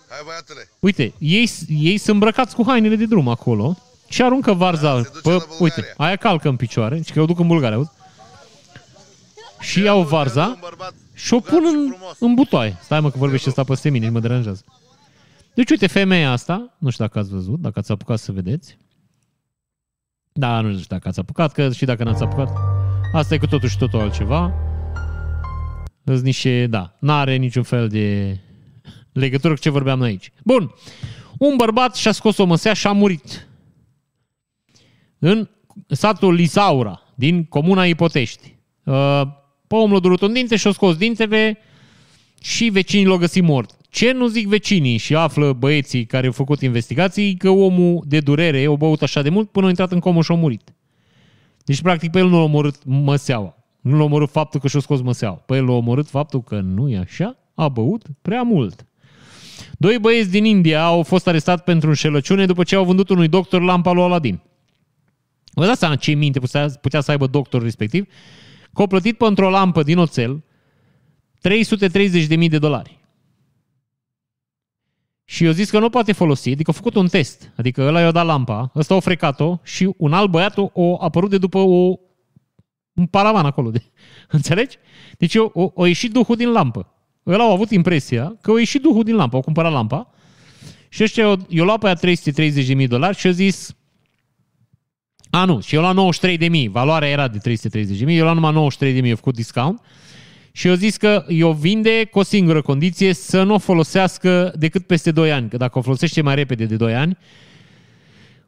[0.08, 0.68] hai băiatule.
[0.78, 3.76] Uite, ei, ei sunt îmbrăcați cu hainele de drum acolo
[4.08, 5.56] și aruncă varza Da, se duce pe, la Bulgaria.
[5.58, 7.90] uite, aia calcă în picioare, și că o duc în Bulgaria, auzi?
[9.60, 12.16] Și iau Un varza bărbat și o bogat pun și în, frumos.
[12.18, 12.76] în butoaie.
[12.82, 14.64] Stai mă că vorbește ăsta peste mine, mă deranjează.
[15.54, 18.78] Deci uite, femeia asta, nu știu dacă ați văzut, dacă ați apucat să vedeți.
[20.38, 22.50] Da, nu știu dacă ați apucat, că și dacă n-ați apucat,
[23.12, 24.52] asta e cu totul și totul altceva.
[26.04, 28.38] Sunt niște, da, n-are niciun fel de
[29.12, 30.32] legătură cu ce vorbeam noi aici.
[30.44, 30.74] Bun,
[31.38, 33.48] un bărbat și-a scos o măsea și a murit.
[35.18, 35.48] În
[35.88, 38.56] satul Lisaura, din comuna Ipotești.
[38.84, 39.22] Uh,
[39.66, 41.58] Pe omul l-a durut un dinte și-a scos dintele
[42.42, 43.76] și vecinii l-au găsit mort.
[43.96, 48.66] Ce nu zic vecinii și află băieții care au făcut investigații că omul de durere
[48.66, 50.74] o băut așa de mult până a intrat în comă și a murit.
[51.64, 53.56] Deci, practic, pe el nu l-a omorât măseaua.
[53.80, 55.34] Nu l-a omorât faptul că și-a scos măseaua.
[55.34, 58.86] Pe el l-a omorât faptul că nu e așa, a băut prea mult.
[59.78, 63.62] Doi băieți din India au fost arestați pentru înșelăciune după ce au vândut unui doctor
[63.62, 64.40] lampa lui Aladin.
[65.52, 68.06] Vă dați seama ce minte putea, putea să aibă doctorul respectiv?
[68.74, 70.44] Că au plătit pentru o lampă din oțel
[71.48, 72.95] 330.000 de dolari.
[75.28, 77.52] Și eu zis că nu poate folosi, adică a făcut un test.
[77.56, 81.38] Adică ăla i-a dat lampa, ăsta a frecat-o și un alt băiat o apărut de
[81.38, 81.94] după o,
[82.94, 83.70] un paravan acolo.
[83.70, 83.82] De,
[84.28, 84.76] înțelegi?
[85.18, 86.92] Deci o, o, o ieșit duhul din lampă.
[87.26, 90.10] Ăla au avut impresia că o ieșit duhul din lampă, au cumpărat lampa
[90.88, 92.14] și ăștia i-au, i-au luat pe aia
[92.82, 93.76] 330.000 dolari și au zis
[95.30, 99.16] a, nu, și eu la 93.000, valoarea era de 330.000, eu la numai 93.000, eu
[99.16, 99.80] făcut discount
[100.56, 104.86] și eu zis că eu vinde cu o singură condiție să nu o folosească decât
[104.86, 107.16] peste 2 ani, că dacă o folosește mai repede de 2 ani,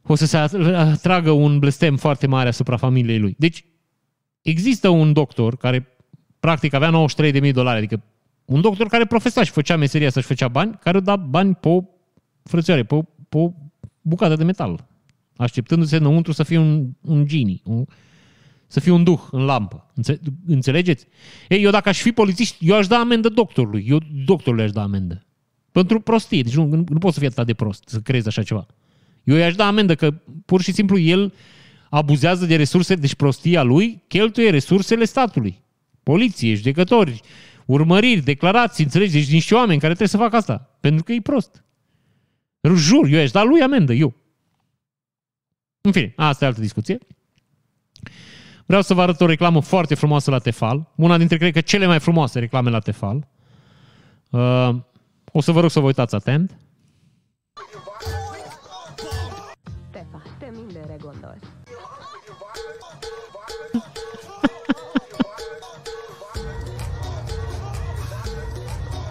[0.02, 3.35] o să se atragă un blestem foarte mare asupra familiei lui.
[3.39, 3.64] Deci,
[4.43, 5.89] există un doctor care
[6.40, 7.06] practic avea
[7.43, 8.02] 93.000 dolari, adică
[8.44, 11.82] un doctor care profesa și făcea meseria să-și făcea bani, care da bani pe o
[12.43, 13.52] frățioare, pe o, pe o
[14.01, 14.86] bucată de metal,
[15.36, 17.85] așteptându-se înăuntru să fie un, un genie, un,
[18.69, 19.90] să fie un duh în lampă.
[19.95, 21.07] Înțe- Înțelegeți?
[21.49, 23.85] Ei, eu dacă aș fi polițist, eu aș da amendă doctorului.
[23.89, 25.27] Eu doctorului aș da amendă.
[25.73, 26.43] Pentru prostie.
[26.43, 28.66] Deci nu, nu pot să fie atât de prost să crezi așa ceva.
[29.24, 30.11] Eu i-aș da amendă că
[30.47, 31.32] pur și simplu el
[31.90, 35.62] abuzează de resurse, deci prostia lui cheltuie resursele statului.
[36.03, 37.20] Poliție, judecători,
[37.66, 39.12] urmăriri, declarații, înțelegi?
[39.12, 40.77] Deci niște oameni care trebuie să facă asta.
[40.81, 41.65] Pentru că e prost.
[42.74, 44.15] Jur, eu i-aș da lui amendă, eu.
[45.81, 46.99] În fine, asta e altă discuție.
[48.69, 50.93] Vreau să vă arăt o reclamă foarte frumoasă la Tefal.
[50.95, 53.27] Una dintre, cred că, cele mai frumoase reclame la Tefal.
[54.31, 54.70] Uh,
[55.32, 56.59] o să vă rog să vă uitați atent.
[59.90, 61.43] Tefa, te mindenre gondolsz.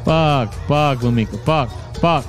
[0.04, 1.70] Pac, pac, mămică, pac,
[2.00, 2.24] pac.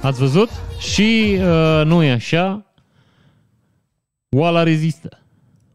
[0.00, 0.50] Ați văzut?
[0.78, 2.64] Și uh, nu e așa.
[4.36, 5.22] Oala rezistă.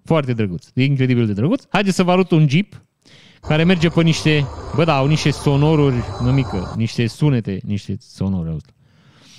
[0.04, 0.68] Foarte drăguț.
[0.74, 1.64] E incredibil de drăguț.
[1.70, 2.86] Haideți să vă arăt un Jeep
[3.42, 4.46] care merge pe niște...
[4.76, 8.50] Bă, da, au niște sonoruri, mămică, niște sunete, niște sonoruri.
[8.50, 8.66] Auzi.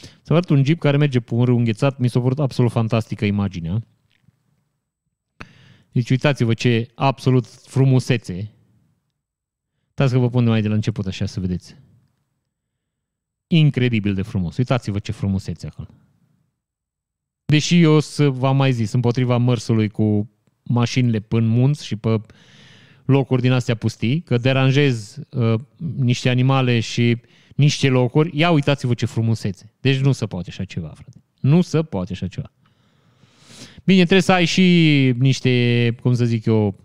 [0.00, 1.98] Să vă arăt un Jeep care merge pe un râu înghețat.
[1.98, 3.82] Mi s-a părut absolut fantastică imaginea.
[5.92, 8.52] Deci uitați-vă ce absolut frumusețe.
[9.88, 11.76] Uitați că vă pun mai de la început așa să vedeți.
[13.46, 14.56] Incredibil de frumos.
[14.56, 15.88] Uitați-vă ce frumusețe acolo.
[17.46, 20.30] Deși eu să v-am mai zis, împotriva mărsului cu
[20.62, 22.20] mașinile până munți și pe
[23.04, 25.54] locuri din astea pustii, că deranjez uh,
[25.96, 27.16] niște animale și
[27.54, 29.72] niște locuri, ia uitați-vă ce frumusețe.
[29.80, 31.22] Deci nu se poate așa ceva, frate.
[31.40, 32.52] Nu se poate așa ceva.
[33.84, 36.78] Bine, trebuie să ai și niște, cum să zic eu,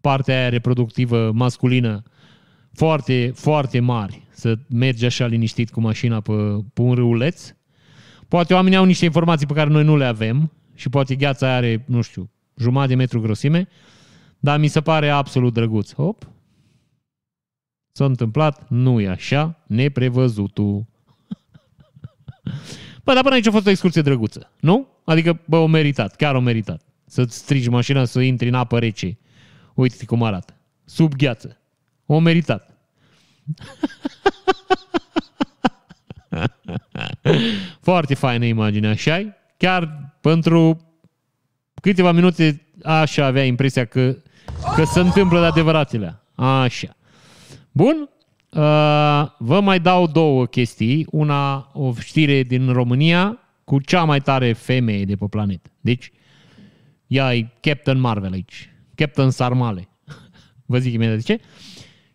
[0.00, 2.02] partea aia reproductivă masculină
[2.72, 4.22] foarte, foarte mari.
[4.30, 6.32] Să mergi așa liniștit cu mașina pe,
[6.72, 7.54] pe un râuleț.
[8.28, 11.84] Poate oamenii au niște informații pe care noi nu le avem și poate gheața are,
[11.86, 13.68] nu știu, jumătate de metru grosime,
[14.38, 15.94] dar mi se pare absolut drăguț.
[15.94, 16.30] Hop!
[17.92, 20.86] S-a întâmplat, nu e așa, neprevăzutul.
[23.04, 24.88] Bă, dar până aici a fost o excursie drăguță, nu?
[25.04, 26.82] Adică, bă, o meritat, chiar o meritat.
[27.06, 29.18] Să-ți strigi mașina să intri în apă rece.
[29.74, 30.56] Uite cum arată.
[30.84, 31.60] Sub gheață.
[32.06, 32.76] O meritat.
[37.80, 39.22] Foarte faină imagine, așa
[39.56, 40.80] Chiar pentru
[41.80, 44.16] câteva minute așa avea impresia că,
[44.74, 46.22] că se întâmplă de adevăratele.
[46.34, 46.96] Așa.
[47.72, 48.08] Bun,
[48.50, 51.06] uh, vă mai dau două chestii.
[51.10, 55.70] Una, o știre din România cu cea mai tare femeie de pe planetă.
[55.80, 56.12] Deci,
[57.06, 58.70] ea e Captain Marvel aici.
[58.94, 59.88] Captain Sarmale.
[60.66, 61.40] Vă zic imediat de ce.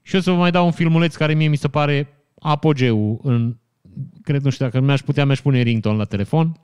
[0.02, 2.08] Și o să vă mai dau un filmuleț care mie mi se pare
[2.40, 3.58] apogeu în...
[4.24, 6.60] Cred, nu știu, dacă mi-aș putea, mi-aș pune rington la telefon.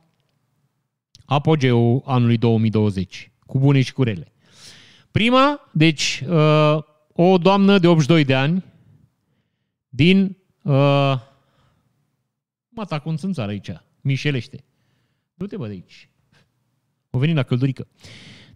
[1.26, 3.32] Apogeu anului 2020.
[3.46, 4.32] Cu bune și cu rele.
[5.12, 6.78] Prima, deci, uh,
[7.14, 8.64] o doamnă de 82 de ani
[9.90, 10.38] din...
[10.62, 11.14] Uh,
[12.70, 13.72] mata cu un aici.
[14.02, 14.64] Mișelește.
[15.34, 16.10] Du-te, bă, de aici.
[17.10, 17.88] O venit la căldurică.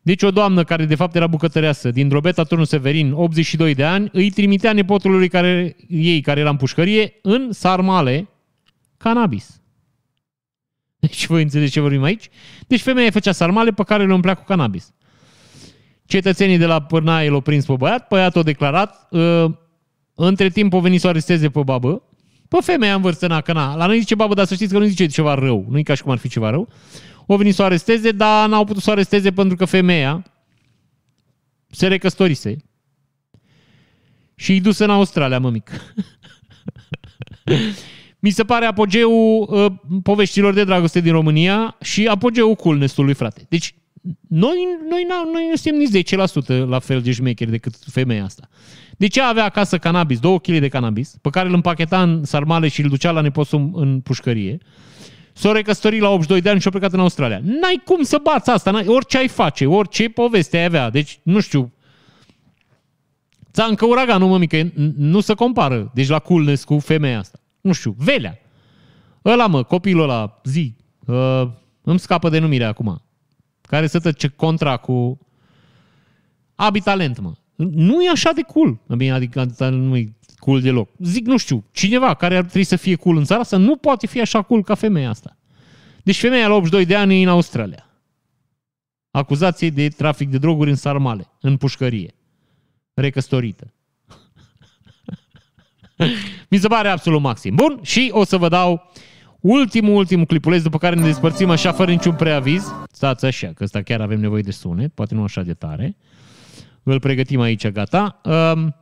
[0.01, 4.09] Deci o doamnă care de fapt era bucătăreasă din Drobeta Turnul Severin, 82 de ani,
[4.11, 8.27] îi trimitea nepotului care, ei, care era în pușcărie, în sarmale,
[9.03, 9.61] cannabis.
[10.99, 12.29] Deci voi înțelegeți ce vorbim aici?
[12.67, 14.93] Deci femeia făcea sarmale pe care le umplea cu cannabis.
[16.05, 19.45] Cetățenii de la Pârnaie l-au prins pe băiat, băiatul a declarat, uh,
[20.15, 22.03] între timp au venit să o aresteze pe babă,
[22.47, 24.85] pe femeia în vârstă, că na, la noi zice babă, dar să știți că nu
[24.85, 26.69] zice ceva rău, nu e ca și cum ar fi ceva rău.
[27.27, 30.23] Au venit să o aresteze, dar n-au putut să o aresteze pentru că femeia
[31.67, 32.57] se recăstorise
[34.35, 35.71] și îi dus în Australia, mămic.
[38.23, 39.65] Mi se pare apogeul uh,
[40.03, 43.45] poveștilor de dragoste din România și apogeul coolness-ului, frate.
[43.49, 43.75] Deci,
[44.27, 44.55] noi,
[44.89, 46.13] noi, noi nu suntem nici
[46.63, 48.49] 10% la fel de șmecheri decât femeia asta.
[48.97, 52.67] De ce avea acasă cannabis, 2 kg de cannabis, pe care îl împacheta în sarmale
[52.67, 54.57] și îl ducea la neposul în pușcărie,
[55.33, 57.41] S-a recăsătorit la 82 de ani și a plecat în Australia.
[57.43, 60.89] N-ai cum să bați asta, n-ai, orice ai face, orice poveste ai avea.
[60.89, 61.73] Deci, nu știu,
[63.51, 65.91] țancă uraganul, mă mică, nu se compară.
[65.93, 67.37] Deci la coolness cu femeia asta.
[67.63, 68.39] Nu știu, Velea.
[69.25, 70.75] Ăla, mă, copilul ăla, zi,
[71.05, 71.43] uh,
[71.81, 73.01] îmi scapă denumirea acum.
[73.61, 75.19] Care să ce contra cu
[76.55, 77.33] Abi talent, mă.
[77.55, 78.79] Nu e așa de cool.
[78.97, 80.89] Bine, adică nu e cool deloc.
[80.99, 84.07] Zic, nu știu, cineva care ar trebui să fie cool în țara asta nu poate
[84.07, 85.37] fi așa cool ca femeia asta.
[86.03, 87.89] Deci femeia la 82 de ani e în Australia.
[89.11, 92.15] Acuzație de trafic de droguri în sarmale, în pușcărie.
[92.93, 93.73] Recăstorită.
[96.49, 97.55] Mi se pare absolut maxim.
[97.55, 98.91] Bun, și o să vă dau
[99.39, 102.73] ultimul, ultimul clipuleț după care ne despărțim așa fără niciun preaviz.
[102.91, 105.95] Stați așa, că ăsta chiar avem nevoie de sunet, poate nu așa de tare.
[106.83, 108.21] Îl pregătim aici, gata.
[108.23, 108.75] Um,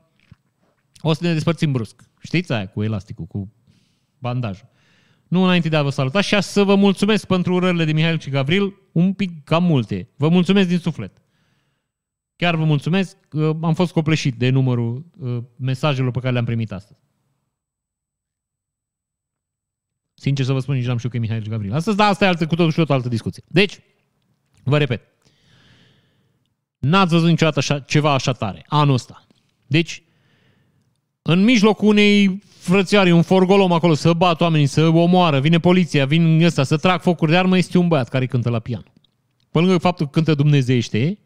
[1.01, 2.01] o să ne despărțim brusc.
[2.21, 3.53] Știți aia cu elasticul, cu
[4.17, 4.69] bandajul.
[5.27, 8.29] Nu înainte de a vă saluta și să vă mulțumesc pentru urările de Mihail și
[8.29, 10.09] Gavril, un pic cam multe.
[10.15, 11.20] Vă mulțumesc din suflet.
[12.41, 13.17] Chiar vă mulțumesc,
[13.61, 16.99] am fost copleșit de numărul uh, mesajelor pe care le-am primit astăzi.
[20.13, 21.73] Sincer să vă spun, nici n-am știut că e Mihail Gavril.
[21.73, 23.43] Astăzi, da, asta e altă, cu totul și o altă discuție.
[23.47, 23.79] Deci,
[24.63, 25.01] Vă repet.
[26.77, 28.65] N-ați văzut niciodată așa, ceva așa tare.
[28.67, 29.27] Anul ăsta.
[29.67, 30.03] Deci,
[31.21, 36.43] în mijlocul unei frățioare, un forgolom acolo, să bat oamenii, să omoară, vine poliția, vin
[36.43, 38.83] ăsta, să trag focuri de armă, este un băiat care cântă la pian.
[39.51, 41.19] Pe lângă faptul că cântă dumnezeiește,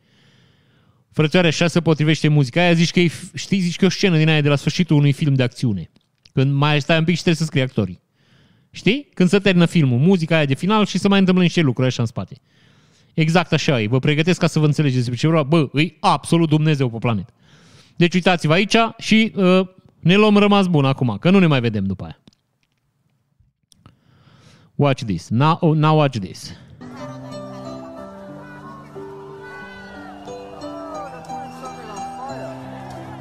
[1.15, 4.17] frățioare așa se potrivește muzica aia, zici că e, știi, zici că e o scenă
[4.17, 5.91] din aia de la sfârșitul unui film de acțiune.
[6.33, 8.01] Când mai stai un pic și trebuie să scrii actorii.
[8.71, 9.09] Știi?
[9.13, 12.01] Când se termină filmul, muzica aia de final și se mai întâmplă niște lucruri așa
[12.01, 12.35] în spate.
[13.13, 13.87] Exact așa e.
[13.87, 15.43] Vă pregătesc ca să vă înțelegeți despre ce vreau.
[15.43, 17.33] Bă, e absolut Dumnezeu pe planetă.
[17.95, 19.67] Deci uitați-vă aici și uh,
[19.99, 22.19] ne luăm rămas bun acum, că nu ne mai vedem după aia.
[24.75, 25.29] Watch this.
[25.29, 26.53] Now, oh, now watch this.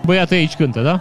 [0.04, 1.00] Băiatul aici cântă, da?